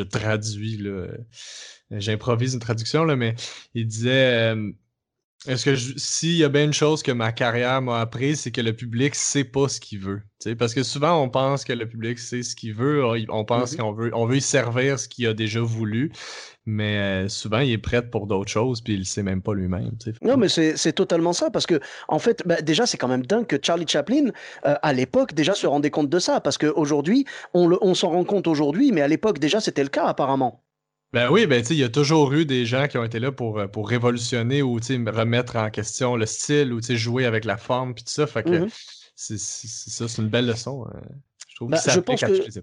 traduis, 0.03 0.79
là. 0.79 0.91
Euh, 0.91 1.17
j'improvise 1.91 2.55
une 2.55 2.61
traduction, 2.61 3.05
là, 3.05 3.17
mais 3.17 3.35
il 3.75 3.87
disait 3.87 4.53
euh, 4.55 4.73
Est-ce 5.47 5.65
que 5.65 5.77
s'il 5.77 6.35
y 6.35 6.43
a 6.43 6.49
bien 6.49 6.65
une 6.65 6.73
chose 6.73 7.03
que 7.03 7.13
ma 7.13 7.31
carrière 7.31 7.81
m'a 7.81 8.01
appris, 8.01 8.35
c'est 8.37 8.51
que 8.51 8.61
le 8.61 8.73
public 8.73 9.15
sait 9.15 9.45
pas 9.45 9.69
ce 9.69 9.79
qu'il 9.79 10.01
veut. 10.01 10.21
parce 10.59 10.75
que 10.75 10.83
souvent, 10.83 11.23
on 11.23 11.29
pense 11.29 11.65
que 11.65 11.73
le 11.73 11.89
public 11.89 12.19
sait 12.19 12.43
ce 12.43 12.57
qu'il 12.57 12.75
veut, 12.75 13.05
on 13.29 13.45
pense 13.45 13.73
mm-hmm. 13.73 13.77
qu'on 13.77 13.93
veut, 13.93 14.11
on 14.15 14.27
veut 14.27 14.39
y 14.39 14.41
servir 14.41 14.99
ce 14.99 15.09
qu'il 15.09 15.29
a 15.29 15.35
déjà 15.35 15.61
voulu, 15.61 16.11
mais 16.67 16.99
euh, 16.99 17.29
souvent 17.29 17.61
il 17.61 17.71
est 17.71 17.79
prêt 17.79 18.03
pour 18.11 18.27
d'autres 18.27 18.51
choses 18.51 18.81
puis 18.81 18.95
il 18.95 18.99
le 18.99 19.05
sait 19.05 19.23
même 19.23 19.41
pas 19.41 19.55
lui-même. 19.55 19.93
Non, 20.23 20.37
mais 20.37 20.49
c'est 20.49 20.93
totalement 20.93 21.33
ça 21.33 21.51
parce 21.51 21.67
que 21.67 21.79
en 22.09 22.19
fait, 22.19 22.43
bah, 22.45 22.61
déjà 22.61 22.85
c'est 22.85 22.99
quand 22.99 23.09
même 23.09 23.25
dingue 23.25 23.47
que 23.47 23.57
Charlie 23.63 23.87
Chaplin 23.87 24.31
euh, 24.67 24.75
à 24.83 24.93
l'époque 24.93 25.35
déjà 25.35 25.55
se 25.55 25.67
rendait 25.69 25.91
compte 25.91 26.11
de 26.11 26.19
ça 26.19 26.41
parce 26.41 26.59
qu'aujourd'hui 26.59 27.25
on, 27.55 27.79
on 27.81 27.95
s'en 27.95 28.11
rend 28.11 28.25
compte 28.25 28.49
aujourd'hui, 28.49 28.91
mais 28.91 29.03
à 29.03 29.09
l'époque 29.09 29.39
déjà 29.39 29.61
c'était 29.61 29.85
le 29.85 29.89
cas 29.89 30.07
apparemment. 30.07 30.65
Ben 31.13 31.31
oui, 31.31 31.47
ben 31.47 31.63
tu 31.63 31.73
il 31.73 31.79
y 31.79 31.85
a 31.85 31.89
toujours 31.89 32.33
eu 32.35 32.45
des 32.45 32.67
gens 32.67 32.87
qui 32.87 32.99
ont 32.99 33.05
été 33.05 33.19
là 33.19 33.33
pour, 33.33 33.59
euh, 33.59 33.67
pour 33.67 33.89
révolutionner 33.89 34.63
ou 34.63 34.75
remettre 34.75 35.57
en 35.57 35.71
question 35.71 36.17
le 36.17 36.27
style 36.27 36.73
ou 36.73 36.81
jouer 36.83 37.25
avec 37.25 37.45
la 37.45 37.57
forme 37.57 37.95
puis 37.95 38.05
tout 38.05 38.13
ça. 38.13 38.27
Fait 38.27 38.43
que 38.43 38.51
mm-hmm. 38.51 38.71
c'est 39.15 39.39
ça, 39.39 40.07
c'est 40.07 40.23
une 40.23 40.29
belle 40.29 40.47
leçon. 40.47 40.85
Je 41.49 41.57
trouve 41.57 41.71
bah, 41.71 41.79
que 41.79 41.91
ça 41.91 42.03
pense 42.03 42.21
que... 42.21 42.61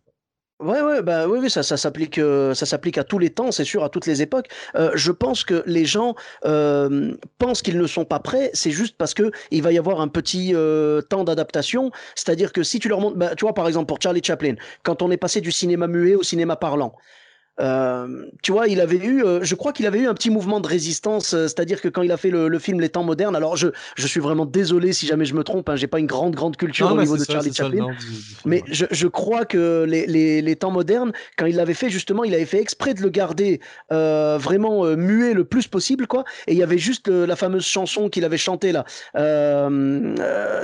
Ouais, 0.62 0.82
ouais, 0.82 1.02
bah 1.02 1.28
oui, 1.28 1.40
oui, 1.42 1.50
ça, 1.50 1.64
ça 1.64 1.76
s'applique, 1.76 2.18
euh, 2.18 2.54
ça 2.54 2.66
s'applique 2.66 2.98
à 2.98 3.04
tous 3.04 3.20
les 3.20 3.30
temps, 3.30 3.52
c'est 3.52 3.66
sûr, 3.66 3.84
à 3.84 3.90
toutes 3.90 4.06
les 4.06 4.22
époques. 4.22 4.48
Euh, 4.76 4.92
je 4.96 5.12
pense 5.12 5.44
que 5.44 5.64
les 5.66 5.84
gens 5.84 6.16
euh, 6.46 7.14
pensent 7.40 7.62
qu'ils 7.62 7.78
ne 7.78 7.88
sont 7.88 8.06
pas 8.06 8.20
prêts. 8.20 8.52
C'est 8.54 8.72
juste 8.72 8.96
parce 8.98 9.14
que 9.14 9.32
il 9.52 9.64
va 9.64 9.74
y 9.74 9.78
avoir 9.78 10.00
un 10.00 10.08
petit 10.08 10.54
temps 11.10 11.26
d'adaptation. 11.26 11.92
C'est-à-dire 12.16 12.54
que 12.54 12.64
si 12.64 12.80
tu 12.80 12.88
leur 12.88 13.02
montres, 13.02 13.18
bah, 13.18 13.36
tu 13.36 13.44
vois, 13.44 13.54
par 13.54 13.68
exemple 13.68 13.88
pour 13.88 14.02
Charlie 14.02 14.24
Chaplin, 14.24 14.56
quand 14.84 15.02
on 15.02 15.12
est 15.12 15.18
passé 15.18 15.42
du 15.42 15.52
cinéma 15.52 15.88
muet 15.88 16.16
au 16.16 16.24
cinéma 16.24 16.56
parlant, 16.56 16.96
Euh, 17.60 18.26
tu 18.42 18.52
vois, 18.52 18.68
il 18.68 18.82
avait 18.82 18.98
eu, 18.98 19.24
euh, 19.24 19.40
je 19.44 19.56
crois 19.56 19.72
qu'il 19.72 19.86
avait 19.86 20.00
eu 20.00 20.08
un 20.08 20.14
petit 20.14 20.30
mouvement 20.30 20.60
de 20.60 20.68
résistance, 20.68 21.34
euh, 21.34 21.44
c'est-à-dire 21.44 21.82
que 21.82 21.88
quand 21.88 22.02
il 22.02 22.12
a 22.12 22.18
fait 22.18 22.30
le, 22.30 22.60
film 22.60 22.82
Les 22.82 22.90
Temps 22.90 23.04
modernes, 23.04 23.36
alors 23.36 23.56
je, 23.56 23.70
je 23.96 24.08
suis 24.08 24.20
vraiment 24.20 24.46
désolé 24.46 24.92
si 24.92 25.06
jamais 25.08 25.26
je 25.26 25.36
me 25.36 25.44
trompe, 25.44 25.70
hein, 25.70 25.76
j'ai 25.76 25.88
pas 25.88 26.00
une 26.00 26.08
grande 26.08 26.36
grande 26.36 26.58
culture 26.58 26.92
au 26.92 26.98
niveau 26.98 27.18
de 27.18 27.24
Charlie 27.24 27.54
Chaplin, 27.54 27.88
mais 28.46 28.64
je, 28.68 28.86
je, 28.92 29.08
crois 29.08 29.46
que 29.46 29.86
les, 29.88 30.06
les, 30.06 30.42
les, 30.42 30.56
Temps 30.56 30.72
modernes, 30.72 31.12
quand 31.38 31.46
il 31.46 31.56
l'avait 31.56 31.74
fait 31.74 31.90
justement, 31.90 32.24
il 32.24 32.34
avait 32.34 32.46
fait 32.46 32.60
exprès 32.60 32.94
de 32.94 33.02
le 33.02 33.10
garder 33.10 33.60
vraiment 33.90 34.86
muet 34.96 35.34
le 35.34 35.44
plus 35.44 35.68
possible, 35.68 36.08
quoi. 36.08 36.24
Et 36.48 36.54
il 36.54 36.58
y 36.58 36.64
avait 36.64 36.78
juste 36.78 37.08
la 37.08 37.36
fameuse 37.36 37.66
chanson 37.66 38.10
qu'il 38.10 38.26
avait 38.26 38.38
chantée 38.38 38.72
là. 38.72 38.86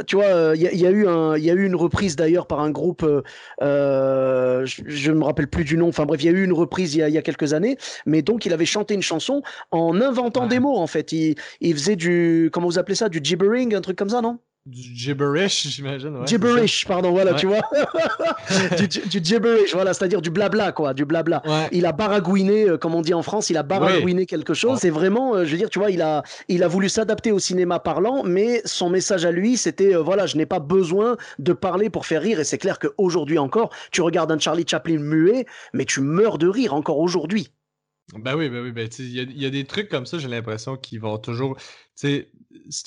tu 0.05 0.15
vois, 0.15 0.55
il 0.55 0.61
y, 0.61 0.77
y, 0.77 0.87
a 0.87 0.91
eu 0.91 1.07
un, 1.07 1.37
il 1.37 1.43
y 1.43 1.51
a 1.51 1.53
eu 1.53 1.65
une 1.65 1.75
reprise 1.75 2.15
d'ailleurs 2.15 2.47
par 2.47 2.61
un 2.61 2.71
groupe, 2.71 3.05
je, 3.61 4.65
je 4.65 5.11
me 5.11 5.23
rappelle 5.23 5.47
plus 5.47 5.63
du 5.63 5.77
nom. 5.77 5.89
Enfin 5.89 6.05
bref, 6.05 6.23
il 6.23 6.25
y 6.25 6.29
a 6.29 6.37
eu 6.37 6.43
une 6.43 6.53
reprise 6.53 6.80
il 6.83 7.09
y, 7.09 7.17
a, 7.17 7.21
quelques 7.21 7.53
années, 7.53 7.77
mais 8.05 8.21
donc 8.21 8.45
il 8.45 8.53
avait 8.53 8.65
chanté 8.65 8.93
une 8.93 9.01
chanson 9.01 9.41
en 9.71 9.99
inventant 10.01 10.47
des 10.47 10.59
mots 10.59 10.77
en 10.77 10.87
fait. 10.87 11.11
Il, 11.11 11.35
il 11.59 11.73
faisait 11.73 11.95
du, 11.95 12.49
comment 12.51 12.67
vous 12.67 12.79
appelez 12.79 12.95
ça, 12.95 13.09
du 13.09 13.19
gibbering, 13.23 13.75
un 13.75 13.81
truc 13.81 13.97
comme 13.97 14.09
ça, 14.09 14.21
non? 14.21 14.39
Du 14.67 14.95
gibberish, 14.95 15.67
j'imagine. 15.69 16.17
Ouais, 16.17 16.27
gibberish, 16.27 16.85
pardon, 16.85 17.11
voilà, 17.11 17.33
tu 17.33 17.47
vois. 17.47 17.61
du, 18.77 18.87
du, 18.87 19.19
gibberish, 19.23 19.73
voilà, 19.73 19.93
c'est-à-dire 19.93 20.21
du 20.21 20.29
blabla, 20.29 20.71
quoi, 20.71 20.93
du 20.93 21.05
blabla. 21.05 21.41
Il 21.71 21.85
a 21.85 21.91
baragouiné, 21.91 22.69
euh, 22.69 22.77
comme 22.77 22.93
on 22.93 23.01
dit 23.01 23.13
en 23.13 23.23
France, 23.23 23.49
il 23.49 23.57
a 23.57 23.63
baragouiné 23.63 24.25
quelque 24.25 24.53
chose. 24.53 24.79
C'est 24.79 24.89
vraiment, 24.89 25.35
euh, 25.35 25.45
je 25.45 25.51
veux 25.51 25.57
dire, 25.57 25.69
tu 25.69 25.79
vois, 25.79 25.89
il 25.89 26.01
a, 26.01 26.23
il 26.47 26.63
a 26.63 26.67
voulu 26.67 26.89
s'adapter 26.89 27.31
au 27.31 27.39
cinéma 27.39 27.79
parlant, 27.79 28.23
mais 28.23 28.61
son 28.65 28.89
message 28.89 29.25
à 29.25 29.31
lui, 29.31 29.57
c'était, 29.57 29.95
euh, 29.95 30.01
voilà, 30.01 30.27
je 30.27 30.37
n'ai 30.37 30.45
pas 30.45 30.59
besoin 30.59 31.17
de 31.39 31.53
parler 31.53 31.89
pour 31.89 32.05
faire 32.05 32.21
rire. 32.21 32.39
Et 32.39 32.43
c'est 32.43 32.59
clair 32.59 32.77
qu'aujourd'hui 32.77 33.39
encore, 33.39 33.71
tu 33.91 34.01
regardes 34.01 34.31
un 34.31 34.39
Charlie 34.39 34.65
Chaplin 34.67 34.99
muet, 34.99 35.45
mais 35.73 35.85
tu 35.85 36.01
meurs 36.01 36.37
de 36.37 36.47
rire 36.47 36.73
encore 36.73 36.99
aujourd'hui. 36.99 37.51
Ben 38.13 38.35
oui, 38.35 38.49
ben 38.49 38.61
oui, 38.61 38.71
ben 38.71 38.89
il 38.99 39.05
y, 39.05 39.41
y, 39.43 39.45
a 39.45 39.49
des 39.49 39.63
trucs 39.63 39.87
comme 39.87 40.05
ça, 40.05 40.17
j'ai 40.17 40.27
l'impression 40.27 40.75
qu'ils 40.75 40.99
vont 40.99 41.17
toujours. 41.17 41.55
C'est 41.95 42.27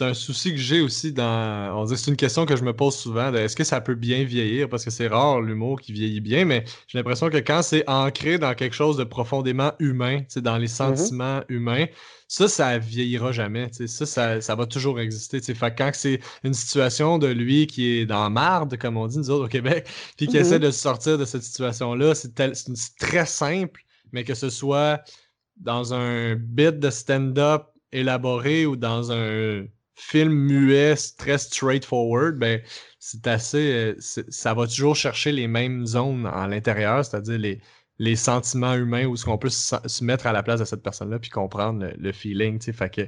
un 0.00 0.12
souci 0.12 0.50
que 0.50 0.58
j'ai 0.58 0.82
aussi 0.82 1.12
dans. 1.12 1.80
On 1.80 1.84
dit 1.84 1.96
c'est 1.96 2.10
une 2.10 2.16
question 2.16 2.44
que 2.44 2.56
je 2.56 2.64
me 2.64 2.74
pose 2.74 2.94
souvent 2.94 3.32
est-ce 3.32 3.56
que 3.56 3.64
ça 3.64 3.80
peut 3.80 3.94
bien 3.94 4.24
vieillir? 4.24 4.68
Parce 4.68 4.84
que 4.84 4.90
c'est 4.90 5.06
rare 5.06 5.40
l'humour 5.40 5.80
qui 5.80 5.92
vieillit 5.92 6.20
bien, 6.20 6.44
mais 6.44 6.64
j'ai 6.88 6.98
l'impression 6.98 7.30
que 7.30 7.38
quand 7.38 7.62
c'est 7.62 7.88
ancré 7.88 8.38
dans 8.38 8.54
quelque 8.54 8.74
chose 8.74 8.98
de 8.98 9.04
profondément 9.04 9.72
humain, 9.78 10.22
dans 10.36 10.58
les 10.58 10.66
mmh 10.66 10.68
sentiments 10.68 11.40
humains, 11.48 11.86
ça, 12.28 12.46
ça 12.48 12.76
vieillira 12.76 13.32
jamais. 13.32 13.70
Ça, 13.72 14.04
ça, 14.04 14.40
ça, 14.42 14.54
va 14.54 14.66
toujours 14.66 15.00
exister. 15.00 15.40
Fait 15.40 15.74
quand 15.74 15.90
c'est 15.94 16.20
une 16.42 16.54
situation 16.54 17.16
de 17.18 17.28
lui 17.28 17.66
qui 17.66 17.98
est 17.98 18.06
dans 18.06 18.28
marde, 18.28 18.76
comme 18.76 18.98
on 18.98 19.06
dit 19.06 19.18
nous 19.18 19.30
autres 19.30 19.46
au 19.46 19.48
Québec, 19.48 19.86
puis 20.18 20.26
qui 20.26 20.36
mmh 20.36 20.40
essaie 20.40 20.58
de 20.58 20.70
sortir 20.70 21.16
de 21.16 21.24
cette 21.24 21.44
situation-là, 21.44 22.14
c'est 22.14 22.34
très 22.98 23.26
simple 23.26 23.84
mais 24.14 24.24
que 24.24 24.34
ce 24.34 24.48
soit 24.48 25.02
dans 25.56 25.92
un 25.92 26.36
bit 26.36 26.78
de 26.78 26.90
stand-up 26.90 27.64
élaboré 27.92 28.64
ou 28.64 28.76
dans 28.76 29.12
un 29.12 29.66
film 29.96 30.32
muet 30.32 30.94
très 31.18 31.38
straightforward, 31.38 32.36
ben 32.38 32.60
c'est 32.98 33.26
assez. 33.26 33.72
Euh, 33.72 33.94
ça 33.98 34.54
va 34.54 34.66
toujours 34.66 34.96
chercher 34.96 35.32
les 35.32 35.46
mêmes 35.48 35.86
zones 35.86 36.26
à 36.26 36.46
l'intérieur, 36.48 37.04
c'est-à-dire 37.04 37.38
les, 37.38 37.60
les 37.98 38.16
sentiments 38.16 38.74
humains 38.74 39.06
où 39.06 39.16
ce 39.16 39.24
qu'on 39.24 39.38
peut 39.38 39.50
se, 39.50 40.04
mettre 40.04 40.26
à 40.26 40.32
la 40.32 40.42
place 40.42 40.60
de 40.60 40.64
cette 40.64 40.82
personne-là 40.82 41.18
puis 41.18 41.30
comprendre 41.30 41.90
le, 41.96 42.12
feeling. 42.12 42.60
Fait 42.72 42.90
que 42.90 43.02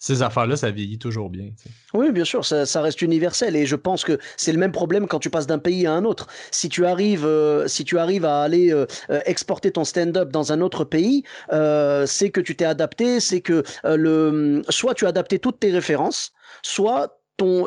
ces 0.00 0.22
affaires-là, 0.22 0.56
ça 0.56 0.70
vieillit 0.70 0.98
toujours 0.98 1.28
bien. 1.28 1.50
Oui, 1.92 2.10
bien 2.10 2.24
sûr, 2.24 2.42
ça, 2.44 2.82
reste 2.82 3.02
universel. 3.02 3.54
Et 3.54 3.66
je 3.66 3.76
pense 3.76 4.02
que 4.02 4.18
c'est 4.38 4.50
le 4.50 4.58
même 4.58 4.72
problème 4.72 5.06
quand 5.06 5.18
tu 5.18 5.28
passes 5.28 5.46
d'un 5.46 5.58
pays 5.58 5.86
à 5.86 5.92
un 5.92 6.06
autre. 6.06 6.26
Si 6.50 6.70
tu 6.70 6.86
arrives, 6.86 7.26
euh, 7.26 7.68
si 7.68 7.84
tu 7.84 7.98
arrives 7.98 8.24
à 8.24 8.40
aller 8.40 8.72
euh, 8.72 8.86
euh, 9.10 9.20
exporter 9.26 9.70
ton 9.70 9.84
stand-up 9.84 10.30
dans 10.32 10.52
un 10.52 10.62
autre 10.62 10.84
pays, 10.84 11.22
c'est 11.50 12.30
que 12.30 12.40
tu 12.40 12.56
t'es 12.56 12.64
adapté, 12.64 13.20
c'est 13.20 13.42
que 13.42 13.62
le, 13.84 14.62
soit 14.70 14.94
tu 14.94 15.04
as 15.04 15.08
adapté 15.10 15.38
toutes 15.38 15.60
tes 15.60 15.70
références, 15.70 16.32
soit 16.62 17.19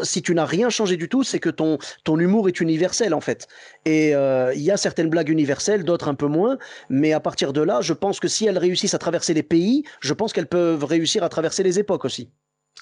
si 0.04 0.22
tu 0.22 0.34
n'as 0.34 0.46
rien 0.46 0.70
changé 0.70 0.98
du 0.98 1.10
tout, 1.10 1.24
c'est 1.24 1.40
que 1.40 1.50
ton, 1.50 1.78
ton 2.04 2.20
humour 2.20 2.48
est 2.48 2.60
universel 2.60 3.14
en 3.14 3.22
fait. 3.22 3.48
Et 3.86 4.16
euh, 4.16 4.54
il 4.54 4.62
y 4.62 4.72
a 4.72 4.78
certaines 4.78 5.10
blagues 5.10 5.30
universelles, 5.30 5.84
d'autres 5.84 6.08
un 6.08 6.16
peu 6.16 6.28
moins, 6.28 6.58
mais 6.90 7.14
à 7.14 7.20
partir 7.20 7.54
de 7.54 7.62
là, 7.62 7.82
je 7.82 7.94
pense 7.94 8.20
que 8.20 8.28
si 8.28 8.46
elles 8.46 8.58
réussissent 8.58 8.94
à 8.94 9.00
traverser 9.00 9.34
les 9.34 9.44
pays, 9.44 9.84
je 10.02 10.14
pense 10.14 10.34
qu'elles 10.34 10.48
peuvent 10.48 10.84
réussir 10.84 11.24
à 11.24 11.30
traverser 11.30 11.64
les 11.64 11.80
époques 11.80 12.06
aussi. 12.06 12.30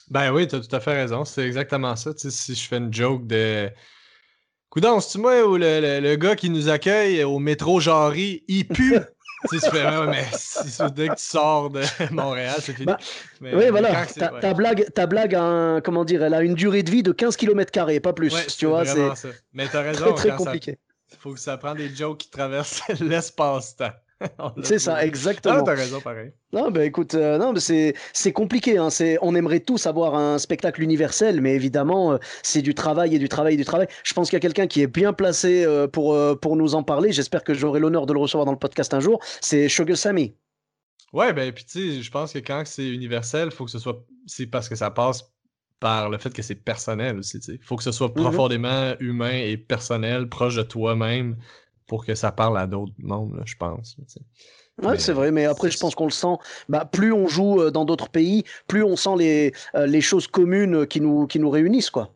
Ben 0.10 0.32
oui, 0.32 0.48
tu 0.48 0.56
as 0.56 0.60
tout 0.60 0.76
à 0.76 0.80
fait 0.80 0.94
raison, 0.94 1.26
c'est 1.26 1.46
exactement 1.46 1.96
ça. 1.96 2.12
si 2.18 2.56
je 2.56 2.68
fais 2.68 2.78
une 2.78 2.94
joke 2.94 3.26
de... 3.28 3.70
Coudon, 4.70 5.02
c'est 5.02 5.20
moi 5.20 5.46
ou 5.46 5.58
le, 5.58 6.16
gars 6.16 6.36
qui 6.36 6.50
nous 6.50 6.70
accueille 6.70 7.24
au 7.26 7.40
métro 7.40 7.82
Jarry, 7.82 8.44
il 8.48 8.68
pue? 8.68 9.00
tu 9.50 9.60
fais, 9.60 10.08
mais 10.08 10.26
dès 10.92 11.08
que 11.10 11.16
tu 11.16 11.24
sors 11.24 11.70
de 11.70 11.82
Montréal, 12.12 12.56
c'est 12.60 12.74
fini. 12.74 12.86
Bah, 12.86 12.98
oui, 13.42 13.70
voilà. 13.70 14.06
Ta, 14.06 14.54
blague, 14.54 14.92
ta 14.94 15.08
blague 15.08 15.36
a, 15.36 15.82
comment 15.84 16.06
dire, 16.06 16.24
elle 16.24 16.34
a 16.34 16.42
une 16.42 16.56
durée 16.56 16.84
de 16.84 16.92
vie 16.92 17.04
de 17.04 17.12
15 17.12 17.36
km, 17.38 18.00
pas 18.02 18.14
plus. 18.14 18.34
tu 18.58 18.66
vois, 18.66 18.86
c'est 18.86 19.30
Mais 19.54 19.68
t'as 19.68 19.82
raison. 19.82 20.14
Très, 20.14 20.30
très 20.30 20.38
compliqué. 20.38 20.78
Il 21.12 21.18
faut 21.18 21.34
que 21.34 21.40
ça 21.40 21.58
prenne 21.58 21.78
des 21.78 21.94
jokes 21.94 22.20
qui 22.20 22.30
traversent 22.30 22.84
l'espace-temps. 23.00 23.92
c'est 24.64 24.80
ça, 24.80 25.06
exactement. 25.06 25.56
Ah, 25.60 25.64
t'as 25.64 25.76
raison, 25.76 26.00
pareil. 26.02 26.32
Non, 26.54 26.72
ben 26.72 26.84
écoute, 26.84 27.16
euh, 27.16 27.38
non, 27.38 27.54
c'est, 27.58 27.94
c'est 28.14 28.32
compliqué. 28.32 28.78
Hein. 28.78 28.90
C'est, 28.90 29.18
on 29.22 29.36
aimerait 29.36 29.60
tous 29.60 29.86
avoir 29.86 30.16
un 30.16 30.38
spectacle 30.38 30.82
universel, 30.82 31.42
mais 31.42 31.56
évidemment, 31.56 32.14
euh, 32.14 32.18
c'est 32.44 32.62
du 32.62 32.74
travail 32.74 33.16
et 33.16 33.20
du 33.20 33.30
travail 33.30 33.56
et 33.56 33.58
du 33.58 33.66
travail. 33.66 33.88
Je 34.04 34.14
pense 34.14 34.30
qu'il 34.30 34.36
y 34.36 34.38
a 34.38 34.42
quelqu'un 34.42 34.68
qui 34.68 34.82
est 34.82 34.88
bien 34.88 35.14
placé 35.14 35.64
euh, 35.66 35.88
pour, 35.88 36.18
pour 36.40 36.56
nous 36.56 36.76
en 36.76 36.84
parler. 36.84 37.12
J'espère 37.12 37.44
que 37.44 37.54
j'aurai 37.54 37.80
l'honneur 37.80 38.06
de 38.06 38.14
le 38.14 38.20
recevoir 38.20 38.46
dans 38.46 38.52
le 38.52 38.60
podcast 38.60 38.94
un 38.94 39.00
jour. 39.00 39.20
C'est 39.42 39.70
Sugar 39.70 39.98
Sammy. 39.98 40.36
Ouais, 41.14 41.34
ben, 41.34 41.52
puis 41.52 41.66
tu 41.66 41.72
sais, 41.72 42.02
je 42.02 42.12
pense 42.12 42.34
que 42.34 42.40
quand 42.40 42.64
c'est 42.66 42.88
universel, 42.88 43.52
faut 43.52 43.66
que 43.66 43.72
ce 43.72 43.80
soit. 43.80 44.06
C'est 44.28 44.48
parce 44.48 44.70
que 44.70 44.76
ça 44.76 44.92
passe 44.92 45.32
par 45.80 46.10
le 46.10 46.18
fait 46.18 46.32
que 46.32 46.42
c'est 46.42 46.56
personnel 46.56 47.18
aussi. 47.18 47.40
Il 47.48 47.60
faut 47.64 47.76
que 47.76 47.84
ce 47.84 47.92
soit 47.92 48.10
mm-hmm. 48.10 48.22
profondément 48.22 48.94
humain 49.00 49.34
et 49.34 49.58
personnel, 49.58 50.30
proche 50.30 50.56
de 50.56 50.64
toi-même 50.64 51.36
pour 51.92 52.06
que 52.06 52.16
ça 52.16 52.32
parle 52.32 52.58
à 52.58 52.68
d'autres 52.68 52.94
mondes, 53.00 53.44
je 53.44 53.54
pense. 53.60 53.98
Ouais, 54.82 54.98
c'est 54.98 55.12
vrai, 55.12 55.30
mais 55.30 55.44
après, 55.44 55.70
je 55.70 55.78
pense 55.78 55.94
qu'on 55.94 56.06
le 56.06 56.12
sent. 56.12 56.38
Bah, 56.70 56.86
plus 56.90 57.12
on 57.12 57.28
joue 57.28 57.60
euh, 57.60 57.70
dans 57.70 57.84
d'autres 57.84 58.08
pays, 58.08 58.46
plus 58.70 58.82
on 58.82 58.96
sent 58.96 59.18
les, 59.18 59.54
euh, 59.76 59.88
les 59.88 60.00
choses 60.00 60.26
communes 60.26 60.88
qui 60.88 61.02
nous, 61.02 61.28
qui 61.28 61.38
nous 61.38 61.50
réunissent, 61.50 61.90
quoi. 61.90 62.16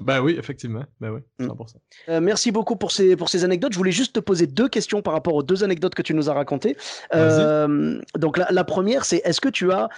Ben 0.00 0.22
oui, 0.22 0.36
effectivement. 0.38 0.84
Ben 0.98 1.10
oui, 1.10 1.20
100%. 1.38 1.44
Mm. 1.48 1.66
Euh, 2.08 2.20
merci 2.22 2.52
beaucoup 2.52 2.76
pour 2.76 2.90
ces, 2.90 3.16
pour 3.16 3.28
ces 3.28 3.44
anecdotes. 3.44 3.74
Je 3.74 3.78
voulais 3.78 3.92
juste 3.92 4.14
te 4.14 4.20
poser 4.20 4.46
deux 4.46 4.70
questions 4.70 5.02
par 5.02 5.12
rapport 5.12 5.34
aux 5.34 5.42
deux 5.42 5.62
anecdotes 5.62 5.94
que 5.94 6.00
tu 6.00 6.14
nous 6.14 6.30
as 6.30 6.32
racontées. 6.32 6.74
donc 7.12 8.38
la, 8.38 8.64
première, 8.64 9.04
c'est 9.04 9.20
est-ce 9.26 9.42
que 9.42 9.50
tu 9.50 9.72
as 9.72 9.90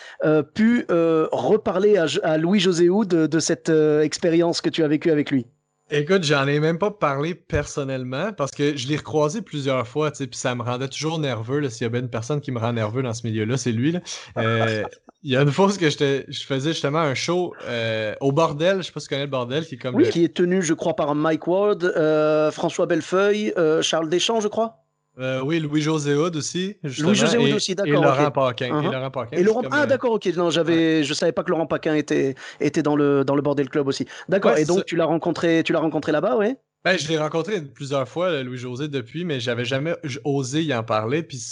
pu 0.55 0.87
reparler 0.91 1.99
à, 1.99 2.07
à 2.25 2.37
Louis-José 2.37 2.89
de, 2.89 3.29
de 3.29 3.39
cette 3.39 3.69
expérience 3.69 4.61
que 4.61 4.71
tu 4.71 4.83
as 4.83 4.89
vécue 4.89 5.13
avec 5.13 5.31
lui? 5.31 5.47
Écoute, 5.91 6.23
j'en 6.23 6.47
ai 6.47 6.61
même 6.61 6.79
pas 6.79 6.91
parlé 6.91 7.35
personnellement 7.35 8.33
parce 8.33 8.51
que 8.51 8.77
je 8.77 8.89
l'ai 8.89 8.97
recroisé 8.97 9.41
plusieurs 9.41 9.87
fois, 9.89 10.11
tu 10.11 10.19
sais, 10.19 10.27
puis 10.27 10.39
ça 10.39 10.55
me 10.55 10.63
rendait 10.63 10.89
toujours 10.89 11.19
nerveux. 11.19 11.67
S'il 11.71 11.85
y 11.85 11.87
a 11.87 11.89
bien 11.89 12.01
une 12.01 12.11
personne 12.11 12.41
qui 12.43 12.53
me 12.53 12.59
rend 12.59 12.75
nerveux 12.75 13.03
dans 13.03 13.15
ce 13.15 13.27
milieu-là, 13.27 13.57
c'est 13.57 13.73
lui. 13.73 13.93
Là. 13.93 14.01
Euh, 14.37 14.83
il 15.23 15.33
y 15.33 15.37
a 15.37 15.43
une 15.43 15.51
fois 15.51 15.73
que 15.73 15.89
je 15.89 16.45
faisais 16.45 16.73
justement 16.73 16.99
un 16.99 17.15
show 17.15 17.55
euh, 17.65 18.15
au 18.21 18.33
bordel, 18.33 18.79
je 18.79 18.83
sais 18.83 18.93
pas 18.93 19.01
si 19.01 19.07
tu 19.07 19.15
connais 19.15 19.25
le 19.25 19.31
bordel, 19.31 19.65
qui 19.65 19.77
est 19.77 19.79
comme. 19.79 19.95
Oui, 19.95 20.11
qui 20.11 20.25
est 20.25 20.35
tenu, 20.35 20.63
je 20.63 20.75
crois, 20.75 20.95
par 20.95 21.15
Mike 21.15 21.47
Ward, 21.47 21.85
euh, 21.85 22.51
François 22.51 22.85
Bellefeuille, 22.87 23.55
Charles 23.81 24.11
Deschamps, 24.11 24.41
je 24.41 24.49
crois. 24.49 24.85
Euh, 25.19 25.41
oui, 25.43 25.59
Louis-José 25.59 26.15
Hood 26.15 26.37
aussi. 26.37 26.77
Louis-José 26.83 27.39
Hood 27.39 27.53
aussi, 27.53 27.75
d'accord. 27.75 27.93
Et 27.93 27.97
Laurent 27.97 28.31
Paquin. 28.31 28.67
Et 28.67 28.71
uh-huh. 28.71 28.93
Laurent 28.93 29.11
Paquin. 29.11 29.37
Et 29.37 29.43
Laurent... 29.43 29.63
Ah, 29.71 29.87
d'accord, 29.87 30.13
ok. 30.13 30.27
Non, 30.37 30.51
j'avais, 30.51 31.03
je 31.03 31.15
savais 31.15 31.33
pas 31.33 31.43
que 31.43 31.51
Laurent 31.51 31.67
Paquin 31.67 31.95
était, 31.95 32.37
était 32.61 32.83
dans, 32.83 32.95
le, 32.95 33.25
dans 33.25 33.35
le 33.35 33.43
Bordel 33.43 33.69
Club 33.69 33.89
aussi. 33.89 34.07
D'accord. 34.29 34.57
et 34.57 34.65
donc, 34.65 34.85
tu 34.85 34.97
l'as 34.97 35.07
rencontré, 35.07 35.63
tu 35.65 35.73
l'as 35.73 35.81
rencontré 35.81 36.13
là-bas, 36.13 36.37
ouais? 36.37 36.57
Ben, 36.85 36.97
je 36.97 37.09
l'ai 37.09 37.19
rencontré 37.19 37.61
plusieurs 37.61 38.09
fois, 38.09 38.43
Louis-José, 38.43 38.89
depuis, 38.89 39.25
mais 39.25 39.41
j'avais 39.41 39.65
jamais 39.65 39.95
osé 40.25 40.63
y 40.63 40.73
en 40.73 40.85
parler. 40.85 41.23
Puis 41.23 41.43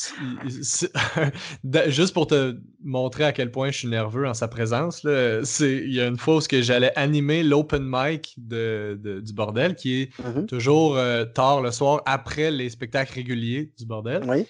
juste 1.88 2.14
pour 2.14 2.28
te 2.28 2.56
montrer 2.82 3.24
à 3.24 3.32
quel 3.32 3.50
point 3.50 3.70
je 3.70 3.78
suis 3.78 3.88
nerveux 3.88 4.26
en 4.26 4.34
sa 4.34 4.46
présence, 4.46 5.02
il 5.04 5.92
y 5.92 6.00
a 6.00 6.06
une 6.06 6.16
fois 6.16 6.36
où 6.36 6.40
j'allais 6.40 6.92
animer 6.96 7.42
l'open 7.42 7.84
mic 7.84 8.34
de, 8.38 8.98
du 9.22 9.32
bordel, 9.32 9.74
qui 9.74 10.02
est 10.02 10.16
mm-hmm. 10.20 10.46
toujours 10.46 10.96
euh, 10.96 11.24
tard 11.24 11.60
le 11.60 11.72
soir 11.72 12.02
après 12.06 12.50
les 12.50 12.70
spectacles 12.70 13.14
réguliers 13.14 13.72
du 13.76 13.84
bordel. 13.84 14.22
Oui. 14.28 14.46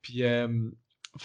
Puis 0.00 0.22
euh, 0.22 0.48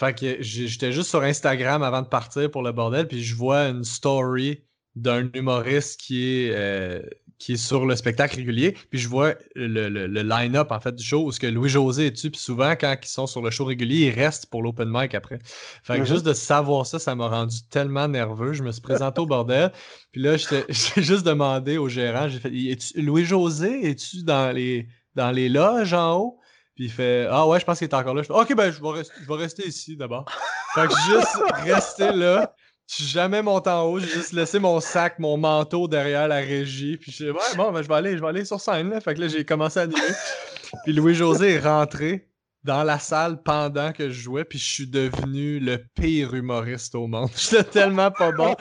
que 0.00 0.36
j'étais 0.40 0.92
juste 0.92 1.10
sur 1.10 1.22
Instagram 1.22 1.82
avant 1.82 2.02
de 2.02 2.08
partir 2.08 2.50
pour 2.50 2.62
le 2.62 2.72
bordel, 2.72 3.06
puis 3.06 3.22
je 3.22 3.36
vois 3.36 3.68
une 3.68 3.84
story 3.84 4.64
d'un 4.96 5.28
humoriste 5.34 6.00
qui 6.00 6.24
est 6.24 6.50
euh, 6.54 7.02
qui 7.38 7.52
est 7.52 7.56
sur 7.56 7.84
le 7.84 7.96
spectacle 7.96 8.36
régulier, 8.36 8.72
puis 8.90 8.98
je 8.98 9.08
vois 9.08 9.34
le, 9.54 9.88
le, 9.88 10.22
line-up 10.22 10.72
en 10.72 10.80
fait 10.80 10.94
du 10.94 11.04
show 11.04 11.24
où 11.24 11.32
ce 11.32 11.38
que 11.38 11.46
Louis-José 11.46 12.06
est 12.06 12.10
dessus, 12.12 12.30
puis 12.30 12.40
souvent 12.40 12.72
quand 12.72 12.96
ils 13.02 13.08
sont 13.08 13.26
sur 13.26 13.42
le 13.42 13.50
show 13.50 13.66
régulier, 13.66 14.06
ils 14.06 14.10
restent 14.10 14.46
pour 14.46 14.62
l'open 14.62 14.88
mic 14.90 15.14
après. 15.14 15.38
Fait 15.82 15.96
que 15.96 16.02
mm-hmm. 16.02 16.06
juste 16.06 16.24
de 16.24 16.32
savoir 16.32 16.86
ça, 16.86 16.98
ça 16.98 17.14
m'a 17.14 17.28
rendu 17.28 17.56
tellement 17.70 18.08
nerveux. 18.08 18.54
Je 18.54 18.62
me 18.62 18.72
suis 18.72 18.80
présenté 18.80 19.20
au 19.20 19.26
bordel, 19.26 19.70
puis 20.12 20.22
là, 20.22 20.36
j'ai 20.68 21.02
juste 21.02 21.26
demandé 21.26 21.76
au 21.76 21.88
gérant, 21.88 22.28
j'ai 22.28 22.38
fait 22.38 23.00
Louis-José, 23.00 23.90
es-tu 23.90 24.22
dans 24.22 24.54
les, 24.54 24.88
dans 25.14 25.30
les 25.30 25.48
loges 25.48 25.92
en 25.92 26.16
haut? 26.16 26.40
Puis 26.74 26.84
il 26.84 26.90
fait 26.90 27.26
Ah 27.30 27.46
ouais, 27.46 27.58
je 27.58 27.64
pense 27.64 27.78
qu'il 27.78 27.88
est 27.88 27.94
encore 27.94 28.14
là. 28.14 28.22
Je 28.22 28.26
fais 28.26 28.34
Ok, 28.34 28.54
ben 28.54 28.70
je 28.70 28.82
vais, 28.82 29.02
je 29.22 29.26
vais 29.26 29.34
rester 29.34 29.66
ici 29.66 29.96
d'abord. 29.96 30.26
fait 30.74 30.86
que 30.86 30.94
juste 31.06 31.38
rester 31.64 32.12
là. 32.12 32.54
Je 32.88 32.94
suis 32.94 33.04
jamais 33.04 33.42
monté 33.42 33.68
en 33.68 33.82
haut, 33.84 33.98
j'ai 33.98 34.06
juste 34.06 34.32
laissé 34.32 34.60
mon 34.60 34.78
sac, 34.80 35.18
mon 35.18 35.36
manteau 35.36 35.88
derrière 35.88 36.28
la 36.28 36.36
régie. 36.36 36.96
Puis 36.96 37.10
je 37.10 37.16
suis 37.16 37.30
ouais, 37.30 37.56
bon, 37.56 37.72
ben, 37.72 37.82
je 37.82 37.88
vais 37.88 37.94
aller, 37.94 38.16
je 38.16 38.22
vais 38.22 38.28
aller 38.28 38.44
sur 38.44 38.60
scène. 38.60 38.90
Là. 38.90 39.00
Fait 39.00 39.14
que 39.14 39.20
là, 39.20 39.28
j'ai 39.28 39.44
commencé 39.44 39.80
à 39.80 39.82
animer. 39.82 40.00
puis 40.84 40.92
Louis-José 40.92 41.54
est 41.54 41.60
rentré 41.60 42.28
dans 42.66 42.82
la 42.82 42.98
salle 42.98 43.42
pendant 43.42 43.92
que 43.92 44.10
je 44.10 44.20
jouais, 44.20 44.44
puis 44.44 44.58
je 44.58 44.68
suis 44.68 44.86
devenu 44.88 45.60
le 45.60 45.78
pire 45.78 46.34
humoriste 46.34 46.94
au 46.96 47.06
monde. 47.06 47.30
J'étais 47.36 47.64
tellement 47.64 48.10
pas 48.10 48.32
bon, 48.32 48.56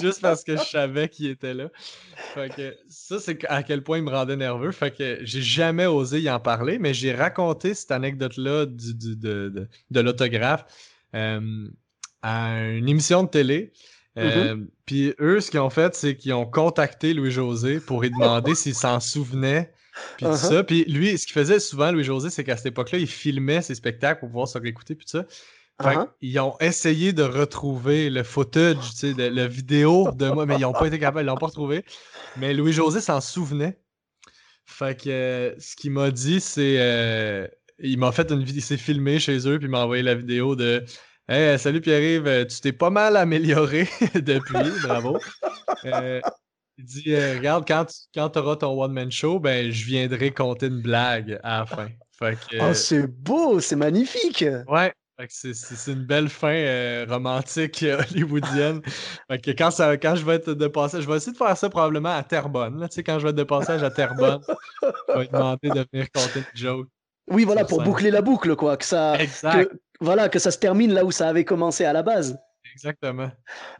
juste 0.00 0.22
parce 0.22 0.42
que 0.42 0.56
je 0.56 0.62
savais 0.62 1.08
qu'il 1.08 1.28
était 1.28 1.54
là. 1.54 1.68
Fait 2.34 2.48
que 2.54 2.74
ça, 2.88 3.20
c'est 3.20 3.44
à 3.48 3.62
quel 3.62 3.82
point 3.82 3.98
il 3.98 4.04
me 4.04 4.10
rendait 4.10 4.36
nerveux. 4.36 4.72
Fait 4.72 4.90
que 4.90 5.18
j'ai 5.22 5.42
jamais 5.42 5.86
osé 5.86 6.20
y 6.20 6.30
en 6.30 6.40
parler, 6.40 6.78
mais 6.78 6.94
j'ai 6.94 7.14
raconté 7.14 7.74
cette 7.74 7.90
anecdote-là 7.90 8.66
de, 8.66 9.68
de, 9.90 10.00
l'autographe 10.00 10.64
euh, 11.14 11.68
à 12.22 12.60
une 12.68 12.88
émission 12.88 13.22
de 13.24 13.28
télé. 13.28 13.72
Euh, 14.18 14.54
mm-hmm. 14.54 14.66
Puis 14.86 15.14
eux, 15.20 15.40
ce 15.40 15.50
qu'ils 15.50 15.60
ont 15.60 15.70
fait, 15.70 15.94
c'est 15.94 16.16
qu'ils 16.16 16.34
ont 16.34 16.46
contacté 16.46 17.14
Louis-José 17.14 17.80
pour 17.80 18.02
lui 18.02 18.10
demander 18.10 18.54
s'il 18.54 18.74
s'en 18.74 19.00
souvenait 19.00 19.72
puis 20.16 20.26
uh-huh. 20.26 20.36
ça. 20.36 20.64
Puis 20.64 20.84
lui, 20.84 21.16
ce 21.18 21.26
qu'il 21.26 21.34
faisait 21.34 21.60
souvent, 21.60 21.92
Louis-José, 21.92 22.30
c'est 22.30 22.44
qu'à 22.44 22.56
cette 22.56 22.66
époque-là, 22.66 22.98
il 22.98 23.06
filmait 23.06 23.62
ses 23.62 23.74
spectacles 23.74 24.20
pour 24.20 24.28
pouvoir 24.28 24.48
se 24.48 24.58
réécouter, 24.58 24.94
puis 24.94 25.06
ça. 25.08 25.24
Uh-huh. 25.80 26.08
Ils 26.20 26.38
ont 26.38 26.56
essayé 26.60 27.12
de 27.12 27.22
retrouver 27.22 28.08
le 28.08 28.22
footage, 28.22 28.90
tu 28.90 28.96
sais, 28.96 29.14
de, 29.14 29.24
la 29.24 29.48
vidéo 29.48 30.10
de 30.12 30.28
moi, 30.28 30.46
mais 30.46 30.56
ils 30.56 30.60
n'ont 30.60 30.72
pas 30.72 30.86
été 30.86 30.98
capables, 30.98 31.24
ils 31.24 31.26
l'ont 31.26 31.36
pas 31.36 31.46
retrouvé. 31.46 31.84
Mais 32.36 32.54
Louis-José 32.54 33.00
s'en 33.00 33.20
souvenait. 33.20 33.78
Fait 34.64 34.98
que 34.98 35.10
euh, 35.10 35.54
ce 35.58 35.76
qu'il 35.76 35.90
m'a 35.90 36.10
dit, 36.10 36.40
c'est. 36.40 36.76
Euh, 36.78 37.46
il 37.78 37.98
m'a 37.98 38.12
fait 38.12 38.30
une 38.30 38.44
vidéo, 38.44 38.58
il 38.58 38.62
s'est 38.62 38.76
filmé 38.76 39.18
chez 39.18 39.48
eux, 39.48 39.58
puis 39.58 39.66
il 39.66 39.70
m'a 39.70 39.82
envoyé 39.82 40.02
la 40.02 40.14
vidéo 40.14 40.54
de 40.54 40.84
Hey, 41.34 41.58
salut 41.58 41.80
Pierre-Yves, 41.80 42.46
tu 42.46 42.60
t'es 42.60 42.72
pas 42.72 42.90
mal 42.90 43.16
amélioré 43.16 43.88
depuis, 44.14 44.68
bravo. 44.82 45.16
Euh, 45.86 46.20
il 46.76 46.84
dit 46.84 47.04
euh, 47.14 47.36
Regarde, 47.38 47.64
quand, 47.66 47.86
quand 48.14 48.28
tu 48.28 48.38
auras 48.38 48.56
ton 48.56 48.78
one-man 48.78 49.10
show, 49.10 49.40
ben, 49.40 49.72
je 49.72 49.86
viendrai 49.86 50.30
compter 50.30 50.66
une 50.66 50.82
blague 50.82 51.40
à 51.42 51.60
la 51.60 51.64
fin. 51.64 51.88
Fait 52.18 52.36
oh, 52.60 52.74
c'est 52.74 53.06
beau, 53.06 53.60
c'est 53.60 53.76
magnifique! 53.76 54.44
Ouais, 54.68 54.92
c'est 55.30 55.90
une 55.90 56.04
belle 56.04 56.28
fin 56.28 56.52
euh, 56.52 57.06
romantique 57.08 57.82
euh, 57.82 58.02
hollywoodienne. 58.10 58.82
Fait 59.30 59.38
que 59.38 59.52
quand, 59.52 59.70
ça, 59.70 59.96
quand 59.96 60.16
je 60.16 60.26
vais 60.26 60.34
être 60.34 60.52
de 60.52 60.66
passage, 60.66 61.04
je 61.04 61.08
vais 61.08 61.16
essayer 61.16 61.32
de 61.32 61.38
faire 61.38 61.56
ça 61.56 61.70
probablement 61.70 62.14
à 62.14 62.22
Terrebonne. 62.22 62.78
Là, 62.78 62.88
quand 62.94 63.18
je 63.18 63.24
vais 63.24 63.30
être 63.30 63.36
de 63.36 63.44
passage 63.44 63.82
à 63.82 63.90
Terrebonne, 63.90 64.42
je 64.82 65.18
vais 65.18 65.28
demander 65.28 65.70
de 65.70 65.86
venir 65.90 66.08
compter 66.12 66.40
une 66.40 66.60
joke. 66.60 66.88
Oui, 67.30 67.44
voilà, 67.44 67.64
pour 67.64 67.82
boucler 67.82 68.10
la 68.10 68.20
boucle, 68.20 68.54
quoi. 68.56 68.76
Que 68.76 68.84
ça, 68.84 69.16
voilà, 70.02 70.28
que 70.28 70.38
ça 70.38 70.50
se 70.50 70.58
termine 70.58 70.92
là 70.92 71.04
où 71.04 71.12
ça 71.12 71.28
avait 71.28 71.44
commencé 71.44 71.84
à 71.84 71.92
la 71.92 72.02
base. 72.02 72.38
Exactement. 72.72 73.30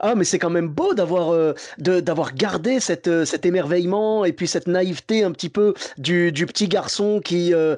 Ah, 0.00 0.14
mais 0.14 0.24
c'est 0.24 0.38
quand 0.38 0.50
même 0.50 0.68
beau 0.68 0.92
d'avoir 0.94 1.32
euh, 1.32 1.54
d'avoir 1.78 2.34
gardé 2.34 2.78
cette, 2.78 3.08
euh, 3.08 3.24
cet 3.24 3.46
émerveillement 3.46 4.24
et 4.24 4.32
puis 4.32 4.46
cette 4.46 4.66
naïveté 4.66 5.24
un 5.24 5.32
petit 5.32 5.48
peu 5.48 5.72
du, 5.96 6.30
du 6.30 6.46
petit 6.46 6.68
garçon 6.68 7.20
qui, 7.24 7.54
euh, 7.54 7.76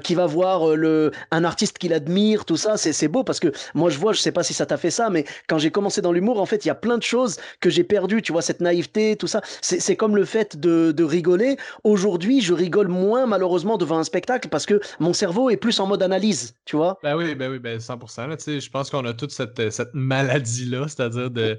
qui 0.00 0.14
va 0.14 0.26
voir 0.26 0.76
le, 0.76 1.10
un 1.30 1.44
artiste 1.44 1.78
qu'il 1.78 1.92
admire, 1.92 2.44
tout 2.44 2.56
ça. 2.56 2.76
C'est 2.76 3.08
beau 3.08 3.24
parce 3.24 3.40
que 3.40 3.52
moi, 3.74 3.90
je 3.90 3.98
vois, 3.98 4.12
je 4.12 4.20
sais 4.20 4.32
pas 4.32 4.42
si 4.42 4.54
ça 4.54 4.66
t'a 4.66 4.76
fait 4.76 4.90
ça, 4.90 5.10
mais 5.10 5.24
quand 5.48 5.58
j'ai 5.58 5.70
commencé 5.70 6.00
dans 6.00 6.12
l'humour, 6.12 6.40
en 6.40 6.46
fait, 6.46 6.64
il 6.64 6.68
y 6.68 6.70
a 6.70 6.74
plein 6.74 6.98
de 6.98 7.02
choses 7.02 7.38
que 7.60 7.70
j'ai 7.70 7.84
perdues. 7.84 8.22
Tu 8.22 8.32
vois, 8.32 8.42
cette 8.42 8.60
naïveté, 8.60 9.16
tout 9.16 9.26
ça. 9.26 9.40
C'est 9.60 9.96
comme 9.96 10.14
le 10.16 10.24
fait 10.24 10.56
de, 10.58 10.92
de 10.92 11.04
rigoler. 11.04 11.56
Aujourd'hui, 11.82 12.40
je 12.40 12.54
rigole 12.54 12.88
moins, 12.88 13.26
malheureusement, 13.26 13.76
devant 13.76 13.98
un 13.98 14.04
spectacle 14.04 14.48
parce 14.48 14.66
que 14.66 14.80
mon 15.00 15.12
cerveau 15.12 15.50
est 15.50 15.56
plus 15.56 15.80
en 15.80 15.86
mode 15.86 16.02
analyse, 16.02 16.54
tu 16.64 16.76
vois. 16.76 16.98
Ben 17.02 17.16
oui, 17.16 17.34
ben 17.34 17.50
oui, 17.50 17.58
ben 17.58 17.78
100%. 17.78 18.28
Là, 18.28 18.36
je 18.46 18.70
pense 18.70 18.90
qu'on 18.90 19.04
a 19.04 19.12
toute 19.12 19.32
cette, 19.32 19.70
cette 19.70 19.94
maladie 19.94 20.43
dit 20.44 20.66
là, 20.66 20.86
c'est-à-dire 20.88 21.30
de 21.30 21.58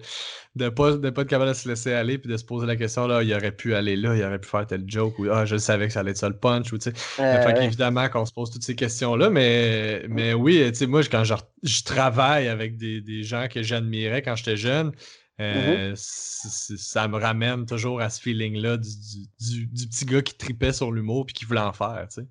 ne 0.56 0.70
pas, 0.70 0.94
de 0.94 1.10
pas 1.10 1.24
être 1.24 1.28
capable 1.28 1.50
de 1.50 1.56
se 1.56 1.68
laisser 1.68 1.94
aller 1.94 2.18
puis 2.18 2.32
de 2.32 2.38
se 2.38 2.46
poser 2.46 2.66
la 2.66 2.76
question 2.76 3.08
là, 3.08 3.24
il 3.24 3.34
aurait 3.34 3.52
pu 3.52 3.76
aller 3.76 3.96
là, 3.96 4.16
il 4.16 4.24
aurait 4.24 4.40
pu 4.40 4.48
faire 4.48 4.66
tel 4.66 4.84
joke 4.88 5.20
ou 5.20 5.28
ah, 5.32 5.46
je 5.46 5.58
savais 5.58 5.88
que 5.88 5.94
ça 5.94 6.02
allait 6.02 6.12
être 6.12 6.18
ça 6.18 6.30
le 6.30 6.38
punch 6.38 6.72
ou 6.72 6.78
tu 6.78 6.92
sais. 6.92 7.64
évidemment 7.64 8.08
qu'on 8.10 8.26
se 8.26 8.32
pose 8.32 8.52
toutes 8.52 8.64
ces 8.64 8.76
questions-là, 8.76 9.30
mais, 9.30 10.06
mais 10.08 10.34
oui, 10.34 10.64
tu 10.70 10.76
sais, 10.76 10.88
moi 10.88 11.02
quand 11.04 11.24
je, 11.24 11.34
je, 11.64 11.84
travaille 11.84 12.48
avec 12.48 12.78
des, 12.78 13.02
des 13.02 13.24
gens 13.24 13.48
que 13.50 13.64
j'admirais 13.64 14.22
quand 14.22 14.36
j'étais 14.36 14.58
jeune, 14.58 14.92
euh, 15.42 15.94
mm-hmm. 15.94 16.78
ça 16.78 17.08
me 17.08 17.18
ramène 17.18 17.66
toujours 17.66 18.00
à 18.02 18.10
ce 18.10 18.22
feeling-là 18.22 18.78
du, 18.78 18.90
du, 19.40 19.66
du, 19.66 19.88
petit 19.88 20.06
gars 20.06 20.22
qui 20.22 20.38
tripait 20.38 20.72
sur 20.72 20.92
l'humour 20.92 21.26
puis 21.26 21.34
qui 21.34 21.46
voulait 21.46 21.60
en 21.60 21.74
faire, 21.74 22.08
tu 22.10 22.22
sais. 22.22 22.28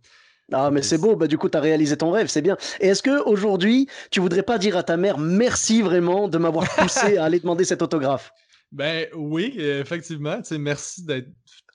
Ah, 0.52 0.70
mais 0.70 0.82
c'est 0.82 0.98
beau, 0.98 1.16
bah, 1.16 1.26
du 1.26 1.38
coup, 1.38 1.48
tu 1.48 1.56
as 1.56 1.60
réalisé 1.60 1.96
ton 1.96 2.10
rêve, 2.10 2.28
c'est 2.28 2.42
bien. 2.42 2.56
Et 2.80 2.88
est-ce 2.88 3.02
que 3.02 3.22
aujourd'hui, 3.24 3.88
tu 4.10 4.20
voudrais 4.20 4.42
pas 4.42 4.58
dire 4.58 4.76
à 4.76 4.82
ta 4.82 4.96
mère 4.96 5.18
merci 5.18 5.82
vraiment 5.82 6.28
de 6.28 6.38
m'avoir 6.38 6.68
poussé 6.76 7.16
à 7.16 7.24
aller 7.24 7.40
demander 7.40 7.64
cet 7.64 7.82
autographe? 7.82 8.32
Ben 8.70 9.06
oui, 9.14 9.54
effectivement. 9.58 10.40
Merci 10.58 11.04
d'être 11.04 11.28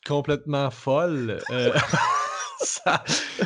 complètement 0.06 0.70
folle. 0.70 1.40
Euh, 1.50 1.72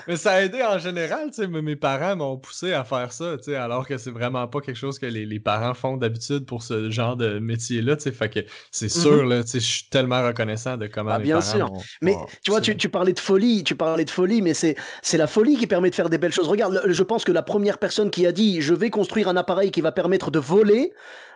mais 0.07 0.15
ça 0.15 0.33
a 0.33 0.41
aidé 0.41 0.63
en 0.63 0.77
général, 0.77 1.29
tu 1.29 1.41
sais, 1.41 1.47
mes 1.47 1.75
parents 1.75 2.15
m'ont 2.15 2.37
poussé 2.37 2.73
à 2.73 2.83
faire 2.83 3.11
ça, 3.11 3.37
tu 3.37 3.45
sais, 3.45 3.55
alors 3.55 3.87
que 3.87 3.97
c'est 3.97 4.11
vraiment 4.11 4.47
pas 4.47 4.61
quelque 4.61 4.77
chose 4.77 4.99
que 4.99 5.05
les, 5.05 5.39
parents 5.39 5.73
font 5.73 5.97
d'habitude 5.97 6.45
pour 6.45 6.63
ce 6.63 6.89
genre 6.89 7.17
de 7.17 7.39
métier-là, 7.39 7.95
tu 7.95 8.03
sais, 8.03 8.11
fait 8.11 8.29
que 8.29 8.39
c'est 8.71 8.87
mm-hmm. 8.87 9.01
sûr, 9.01 9.25
là, 9.25 9.43
tu 9.43 9.49
sais, 9.49 9.59
je 9.59 9.65
suis 9.65 9.89
tellement 9.89 10.25
reconnaissant 10.25 10.77
de 10.77 10.87
comment 10.87 11.11
ah, 11.11 11.19
mes 11.19 11.25
bien 11.25 11.41
sûr. 11.41 11.71
Mais 12.01 12.15
tu 12.43 12.51
vois, 12.51 12.61
tu, 12.61 12.89
parlais 12.89 13.13
de 13.13 13.19
folie, 13.19 13.63
tu 13.63 13.75
parlais 13.75 14.05
de 14.05 14.09
folie, 14.09 14.41
mais 14.41 14.53
c'est 14.53 14.75
la 15.13 15.27
folie 15.27 15.57
qui 15.57 15.67
permet 15.67 15.89
de 15.89 15.95
faire 15.95 16.09
des 16.09 16.17
belles 16.17 16.33
choses. 16.33 16.47
Regarde, 16.47 16.81
je 16.85 17.03
pense 17.03 17.23
que 17.23 17.31
la 17.31 17.43
première 17.43 17.77
personne 17.77 18.09
qui 18.09 18.25
a 18.25 18.31
dit 18.31 18.61
je 18.61 18.73
vais 18.73 18.89
construire 18.89 19.27
un 19.27 19.37
appareil 19.37 19.71
qui 19.71 19.81
va 19.81 19.91
permettre 19.91 20.31
de 20.31 20.39
voler, 20.39 20.93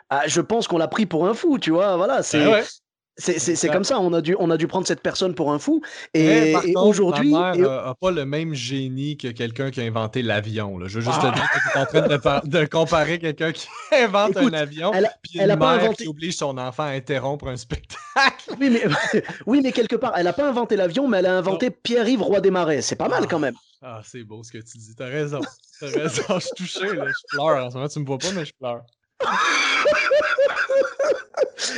ah, 0.09 0.23
je 0.28 0.41
pense 0.41 0.67
qu'on 0.67 0.78
l'a 0.78 0.88
pris 0.88 1.05
pour 1.05 1.28
un 1.28 1.34
fou, 1.34 1.59
tu 1.59 1.71
vois. 1.71 1.97
Voilà, 1.97 2.23
c'est 2.23 2.43
ah 2.43 2.61
c'est 3.18 3.70
comme 3.70 3.84
ça, 3.84 3.99
on 3.99 4.13
a, 4.13 4.22
dû, 4.22 4.36
on 4.39 4.49
a 4.51 4.57
dû 4.57 4.68
prendre 4.68 4.86
cette 4.86 5.01
personne 5.01 5.34
pour 5.34 5.51
un 5.51 5.59
fou. 5.59 5.82
Et, 6.13 6.53
aujourd'hui. 6.76 7.32
Ma 7.32 7.55
mère 7.55 7.86
n'a 7.86 7.95
pas 7.99 8.11
le 8.11 8.26
même 8.26 8.53
génie 8.53 9.18
que 9.18 9.30
quelqu'un 9.30 9.72
qui 9.72 9.82
a 9.82 9.84
inventé 9.84 10.22
l'avion. 10.22 10.80
Je 10.86 10.99
veux 10.99 11.05
juste 11.05 11.22
te 11.22 11.34
dire 11.34 11.49
que 11.51 11.59
tu 11.59 11.78
es 11.78 11.82
en 11.82 11.86
train 11.86 12.41
de, 12.41 12.49
de 12.49 12.65
comparer 12.65 13.20
quelqu'un 13.20 13.51
qui 13.51 13.68
invente 13.91 14.38
un 14.38 14.53
avion 14.53 14.93
et 14.93 15.03
puis 15.22 15.39
une 15.39 15.55
mère 15.55 15.93
qui 15.93 16.07
oblige 16.07 16.38
son 16.38 16.57
enfant 16.57 16.84
à 16.84 16.89
interrompre 16.89 17.47
un 17.47 17.57
spectacle. 17.57 17.97
Oui, 18.59 18.70
mais, 18.70 19.22
oui, 19.45 19.61
mais 19.61 19.72
quelque 19.72 19.95
part, 19.95 20.13
elle 20.15 20.26
n'a 20.26 20.34
pas 20.34 20.47
inventé 20.47 20.76
l'avion, 20.76 21.07
mais 21.07 21.20
elle 21.20 21.28
a 21.28 21.38
inventé 21.38 21.70
Pierre-Yves 21.70 22.22
Roi 22.22 22.41
des 22.41 22.51
Marais. 22.51 22.82
C'est 22.82 22.95
pas 22.95 23.09
mal 23.09 23.24
ah. 23.24 23.28
quand 23.30 23.39
même. 23.39 23.55
Ah, 23.82 24.01
c'est 24.03 24.24
beau 24.24 24.43
ce 24.43 24.51
que 24.51 24.57
tu 24.57 24.78
dis. 24.78 24.95
T'as 24.95 25.05
raison. 25.05 25.41
T'as 25.80 25.88
raison. 25.88 26.24
Je 26.30 26.39
suis 26.39 26.55
touché. 26.55 26.95
Là. 26.95 27.05
Je 27.07 27.38
pleure 27.38 27.65
en 27.65 27.70
ce 27.70 27.76
moment. 27.76 27.88
Tu 27.88 27.99
me 27.99 28.05
vois 28.05 28.18
pas, 28.18 28.32
mais 28.34 28.45
je 28.45 28.53
pleure. 28.59 28.82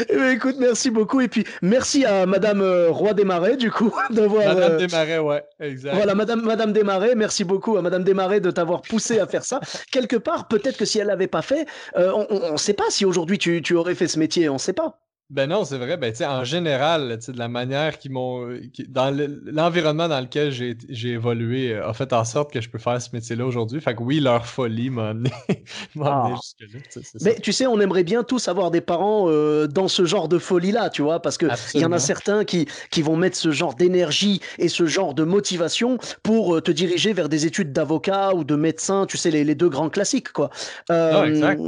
Eh 0.10 0.16
ben, 0.16 0.36
écoute, 0.36 0.55
merci 0.60 0.89
beaucoup. 0.89 1.22
Et 1.22 1.28
puis, 1.28 1.45
merci 1.62 2.05
à 2.05 2.26
Madame 2.26 2.62
euh, 2.62 2.89
Roi 2.89 3.14
Desmarais, 3.14 3.57
du 3.57 3.72
coup, 3.72 3.93
d'avoir. 4.10 4.53
Madame 4.53 4.74
euh, 4.74 4.78
Desmarais, 4.78 5.20
ouais, 5.20 5.43
exact. 5.60 5.95
Voilà, 5.95 6.16
Madame, 6.16 6.41
Madame 6.41 6.74
Desmarais, 6.74 7.16
merci 7.16 7.43
beaucoup 7.43 7.78
à 7.78 7.82
Madame 7.82 8.03
Desmarais 8.03 8.39
de 8.39 8.51
t'avoir 8.51 8.82
poussé 8.82 9.20
à 9.20 9.28
faire 9.28 9.43
ça. 9.43 9.60
Quelque 9.91 10.16
part, 10.16 10.47
peut-être 10.47 10.78
que 10.78 10.86
si 10.86 10.99
elle 10.99 11.07
l'avait 11.07 11.28
pas 11.28 11.41
fait, 11.41 11.66
euh, 11.97 12.12
on 12.30 12.53
ne 12.53 12.57
sait 12.57 12.74
pas 12.74 12.89
si 12.89 13.05
aujourd'hui 13.05 13.38
tu, 13.38 13.62
tu 13.62 13.76
aurais 13.76 13.95
fait 13.95 14.07
ce 14.07 14.20
métier, 14.20 14.49
on 14.49 14.53
ne 14.53 14.60
sait 14.60 14.74
pas. 14.74 14.99
Ben 15.30 15.47
non, 15.47 15.63
c'est 15.63 15.77
vrai. 15.77 15.95
Ben, 15.95 16.11
en 16.25 16.43
général, 16.43 17.19
de 17.19 17.38
la 17.38 17.47
manière 17.47 17.99
qu'ils 17.99 18.11
m'ont. 18.11 18.49
Dans 18.88 19.15
l'environnement 19.45 20.07
dans 20.07 20.19
lequel 20.21 20.51
j'ai 20.51 21.09
évolué 21.09 21.73
euh, 21.73 21.88
a 21.88 21.93
fait 21.93 22.13
en 22.13 22.25
sorte 22.25 22.51
que 22.51 22.61
je 22.61 22.69
peux 22.69 22.80
faire 22.80 22.99
ce 22.99 23.09
métier-là 23.13 23.45
aujourd'hui. 23.45 23.80
Fait 23.80 23.93
que 23.93 24.01
oui, 24.01 24.19
leur 24.19 24.47
folie 24.47 24.89
m'a 24.89 25.09
amené, 25.09 25.32
ah. 26.01 26.34
jusque-là. 26.36 27.01
Mais 27.21 27.36
tu 27.36 27.53
sais, 27.53 27.67
on 27.67 27.80
aimerait 27.80 28.03
bien 28.03 28.23
tous 28.23 28.47
avoir 28.47 28.71
des 28.71 28.82
parents 28.82 29.25
euh, 29.27 29.67
dans 29.67 29.88
ce 29.88 30.03
genre 30.03 30.30
de 30.30 30.39
folie-là, 30.39 30.89
tu 30.89 31.03
vois, 31.03 31.21
parce 31.21 31.38
qu'il 31.38 31.49
y 31.75 31.86
en 31.86 31.91
a 31.91 31.99
certains 31.99 32.43
qui, 32.43 32.67
qui 32.89 33.03
vont 33.03 33.15
mettre 33.15 33.38
ce 33.38 33.51
genre 33.51 33.75
d'énergie 33.75 34.41
et 34.57 34.67
ce 34.67 34.88
genre 34.88 35.13
de 35.13 35.23
motivation 35.23 35.99
pour 36.23 36.55
euh, 36.55 36.61
te 36.61 36.71
diriger 36.71 37.13
vers 37.13 37.30
des 37.30 37.45
études 37.45 37.71
d'avocat 37.71 38.34
ou 38.34 38.43
de 38.43 38.55
médecin, 38.55 39.05
tu 39.05 39.17
sais, 39.17 39.30
les, 39.30 39.43
les, 39.43 39.55
deux 39.55 39.69
grands 39.69 39.89
classiques, 39.89 40.32
quoi. 40.32 40.49
Ah, 40.89 41.25
exact. 41.27 41.61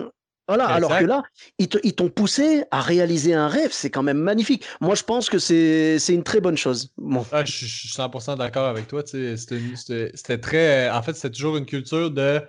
Voilà, 0.56 0.68
alors 0.68 0.98
que 1.00 1.06
là, 1.06 1.24
ils 1.60 1.96
t'ont 1.96 2.10
poussé 2.10 2.66
à 2.72 2.82
réaliser 2.82 3.34
un 3.34 3.48
rêve, 3.48 3.72
c'est 3.72 3.90
quand 3.90 4.04
même 4.04 4.18
magnifique. 4.18 4.66
Moi, 4.82 4.96
je 4.96 5.04
pense 5.04 5.30
que 5.30 5.40
c'est 5.40 5.98
une 6.10 6.24
très 6.24 6.42
bonne 6.42 6.58
chose. 6.58 6.92
Bon. 6.98 7.26
Ah, 7.32 7.46
je, 7.46 7.66
suis 7.66 7.90
100% 7.90 8.38
d'accord 8.38 8.68
avec 8.68 8.88
toi. 8.88 9.02
C'était 9.06 10.38
très. 10.40 10.90
En 10.90 11.02
fait, 11.02 11.14
c'était 11.14 11.32
toujours 11.32 11.56
une 11.56 11.66
culture 11.66 12.12
de 12.12 12.42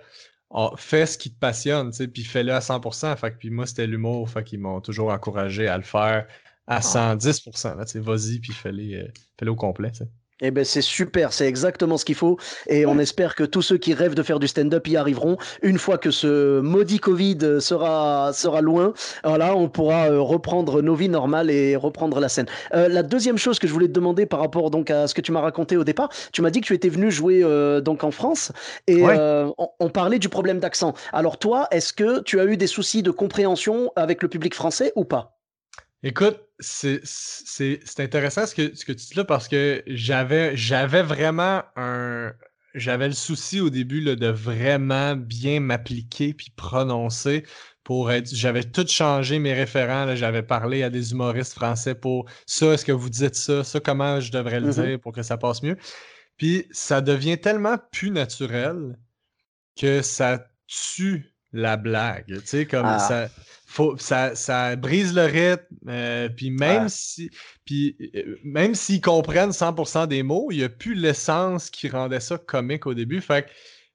fais 0.75 1.05
ce 1.05 1.17
qui 1.17 1.33
te 1.33 1.39
passionne, 1.39 1.91
puis 2.13 2.23
fais-le 2.23 2.53
à 2.53 2.59
100%. 2.59 3.15
Fait, 3.15 3.37
puis 3.37 3.49
moi, 3.49 3.65
c'était 3.65 3.87
l'humour. 3.87 4.29
Fait 4.29 4.43
qu'ils 4.43 4.59
m'ont 4.59 4.81
toujours 4.81 5.09
encouragé 5.09 5.69
à 5.69 5.77
le 5.77 5.83
faire 5.83 6.27
à 6.67 6.79
110%. 6.81 7.75
Ah. 7.77 7.99
Vas-y, 8.01 8.39
puis 8.39 8.51
fais-le 8.51 9.07
euh, 9.43 9.49
au 9.49 9.55
complet. 9.55 9.91
Eh 10.45 10.51
ben 10.51 10.65
c'est 10.65 10.81
super, 10.81 11.31
c'est 11.31 11.47
exactement 11.47 11.97
ce 11.97 12.03
qu'il 12.03 12.15
faut 12.15 12.37
et 12.67 12.85
on 12.85 12.99
espère 12.99 13.33
que 13.33 13.45
tous 13.45 13.61
ceux 13.61 13.77
qui 13.77 13.93
rêvent 13.93 14.13
de 14.13 14.23
faire 14.23 14.39
du 14.39 14.49
stand-up 14.49 14.85
y 14.89 14.97
arriveront 14.97 15.37
une 15.61 15.77
fois 15.77 15.97
que 15.97 16.11
ce 16.11 16.59
maudit 16.59 16.99
Covid 16.99 17.61
sera 17.61 18.33
sera 18.33 18.59
loin. 18.59 18.93
Voilà, 19.23 19.55
on 19.55 19.69
pourra 19.69 20.09
euh, 20.09 20.19
reprendre 20.19 20.81
nos 20.81 20.95
vies 20.95 21.07
normales 21.07 21.49
et 21.49 21.77
reprendre 21.77 22.19
la 22.19 22.27
scène. 22.27 22.47
Euh, 22.73 22.89
la 22.89 23.03
deuxième 23.03 23.37
chose 23.37 23.57
que 23.57 23.67
je 23.67 23.73
voulais 23.73 23.87
te 23.87 23.93
demander 23.93 24.25
par 24.25 24.41
rapport 24.41 24.69
donc 24.69 24.91
à 24.91 25.07
ce 25.07 25.13
que 25.13 25.21
tu 25.21 25.31
m'as 25.31 25.39
raconté 25.39 25.77
au 25.77 25.85
départ, 25.85 26.09
tu 26.33 26.41
m'as 26.41 26.49
dit 26.49 26.59
que 26.59 26.65
tu 26.65 26.73
étais 26.73 26.89
venu 26.89 27.09
jouer 27.09 27.41
euh, 27.41 27.79
donc 27.79 28.03
en 28.03 28.11
France 28.11 28.51
et 28.87 29.01
on, 29.01 29.89
parlait 29.89 30.19
du 30.19 30.27
problème 30.27 30.59
d'accent. 30.59 30.93
Alors 31.13 31.37
toi, 31.37 31.69
est-ce 31.71 31.93
que 31.93 32.19
tu 32.21 32.41
as 32.41 32.45
eu 32.45 32.57
des 32.57 32.67
soucis 32.67 33.01
de 33.01 33.11
compréhension 33.11 33.93
avec 33.95 34.21
le 34.21 34.27
public 34.27 34.53
français 34.55 34.91
ou 34.97 35.05
pas? 35.05 35.32
Écoute, 36.03 36.41
c'est 36.59 37.01
intéressant 37.99 38.45
ce 38.45 38.53
que, 38.53 38.75
ce 38.75 38.83
que 38.83 38.91
tu 38.91 39.05
dis 39.07 39.15
là 39.15 39.23
parce 39.23 39.47
que 39.47 39.81
j'avais 39.87 41.01
vraiment 41.01 41.63
un. 41.77 42.33
J'avais 42.75 43.07
le 43.07 43.13
souci 43.13 43.61
au 43.61 43.69
début 43.69 44.01
là, 44.01 44.15
de 44.15 44.27
vraiment 44.27 45.15
bien 45.15 45.59
m'appliquer 45.59 46.33
puis 46.33 46.49
prononcer 46.55 47.45
pour 47.83 48.11
être. 48.11 48.33
J'avais 48.33 48.63
tout 48.63 48.85
changé 48.87 49.39
mes 49.39 49.53
référents. 49.53 50.13
J'avais 50.15 50.43
parlé 50.43 50.83
à 50.83 50.89
des 50.89 51.11
humoristes 51.11 51.53
français 51.53 51.95
pour 51.95 52.25
ça, 52.47 52.73
est-ce 52.73 52.83
que 52.83 52.91
vous 52.91 53.09
dites 53.09 53.35
ça, 53.35 53.63
ça, 53.63 53.79
comment 53.79 54.19
je 54.19 54.31
devrais 54.31 54.59
le 54.59 54.71
mm-hmm. 54.71 54.85
dire 54.87 54.99
pour 54.99 55.13
que 55.13 55.23
ça 55.23 55.37
passe 55.37 55.63
mieux. 55.63 55.77
Puis 56.37 56.67
ça 56.71 56.99
devient 56.99 57.39
tellement 57.39 57.77
plus 57.91 58.11
naturel 58.11 58.97
que 59.79 60.01
ça 60.01 60.47
tue 60.67 61.33
la 61.53 61.77
blague. 61.77 62.25
Tu 62.27 62.47
sais, 62.47 62.65
comme 62.65 62.85
ah. 62.85 62.99
ça 62.99 63.29
faut, 63.73 63.97
ça, 63.97 64.35
ça, 64.35 64.75
brise 64.75 65.15
le 65.15 65.23
rythme. 65.23 65.65
Euh, 65.87 66.29
puis 66.29 66.51
même 66.51 66.89
si, 66.89 67.31
puis 67.65 67.97
euh, 68.15 68.35
même 68.43 68.75
s'ils 68.75 69.01
comprennent 69.01 69.49
100% 69.49 70.07
des 70.07 70.21
mots, 70.21 70.49
il 70.51 70.59
n'y 70.59 70.63
a 70.63 70.69
plus 70.69 70.93
l'essence 70.93 71.71
qui 71.71 71.89
rendait 71.89 72.19
ça 72.19 72.37
comique 72.37 72.85
au 72.85 72.93
début. 72.93 73.19
Fait 73.19 73.47
que 73.47 73.49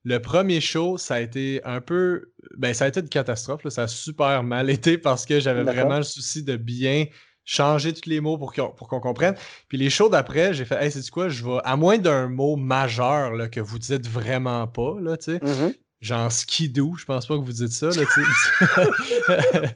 le 0.05 0.21
premier 0.21 0.61
show, 0.61 0.99
ça 0.99 1.15
a 1.15 1.21
été 1.21 1.61
un 1.65 1.81
peu, 1.81 2.33
ben 2.57 2.75
ça 2.75 2.87
a 2.87 2.89
été 2.89 3.01
une 3.01 3.09
catastrophe. 3.09 3.69
Ça 3.69 3.83
a 3.83 3.87
super 3.87 4.43
mal 4.43 4.69
été 4.71 4.99
parce 4.99 5.25
que 5.25 5.39
j'avais 5.39 5.63
vraiment 5.63 5.99
le 5.99 6.03
souci 6.03 6.43
de 6.43 6.57
bien 6.57 7.07
changer 7.45 7.93
tous 7.95 8.11
les 8.11 8.21
mots 8.21 8.37
pour 8.37 8.53
qu'on 8.53 9.01
comprenne. 9.01 9.37
Puis 9.69 9.79
les 9.79 9.91
shows 9.91 10.09
d'après, 10.09 10.55
j'ai 10.55 10.65
fait, 10.65 10.85
hey, 10.85 10.91
c'est 10.91 11.09
quoi, 11.09 11.29
je 11.29 11.45
vais, 11.45 11.59
à 11.65 11.77
moins 11.77 11.99
d'un 11.99 12.29
mot 12.29 12.57
majeur 12.57 13.33
là, 13.33 13.49
que 13.49 13.61
vous 13.61 13.79
dites 13.79 14.07
vraiment 14.09 14.67
pas, 14.67 14.97
là, 15.01 15.17
tu 15.17 15.33
sais, 15.33 15.39
mm-hmm 15.39 15.75
genre 16.01 16.31
skidoo, 16.31 16.95
je 16.97 17.05
pense 17.05 17.27
pas 17.27 17.35
que 17.37 17.43
vous 17.43 17.53
dites 17.53 17.73
ça, 17.73 17.89
là, 17.89 18.03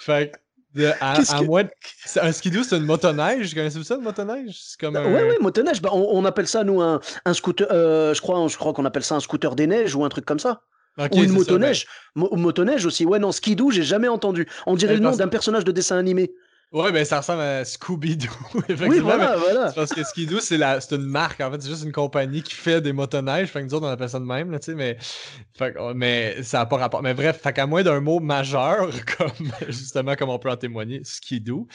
fait 0.00 0.32
que, 0.74 0.92
à, 1.00 1.42
moins 1.42 1.64
Un 2.20 2.32
skidoo, 2.32 2.62
c'est 2.62 2.76
une 2.76 2.84
motoneige. 2.84 3.54
Connaissez-vous 3.54 3.84
ça, 3.84 3.96
une 3.96 4.02
motoneige? 4.02 4.58
C'est 4.60 4.80
comme 4.80 4.94
bah, 4.94 5.00
un... 5.00 5.12
Oui, 5.12 5.20
oui, 5.30 5.36
motoneige. 5.40 5.80
Bah, 5.80 5.90
on, 5.92 6.24
appelle 6.24 6.46
ça, 6.46 6.64
nous, 6.64 6.80
un, 6.80 7.00
un 7.24 7.34
scooter. 7.34 7.66
Euh, 7.70 8.14
je 8.14 8.20
crois, 8.20 8.46
je 8.48 8.56
crois 8.56 8.72
qu'on 8.72 8.84
appelle 8.84 9.04
ça 9.04 9.16
un 9.16 9.20
scooter 9.20 9.54
des 9.54 9.66
neiges 9.66 9.94
ou 9.94 10.04
un 10.04 10.08
truc 10.08 10.24
comme 10.24 10.38
ça. 10.38 10.62
ou 10.98 11.22
une 11.22 11.32
motoneige. 11.32 11.86
Ben 12.16 12.28
motoneige 12.32 12.86
aussi. 12.86 13.04
Ouais, 13.04 13.18
non, 13.18 13.32
skidoo, 13.32 13.70
j'ai 13.70 13.82
jamais 13.82 14.08
entendu. 14.08 14.46
On 14.66 14.76
dirait 14.76 14.94
le 14.94 15.00
nom 15.00 15.16
d'un 15.16 15.28
personnage 15.28 15.64
de 15.64 15.72
dessin 15.72 15.96
animé. 15.96 16.32
Ouais, 16.70 16.92
ben 16.92 17.02
ça 17.02 17.18
ressemble 17.18 17.40
à 17.40 17.64
Scooby-Doo. 17.64 18.28
oui, 18.68 18.98
voilà, 19.00 19.36
voilà. 19.36 19.72
Parce 19.72 19.94
que 19.94 20.02
Scooby-Doo, 20.02 20.40
c'est 20.40 20.58
la... 20.58 20.80
une 20.90 21.06
marque, 21.06 21.40
en 21.40 21.50
fait, 21.50 21.62
c'est 21.62 21.70
juste 21.70 21.84
une 21.84 21.92
compagnie 21.92 22.42
qui 22.42 22.52
fait 22.52 22.82
des 22.82 22.92
motoneiges. 22.92 23.48
Fait 23.48 23.60
que 23.60 23.64
nous 23.64 23.74
autres, 23.74 23.86
on 23.86 23.90
appelle 23.90 24.10
ça 24.10 24.20
de 24.20 24.26
même, 24.26 24.50
là, 24.50 24.58
tu 24.58 24.66
sais, 24.66 24.74
mais... 24.74 24.98
Fait 25.56 25.74
mais 25.94 26.42
ça 26.42 26.58
n'a 26.58 26.66
pas 26.66 26.76
rapport. 26.76 27.02
Mais 27.02 27.14
bref, 27.14 27.40
fait 27.40 27.54
qu'à 27.54 27.66
moins 27.66 27.82
d'un 27.82 28.00
mot 28.00 28.20
majeur, 28.20 28.90
comme 29.18 29.50
justement, 29.68 30.14
comme 30.14 30.28
on 30.28 30.38
peut 30.38 30.50
en 30.50 30.56
témoigner, 30.56 31.00
Skidoo, 31.04 31.66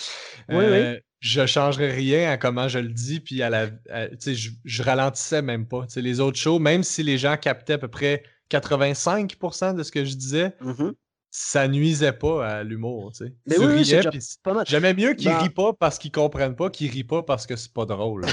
oui, 0.50 0.56
oui. 0.58 0.64
Euh, 0.64 1.00
je 1.22 1.46
changerais 1.48 1.92
rien 1.92 2.30
à 2.30 2.38
comment 2.38 2.68
je 2.68 2.80
le 2.80 2.90
dis, 2.90 3.20
puis 3.20 3.42
à 3.42 3.50
la... 3.50 3.68
tu 3.70 3.76
sais, 4.20 4.36
je, 4.36 4.52
je 4.64 4.84
ralentissais 4.84 5.42
même 5.42 5.68
pas. 5.68 5.88
Tu 5.88 5.94
sais, 5.94 6.02
les 6.02 6.20
autres 6.20 6.38
shows, 6.38 6.60
même 6.60 6.84
si 6.84 7.02
les 7.02 7.18
gens 7.18 7.38
captaient 7.38 7.74
à 7.74 7.78
peu 7.80 7.88
près 7.88 8.24
85% 8.52 9.76
de 9.76 9.82
ce 9.82 9.92
que 9.92 10.06
je 10.06 10.14
disais, 10.14 10.54
mm-hmm 10.62 10.94
ça 11.36 11.68
nuisait 11.68 12.14
pas 12.14 12.48
à 12.48 12.64
l'humour, 12.64 13.12
tu 13.12 13.26
sais. 13.26 13.34
Mais 13.48 13.58
oui, 13.58 13.82
riais, 13.82 14.02
pas 14.44 14.54
mal. 14.54 14.66
J'aimais 14.68 14.94
mieux 14.94 15.16
qu'ils 15.16 15.30
bah 15.30 15.40
rient 15.40 15.50
pas 15.50 15.74
parce 15.74 15.98
qu'ils 15.98 16.12
comprennent 16.12 16.56
pas, 16.56 16.70
qu'ils 16.70 16.92
rient 16.92 17.04
pas 17.04 17.24
parce 17.24 17.48
que 17.48 17.56
c'est 17.56 17.74
pas 17.74 17.86
drôle. 17.86 18.24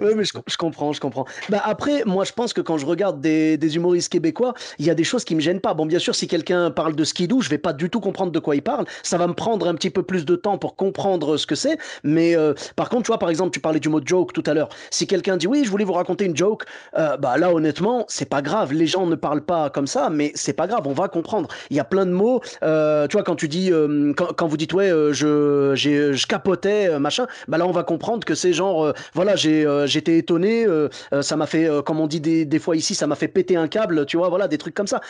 Oui, 0.00 0.12
mais 0.16 0.24
je, 0.24 0.56
comprends, 0.56 0.92
je 0.92 1.00
comprends. 1.00 1.24
Bah 1.48 1.60
après, 1.64 2.04
moi, 2.04 2.24
je 2.24 2.32
pense 2.32 2.52
que 2.52 2.60
quand 2.60 2.78
je 2.78 2.86
regarde 2.86 3.20
des, 3.20 3.76
humoristes 3.76 4.10
québécois, 4.10 4.54
il 4.78 4.86
y 4.86 4.90
a 4.90 4.94
des 4.94 5.04
choses 5.04 5.24
qui 5.24 5.34
me 5.34 5.40
gênent 5.40 5.60
pas. 5.60 5.74
Bon, 5.74 5.86
bien 5.86 5.98
sûr, 5.98 6.14
si 6.14 6.26
quelqu'un 6.26 6.70
parle 6.70 6.94
de 6.96 7.04
skidoo, 7.04 7.40
je 7.40 7.48
vais 7.48 7.58
pas 7.58 7.72
du 7.72 7.90
tout 7.90 8.00
comprendre 8.00 8.32
de 8.32 8.38
quoi 8.38 8.56
il 8.56 8.62
parle. 8.62 8.86
Ça 9.02 9.18
va 9.18 9.26
me 9.26 9.34
prendre 9.34 9.68
un 9.68 9.74
petit 9.74 9.90
peu 9.90 10.02
plus 10.02 10.24
de 10.24 10.36
temps 10.36 10.58
pour 10.58 10.76
comprendre 10.76 11.36
ce 11.36 11.46
que 11.46 11.54
c'est. 11.54 11.78
Mais 12.02 12.36
euh, 12.36 12.54
par 12.76 12.88
contre, 12.88 13.04
tu 13.04 13.08
vois, 13.08 13.18
par 13.18 13.30
exemple, 13.30 13.50
tu 13.52 13.60
parlais 13.60 13.80
du 13.80 13.88
mot 13.88 14.00
joke 14.04 14.32
tout 14.32 14.42
à 14.46 14.54
l'heure. 14.54 14.68
Si 14.90 15.06
quelqu'un 15.06 15.36
dit 15.36 15.46
oui, 15.46 15.62
je 15.64 15.70
voulais 15.70 15.84
vous 15.84 15.92
raconter 15.92 16.24
une 16.24 16.36
joke, 16.36 16.64
euh, 16.96 17.16
bah 17.16 17.36
là, 17.38 17.52
honnêtement, 17.52 18.04
c'est 18.08 18.28
pas 18.28 18.42
grave. 18.42 18.72
Les 18.72 18.86
gens 18.86 19.06
ne 19.06 19.14
parlent 19.16 19.44
pas 19.44 19.70
comme 19.70 19.86
ça, 19.86 20.10
mais 20.10 20.32
c'est 20.34 20.52
pas 20.52 20.66
grave. 20.66 20.82
On 20.86 20.92
va 20.92 21.08
comprendre. 21.08 21.48
Il 21.70 21.76
y 21.76 21.80
a 21.80 21.84
plein 21.84 22.06
de 22.06 22.12
mots. 22.12 22.40
Euh, 22.62 23.06
tu 23.06 23.16
vois, 23.16 23.24
quand 23.24 23.36
tu 23.36 23.48
dis, 23.48 23.70
quand, 24.16 24.32
quand, 24.34 24.46
vous 24.46 24.56
dites 24.56 24.72
ouais, 24.72 24.90
je, 25.12 25.72
je 25.74 26.26
capotais, 26.26 26.98
machin, 26.98 27.26
bah 27.48 27.58
là, 27.58 27.66
on 27.66 27.72
va 27.72 27.82
comprendre 27.82 28.24
que 28.24 28.34
c'est 28.34 28.52
genre, 28.52 28.92
voilà, 29.14 29.36
j'ai 29.36 29.49
euh, 29.50 29.86
j'étais 29.86 30.18
étonné, 30.18 30.64
euh, 30.64 30.88
euh, 31.12 31.22
ça 31.22 31.36
m'a 31.36 31.46
fait, 31.46 31.68
comme 31.84 32.00
on 32.00 32.06
dit 32.06 32.20
des, 32.20 32.58
fois 32.58 32.76
ici, 32.76 32.94
ça 32.94 33.06
m'a 33.06 33.14
fait 33.14 33.28
péter 33.28 33.56
un 33.56 33.68
câble, 33.68 34.06
tu 34.06 34.16
vois, 34.16 34.28
voilà, 34.28 34.48
des 34.48 34.58
trucs 34.58 34.74
comme 34.74 34.86
ça. 34.86 35.00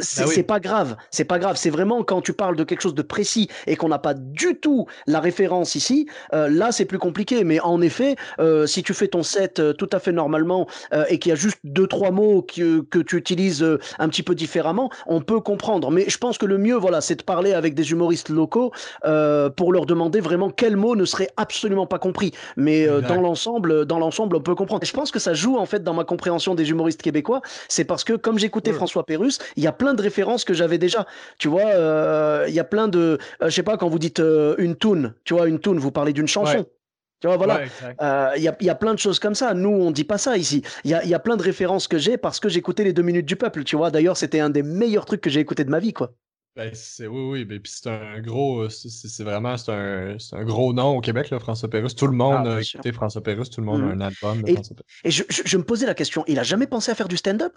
C'est 0.00 0.42
pas 0.42 0.60
grave, 0.60 0.96
c'est 1.10 1.24
pas 1.24 1.38
grave. 1.38 1.56
C'est 1.56 1.70
vraiment 1.70 2.02
quand 2.02 2.20
tu 2.20 2.32
parles 2.32 2.56
de 2.56 2.64
quelque 2.64 2.80
chose 2.80 2.94
de 2.94 3.02
précis 3.02 3.48
et 3.66 3.76
qu'on 3.76 3.88
n'a 3.88 3.98
pas 3.98 4.14
du 4.14 4.56
tout 4.56 4.86
la 5.06 5.20
référence 5.20 5.74
ici, 5.74 6.06
là 6.32 6.72
c'est 6.72 6.84
plus 6.84 6.98
compliqué. 6.98 7.44
Mais 7.44 7.60
en 7.60 7.80
effet, 7.80 8.16
si 8.66 8.82
tu 8.82 8.94
fais 8.94 9.08
ton 9.08 9.22
set 9.22 9.60
tout 9.76 9.90
à 9.92 9.98
fait 9.98 10.12
normalement 10.12 10.66
et 11.08 11.18
qu'il 11.18 11.30
y 11.30 11.32
a 11.32 11.36
juste 11.36 11.58
deux 11.64 11.86
trois 11.86 12.10
mots 12.10 12.42
que, 12.42 12.80
que 12.82 12.98
tu 12.98 13.16
utilises 13.16 13.66
un 13.98 14.08
petit 14.08 14.22
peu 14.22 14.34
différemment, 14.34 14.90
on 15.06 15.20
peut 15.20 15.40
comprendre. 15.40 15.90
Mais 15.90 16.08
je 16.08 16.18
pense 16.18 16.38
que 16.38 16.46
le 16.46 16.58
mieux, 16.58 16.76
voilà, 16.76 17.00
c'est 17.00 17.16
de 17.16 17.22
parler 17.22 17.52
avec 17.52 17.74
des 17.74 17.90
humoristes 17.90 18.28
locaux 18.28 18.72
pour 19.02 19.72
leur 19.72 19.86
demander 19.86 20.20
vraiment 20.20 20.50
quel 20.50 20.76
mot 20.76 20.96
ne 20.96 21.04
serait 21.04 21.30
absolument 21.36 21.86
pas 21.86 21.98
compris. 21.98 22.32
Mais 22.56 22.86
dans 22.86 23.20
l'ensemble, 23.20 23.84
dans 23.90 23.98
l'ensemble, 23.98 24.36
on 24.36 24.40
peut 24.40 24.54
comprendre. 24.54 24.82
Et 24.84 24.86
je 24.86 24.92
pense 24.92 25.10
que 25.10 25.18
ça 25.18 25.34
joue 25.34 25.58
en 25.58 25.66
fait 25.66 25.82
dans 25.82 25.94
ma 25.94 26.04
compréhension 26.04 26.54
des 26.54 26.70
humoristes 26.70 27.02
québécois. 27.02 27.42
C'est 27.68 27.84
parce 27.84 28.04
que 28.04 28.14
comme 28.14 28.38
j'écoutais 28.38 28.72
François 28.72 29.04
Pérusse, 29.04 29.38
il 29.56 29.64
y 29.64 29.66
a 29.66 29.72
plein 29.72 29.94
de 29.94 30.00
références 30.00 30.44
que 30.44 30.54
j'avais 30.54 30.78
déjà. 30.78 31.06
Tu 31.38 31.48
vois, 31.48 31.66
euh, 31.66 32.46
il 32.48 32.54
y 32.54 32.60
a 32.60 32.64
plein 32.64 32.86
de, 32.86 33.18
euh, 33.42 33.46
je 33.46 33.50
sais 33.50 33.64
pas, 33.64 33.76
quand 33.76 33.88
vous 33.88 33.98
dites 33.98 34.20
euh, 34.20 34.54
une 34.58 34.76
tune, 34.76 35.14
tu 35.24 35.34
vois, 35.34 35.48
une 35.48 35.58
tune, 35.58 35.78
vous 35.78 35.90
parlez 35.90 36.12
d'une 36.12 36.28
chanson. 36.28 36.64
Tu 37.20 37.26
vois, 37.26 37.36
voilà. 37.36 37.60
Il 38.36 38.42
y, 38.42 38.48
a, 38.48 38.56
y, 38.60 38.70
a, 38.70 38.74
plein 38.74 38.94
de 38.94 38.98
choses 38.98 39.18
comme 39.18 39.34
ça. 39.34 39.52
Nous, 39.52 39.68
on 39.68 39.90
dit 39.90 40.04
pas 40.04 40.16
ça 40.16 40.38
ici. 40.38 40.62
Il 40.84 40.90
y 40.90 40.94
a, 40.94 41.04
y 41.04 41.12
a, 41.12 41.18
plein 41.18 41.36
de 41.36 41.42
références 41.42 41.86
que 41.86 41.98
j'ai 41.98 42.16
parce 42.16 42.40
que 42.40 42.48
j'écoutais 42.48 42.84
les 42.84 42.94
deux 42.94 43.02
minutes 43.02 43.26
du 43.26 43.36
peuple. 43.36 43.64
Tu 43.64 43.76
vois, 43.76 43.90
d'ailleurs, 43.90 44.16
c'était 44.16 44.40
un 44.40 44.48
des 44.48 44.62
meilleurs 44.62 45.04
trucs 45.04 45.20
que 45.20 45.28
j'ai 45.28 45.40
écouté 45.40 45.64
de 45.64 45.70
ma 45.70 45.80
vie, 45.80 45.92
quoi. 45.92 46.12
Ben, 46.56 46.74
c'est, 46.74 47.06
oui, 47.06 47.30
oui, 47.30 47.44
ben, 47.44 47.60
puis 47.60 47.72
c'est 47.72 47.88
un 47.88 48.20
gros, 48.20 48.68
c'est, 48.68 49.22
vraiment, 49.22 49.56
c'est 49.56 49.70
un, 49.70 50.16
un, 50.32 50.44
gros 50.44 50.72
nom 50.72 50.96
au 50.96 51.00
Québec, 51.00 51.30
là, 51.30 51.38
François 51.38 51.70
Pérusse. 51.70 51.94
Tout 51.94 52.08
le 52.08 52.16
monde 52.16 52.46
ah, 52.46 52.56
a 52.56 52.60
écouté 52.60 52.92
François 52.92 53.22
Pérusse, 53.22 53.50
tout 53.50 53.60
le 53.60 53.66
monde 53.66 53.82
a 53.82 53.86
mmh. 53.86 53.90
un 53.90 54.00
album 54.00 54.42
de 54.42 54.50
et, 54.50 54.54
François 54.54 54.76
Pérusse. 54.76 55.00
Et 55.04 55.10
je, 55.10 55.22
je, 55.28 55.56
me 55.56 55.62
posais 55.62 55.86
la 55.86 55.94
question, 55.94 56.24
il 56.26 56.38
a 56.40 56.42
jamais 56.42 56.66
pensé 56.66 56.90
à 56.90 56.96
faire 56.96 57.08
du 57.08 57.16
stand-up? 57.16 57.56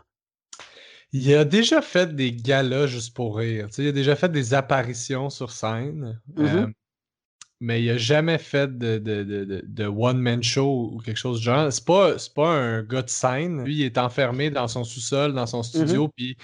Il 1.12 1.34
a 1.34 1.44
déjà 1.44 1.82
fait 1.82 2.16
des 2.16 2.34
galas 2.34 2.88
juste 2.88 3.16
pour 3.16 3.38
rire. 3.38 3.68
il 3.78 3.88
a 3.88 3.92
déjà 3.92 4.16
fait 4.16 4.32
des 4.32 4.54
apparitions 4.54 5.30
sur 5.30 5.52
scène. 5.52 6.20
Mmh 6.36 6.46
euh, 6.46 6.68
mais 7.60 7.82
il 7.82 7.90
a 7.92 7.98
jamais 7.98 8.40
fait 8.40 8.78
de, 8.78 8.98
de, 8.98 9.24
de, 9.24 9.64
de 9.66 9.86
one-man 9.86 10.44
show 10.44 10.92
ou 10.94 10.98
quelque 11.00 11.18
chose 11.18 11.40
de 11.40 11.44
genre. 11.46 11.72
C'est 11.72 11.86
pas, 11.86 12.16
pas 12.36 12.50
un 12.50 12.84
gars 12.84 13.04
de 13.04 13.10
scène. 13.10 13.64
Lui, 13.64 13.76
il 13.76 13.84
est 13.84 13.98
enfermé 13.98 14.50
dans 14.50 14.68
son 14.68 14.84
sous-sol, 14.84 15.34
dans 15.34 15.46
son 15.46 15.62
mmh 15.62 15.64
studio, 15.64 16.10
puis 16.10 16.36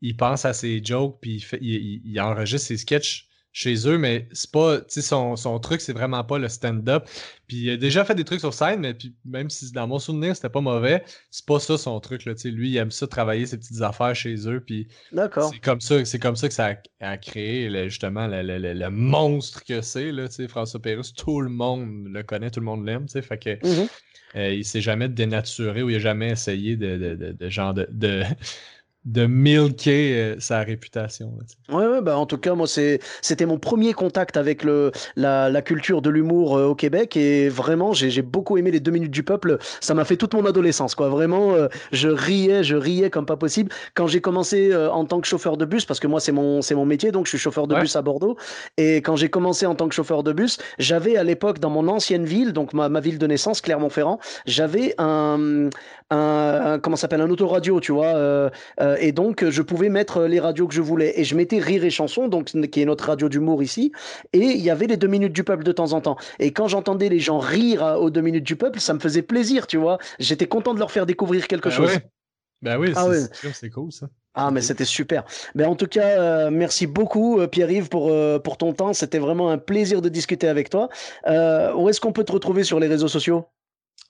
il 0.00 0.16
pense 0.16 0.44
à 0.44 0.52
ses 0.52 0.82
jokes, 0.82 1.18
puis 1.20 1.44
il, 1.60 2.02
il, 2.04 2.20
enregistre 2.20 2.68
ses 2.68 2.76
sketchs 2.76 3.30
chez 3.52 3.88
eux, 3.88 3.98
mais 3.98 4.28
c'est 4.32 4.50
pas, 4.50 4.78
tu 4.78 4.84
sais, 4.88 5.02
son, 5.02 5.34
son, 5.34 5.58
truc, 5.58 5.80
c'est 5.80 5.92
vraiment 5.92 6.22
pas 6.22 6.38
le 6.38 6.48
stand-up. 6.48 7.08
Puis 7.48 7.56
il 7.56 7.70
a 7.70 7.76
déjà 7.76 8.04
fait 8.04 8.14
des 8.14 8.24
trucs 8.24 8.38
sur 8.38 8.54
scène, 8.54 8.80
mais 8.80 8.94
puis 8.94 9.14
même 9.24 9.50
si 9.50 9.72
dans 9.72 9.88
mon 9.88 9.98
souvenir, 9.98 10.36
c'était 10.36 10.48
pas 10.50 10.60
mauvais, 10.60 11.02
c'est 11.30 11.44
pas 11.44 11.58
ça 11.58 11.76
son 11.76 11.98
truc, 11.98 12.24
là, 12.26 12.34
tu 12.34 12.42
sais. 12.42 12.50
Lui, 12.50 12.70
il 12.70 12.76
aime 12.76 12.92
ça 12.92 13.08
travailler 13.08 13.46
ses 13.46 13.58
petites 13.58 13.82
affaires 13.82 14.14
chez 14.14 14.48
eux, 14.48 14.62
puis 14.64 14.86
c'est 15.12 15.60
comme 15.60 15.80
ça, 15.80 16.04
c'est 16.04 16.20
comme 16.20 16.36
ça 16.36 16.48
que 16.48 16.54
ça 16.54 16.76
a, 17.00 17.16
créé, 17.16 17.88
justement, 17.88 18.28
le, 18.28 18.42
le, 18.42 18.72
le, 18.72 18.90
monstre 18.90 19.64
que 19.64 19.82
c'est, 19.82 20.12
là, 20.12 20.28
tu 20.28 20.36
sais, 20.36 20.48
François 20.48 20.80
Pérusse. 20.80 21.12
Tout 21.12 21.40
le 21.40 21.50
monde 21.50 22.06
le 22.08 22.22
connaît, 22.22 22.50
tout 22.50 22.60
le 22.60 22.66
monde 22.66 22.86
l'aime, 22.86 23.06
tu 23.06 23.12
sais, 23.12 23.22
fait 23.22 23.38
que... 23.38 23.50
Mm-hmm. 23.50 23.88
Euh, 24.36 24.54
il 24.54 24.64
s'est 24.64 24.80
jamais 24.80 25.08
dénaturé 25.08 25.82
ou 25.82 25.90
il 25.90 25.96
a 25.96 25.98
jamais 25.98 26.30
essayé 26.30 26.76
de, 26.76 26.96
de, 26.96 27.14
de, 27.16 27.32
de 27.32 27.48
genre 27.48 27.74
de, 27.74 28.22
de 29.04 29.26
milker 29.26 30.12
euh, 30.14 30.36
sa 30.40 30.60
réputation. 30.60 31.32
ouais, 31.70 31.86
ouais, 31.86 32.02
bah 32.02 32.18
en 32.18 32.26
tout 32.26 32.36
cas, 32.36 32.54
moi, 32.54 32.66
c'était 32.66 33.46
mon 33.46 33.58
premier 33.58 33.94
contact 33.94 34.36
avec 34.36 34.62
le, 34.62 34.92
la, 35.16 35.48
la 35.48 35.62
culture 35.62 36.02
de 36.02 36.10
l'humour 36.10 36.56
euh, 36.56 36.66
au 36.66 36.74
Québec 36.74 37.16
et 37.16 37.48
vraiment, 37.48 37.92
j'ai 37.92 38.22
beaucoup 38.22 38.58
aimé 38.58 38.70
les 38.70 38.80
deux 38.80 38.90
minutes 38.90 39.10
du 39.10 39.22
peuple. 39.22 39.58
Ça 39.80 39.94
m'a 39.94 40.04
fait 40.04 40.16
toute 40.16 40.34
mon 40.34 40.44
adolescence, 40.44 40.94
quoi. 40.94 41.08
Vraiment, 41.08 41.54
euh, 41.54 41.68
je 41.92 42.08
riais, 42.08 42.62
je 42.62 42.76
riais 42.76 43.08
comme 43.08 43.26
pas 43.26 43.36
possible. 43.36 43.72
Quand 43.94 44.06
j'ai 44.06 44.20
commencé 44.20 44.74
en 44.76 45.04
tant 45.04 45.20
que 45.20 45.26
chauffeur 45.26 45.56
de 45.56 45.64
bus, 45.64 45.86
parce 45.86 46.00
que 46.00 46.06
moi, 46.06 46.20
c'est 46.20 46.32
mon, 46.32 46.60
mon 46.70 46.84
métier, 46.84 47.10
donc 47.10 47.26
je 47.26 47.30
suis 47.30 47.38
chauffeur 47.38 47.66
de 47.66 47.74
bus 47.74 47.96
à 47.96 48.02
Bordeaux. 48.02 48.36
Et 48.76 48.96
quand 48.96 49.16
j'ai 49.16 49.30
commencé 49.30 49.64
en 49.66 49.74
tant 49.74 49.88
que 49.88 49.94
chauffeur 49.94 50.22
de 50.22 50.32
bus, 50.32 50.58
j'avais 50.78 51.16
à 51.16 51.24
l'époque, 51.24 51.58
dans 51.58 51.70
mon 51.70 51.88
ancienne 51.88 52.24
ville, 52.24 52.52
donc 52.52 52.74
ma, 52.74 52.88
ma 52.88 53.00
ville 53.00 53.18
de 53.18 53.26
naissance, 53.26 53.60
Clermont-Ferrand, 53.60 54.20
j'avais 54.46 54.94
un, 54.98 55.70
un, 56.10 56.78
comment 56.80 56.96
s'appelle, 56.96 57.20
un 57.20 57.30
autoradio, 57.30 57.80
tu 57.80 57.92
vois. 57.92 58.14
Euh, 58.14 58.50
et 58.98 59.12
donc, 59.12 59.48
je 59.48 59.62
pouvais 59.62 59.88
mettre 59.88 60.22
les 60.22 60.40
radios 60.40 60.66
que 60.66 60.74
je 60.74 60.82
voulais. 60.82 61.18
Et 61.18 61.24
je 61.24 61.34
mettais 61.34 61.58
Rire 61.58 61.84
et 61.84 61.90
Chanson, 61.90 62.28
donc, 62.28 62.46
qui 62.46 62.82
est 62.82 62.84
notre 62.84 63.06
radio 63.06 63.28
d'humour 63.28 63.62
ici. 63.62 63.92
Et 64.32 64.38
il 64.38 64.60
y 64.60 64.70
avait 64.70 64.86
les 64.86 64.96
deux 64.96 65.08
minutes 65.08 65.32
du 65.32 65.44
peuple 65.44 65.64
de 65.64 65.72
temps 65.72 65.92
en 65.92 66.00
temps. 66.00 66.16
Et 66.38 66.52
quand 66.52 66.68
j'entendais 66.68 67.08
les 67.08 67.20
gens 67.20 67.38
rire 67.38 67.96
aux 68.00 68.10
deux 68.10 68.20
minutes 68.20 68.44
du 68.44 68.56
peuple, 68.56 68.80
ça 68.80 68.94
me 68.94 68.98
faisait 68.98 69.22
plaisir, 69.22 69.66
tu 69.66 69.76
vois. 69.76 69.98
J'étais 70.18 70.46
content 70.46 70.74
de 70.74 70.78
leur 70.78 70.90
faire 70.90 71.06
découvrir 71.06 71.46
quelque 71.46 71.68
ben 71.68 71.74
chose. 71.74 71.98
Ben 72.62 72.76
oui, 72.78 72.92
ah 72.94 73.06
c'est 73.54 73.70
cool 73.70 73.90
ça. 73.90 74.08
Ah, 74.34 74.50
mais 74.50 74.60
c'était 74.60 74.84
super. 74.84 75.24
Ben, 75.54 75.66
en 75.66 75.74
tout 75.74 75.86
cas, 75.86 76.20
euh, 76.20 76.50
merci 76.50 76.86
beaucoup, 76.86 77.40
euh, 77.40 77.46
Pierre-Yves, 77.46 77.88
pour, 77.88 78.12
pour 78.42 78.58
ton 78.58 78.72
temps. 78.74 78.92
C'était 78.92 79.18
vraiment 79.18 79.50
un 79.50 79.58
plaisir 79.58 80.02
de 80.02 80.08
discuter 80.08 80.46
avec 80.46 80.68
toi. 80.68 80.88
où 81.26 81.88
est-ce 81.88 82.00
qu'on 82.00 82.12
peut 82.12 82.24
te 82.24 82.32
retrouver 82.32 82.64
sur 82.64 82.78
les 82.78 82.86
réseaux 82.86 83.08
sociaux? 83.08 83.46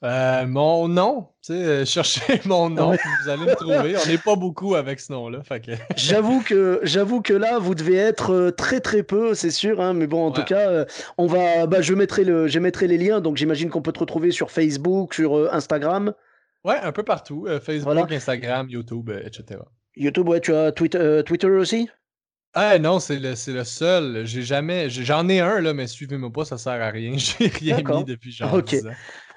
Euh, 0.03 0.47
mon 0.47 0.88
nom, 0.88 1.28
tu 1.43 1.53
sais, 1.53 1.62
euh, 1.62 1.84
cherchez 1.84 2.41
mon 2.47 2.70
nom, 2.70 2.93
vous 2.93 3.28
allez 3.28 3.45
me 3.45 3.55
trouver. 3.55 3.97
On 4.03 4.09
n'est 4.09 4.18
pas 4.18 4.34
beaucoup 4.34 4.74
avec 4.74 4.99
ce 4.99 5.12
nom-là. 5.12 5.41
Que... 5.41 5.72
j'avoue 5.97 6.41
que 6.41 6.80
j'avoue 6.82 7.20
que 7.20 7.34
là, 7.34 7.59
vous 7.59 7.74
devez 7.74 7.97
être 7.97 8.32
euh, 8.32 8.51
très 8.51 8.80
très 8.80 9.03
peu, 9.03 9.34
c'est 9.34 9.51
sûr. 9.51 9.80
Hein, 9.80 9.93
mais 9.93 10.07
bon, 10.07 10.26
en 10.26 10.30
tout 10.30 10.45
cas, 10.45 10.86
on 11.18 11.26
va, 11.26 11.66
bah, 11.66 11.82
je 11.82 11.93
mettrai 11.93 12.24
le, 12.24 12.49
je 12.49 12.59
mettrai 12.59 12.86
les 12.86 12.97
liens. 12.97 13.20
Donc 13.20 13.36
j'imagine 13.36 13.68
qu'on 13.68 13.82
peut 13.82 13.93
te 13.93 14.01
retrouver 14.01 14.30
sur 14.30 14.51
Facebook, 14.51 15.12
sur 15.12 15.53
Instagram. 15.53 16.14
Ouais, 16.64 16.78
un 16.82 16.93
peu 16.93 17.03
partout. 17.03 17.47
Facebook, 17.62 18.11
Instagram, 18.11 18.70
YouTube, 18.70 19.11
etc. 19.24 19.61
YouTube, 19.97 20.28
ouais, 20.28 20.41
tu 20.41 20.55
as 20.55 20.72
Twitter, 20.72 21.22
Twitter 21.26 21.49
aussi? 21.49 21.91
Ah 22.55 22.78
non, 22.78 22.99
c'est 22.99 23.18
le, 23.18 23.34
le, 23.53 23.64
seul. 23.64 24.26
J'ai 24.26 24.43
jamais, 24.43 24.91
j'en 24.91 25.28
ai 25.28 25.41
un 25.41 25.61
là, 25.61 25.72
mais 25.72 25.86
suivez-moi 25.86 26.32
pas, 26.32 26.45
ça 26.45 26.59
sert 26.59 26.72
à 26.72 26.91
rien. 26.91 27.16
J'ai 27.16 27.49
rien 27.49 27.76
mis 27.76 28.05
depuis 28.05 28.32
genre 28.32 28.55
Ok. 28.55 28.76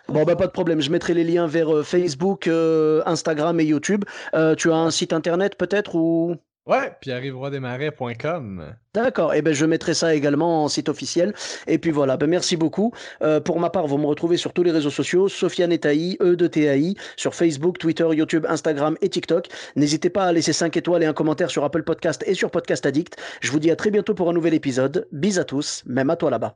Bon, 0.10 0.24
bah, 0.24 0.36
pas 0.36 0.48
de 0.48 0.52
problème. 0.52 0.82
Je 0.82 0.92
mettrai 0.92 1.14
les 1.14 1.24
liens 1.24 1.48
vers 1.48 1.74
euh, 1.74 1.84
Facebook, 1.84 2.48
euh, 2.48 3.02
Instagram 3.06 3.60
et 3.60 3.66
YouTube. 3.66 4.04
Euh, 4.34 4.54
tu 4.56 4.72
as 4.72 4.76
un 4.76 4.92
site 4.92 5.14
internet 5.14 5.56
peut-être 5.58 5.96
ou? 5.96 6.36
Ouais, 6.66 6.94
pierre-yves-roidesmarais.com. 7.02 8.76
D'accord, 8.94 9.34
et 9.34 9.40
eh 9.40 9.42
ben 9.42 9.54
je 9.54 9.66
mettrai 9.66 9.94
ça 9.94 10.16
également 10.16 10.64
en 10.64 10.70
site 10.70 10.88
officiel. 10.88 11.34
Et 11.68 11.78
puis 11.78 11.92
voilà, 11.92 12.16
ben 12.16 12.28
merci 12.28 12.56
beaucoup. 12.56 12.94
pour 13.44 13.60
ma 13.60 13.70
part, 13.70 13.86
vous 13.86 13.98
me 13.98 14.06
retrouvez 14.06 14.38
sur 14.38 14.54
tous 14.54 14.64
les 14.64 14.72
réseaux 14.72 14.90
sociaux, 14.90 15.28
Sofiane 15.28 15.74
Etaï, 15.74 16.16
E 16.22 16.38
de 16.38 16.48
TAI, 16.48 16.96
sur 17.18 17.36
Facebook, 17.36 17.80
Twitter, 17.80 18.08
YouTube, 18.14 18.46
Instagram 18.48 18.96
et 19.02 19.10
TikTok. 19.10 19.50
N'hésitez 19.76 20.10
pas 20.10 20.24
à 20.24 20.32
laisser 20.32 20.54
5 20.54 20.78
étoiles 20.78 21.04
et 21.04 21.06
un 21.06 21.14
commentaire 21.14 21.52
sur 21.52 21.66
Apple 21.66 21.84
Podcast 21.84 22.24
et 22.28 22.34
sur 22.34 22.50
Podcast 22.50 22.86
Addict. 22.86 23.18
Je 23.42 23.52
vous 23.52 23.60
dis 23.60 23.70
à 23.70 23.76
très 23.76 23.92
bientôt 23.92 24.14
pour 24.14 24.30
un 24.30 24.34
nouvel 24.34 24.54
épisode. 24.54 25.06
Bis 25.12 25.40
à 25.40 25.44
tous, 25.44 25.84
même 25.86 26.12
à 26.12 26.16
toi 26.16 26.30
là-bas. 26.30 26.56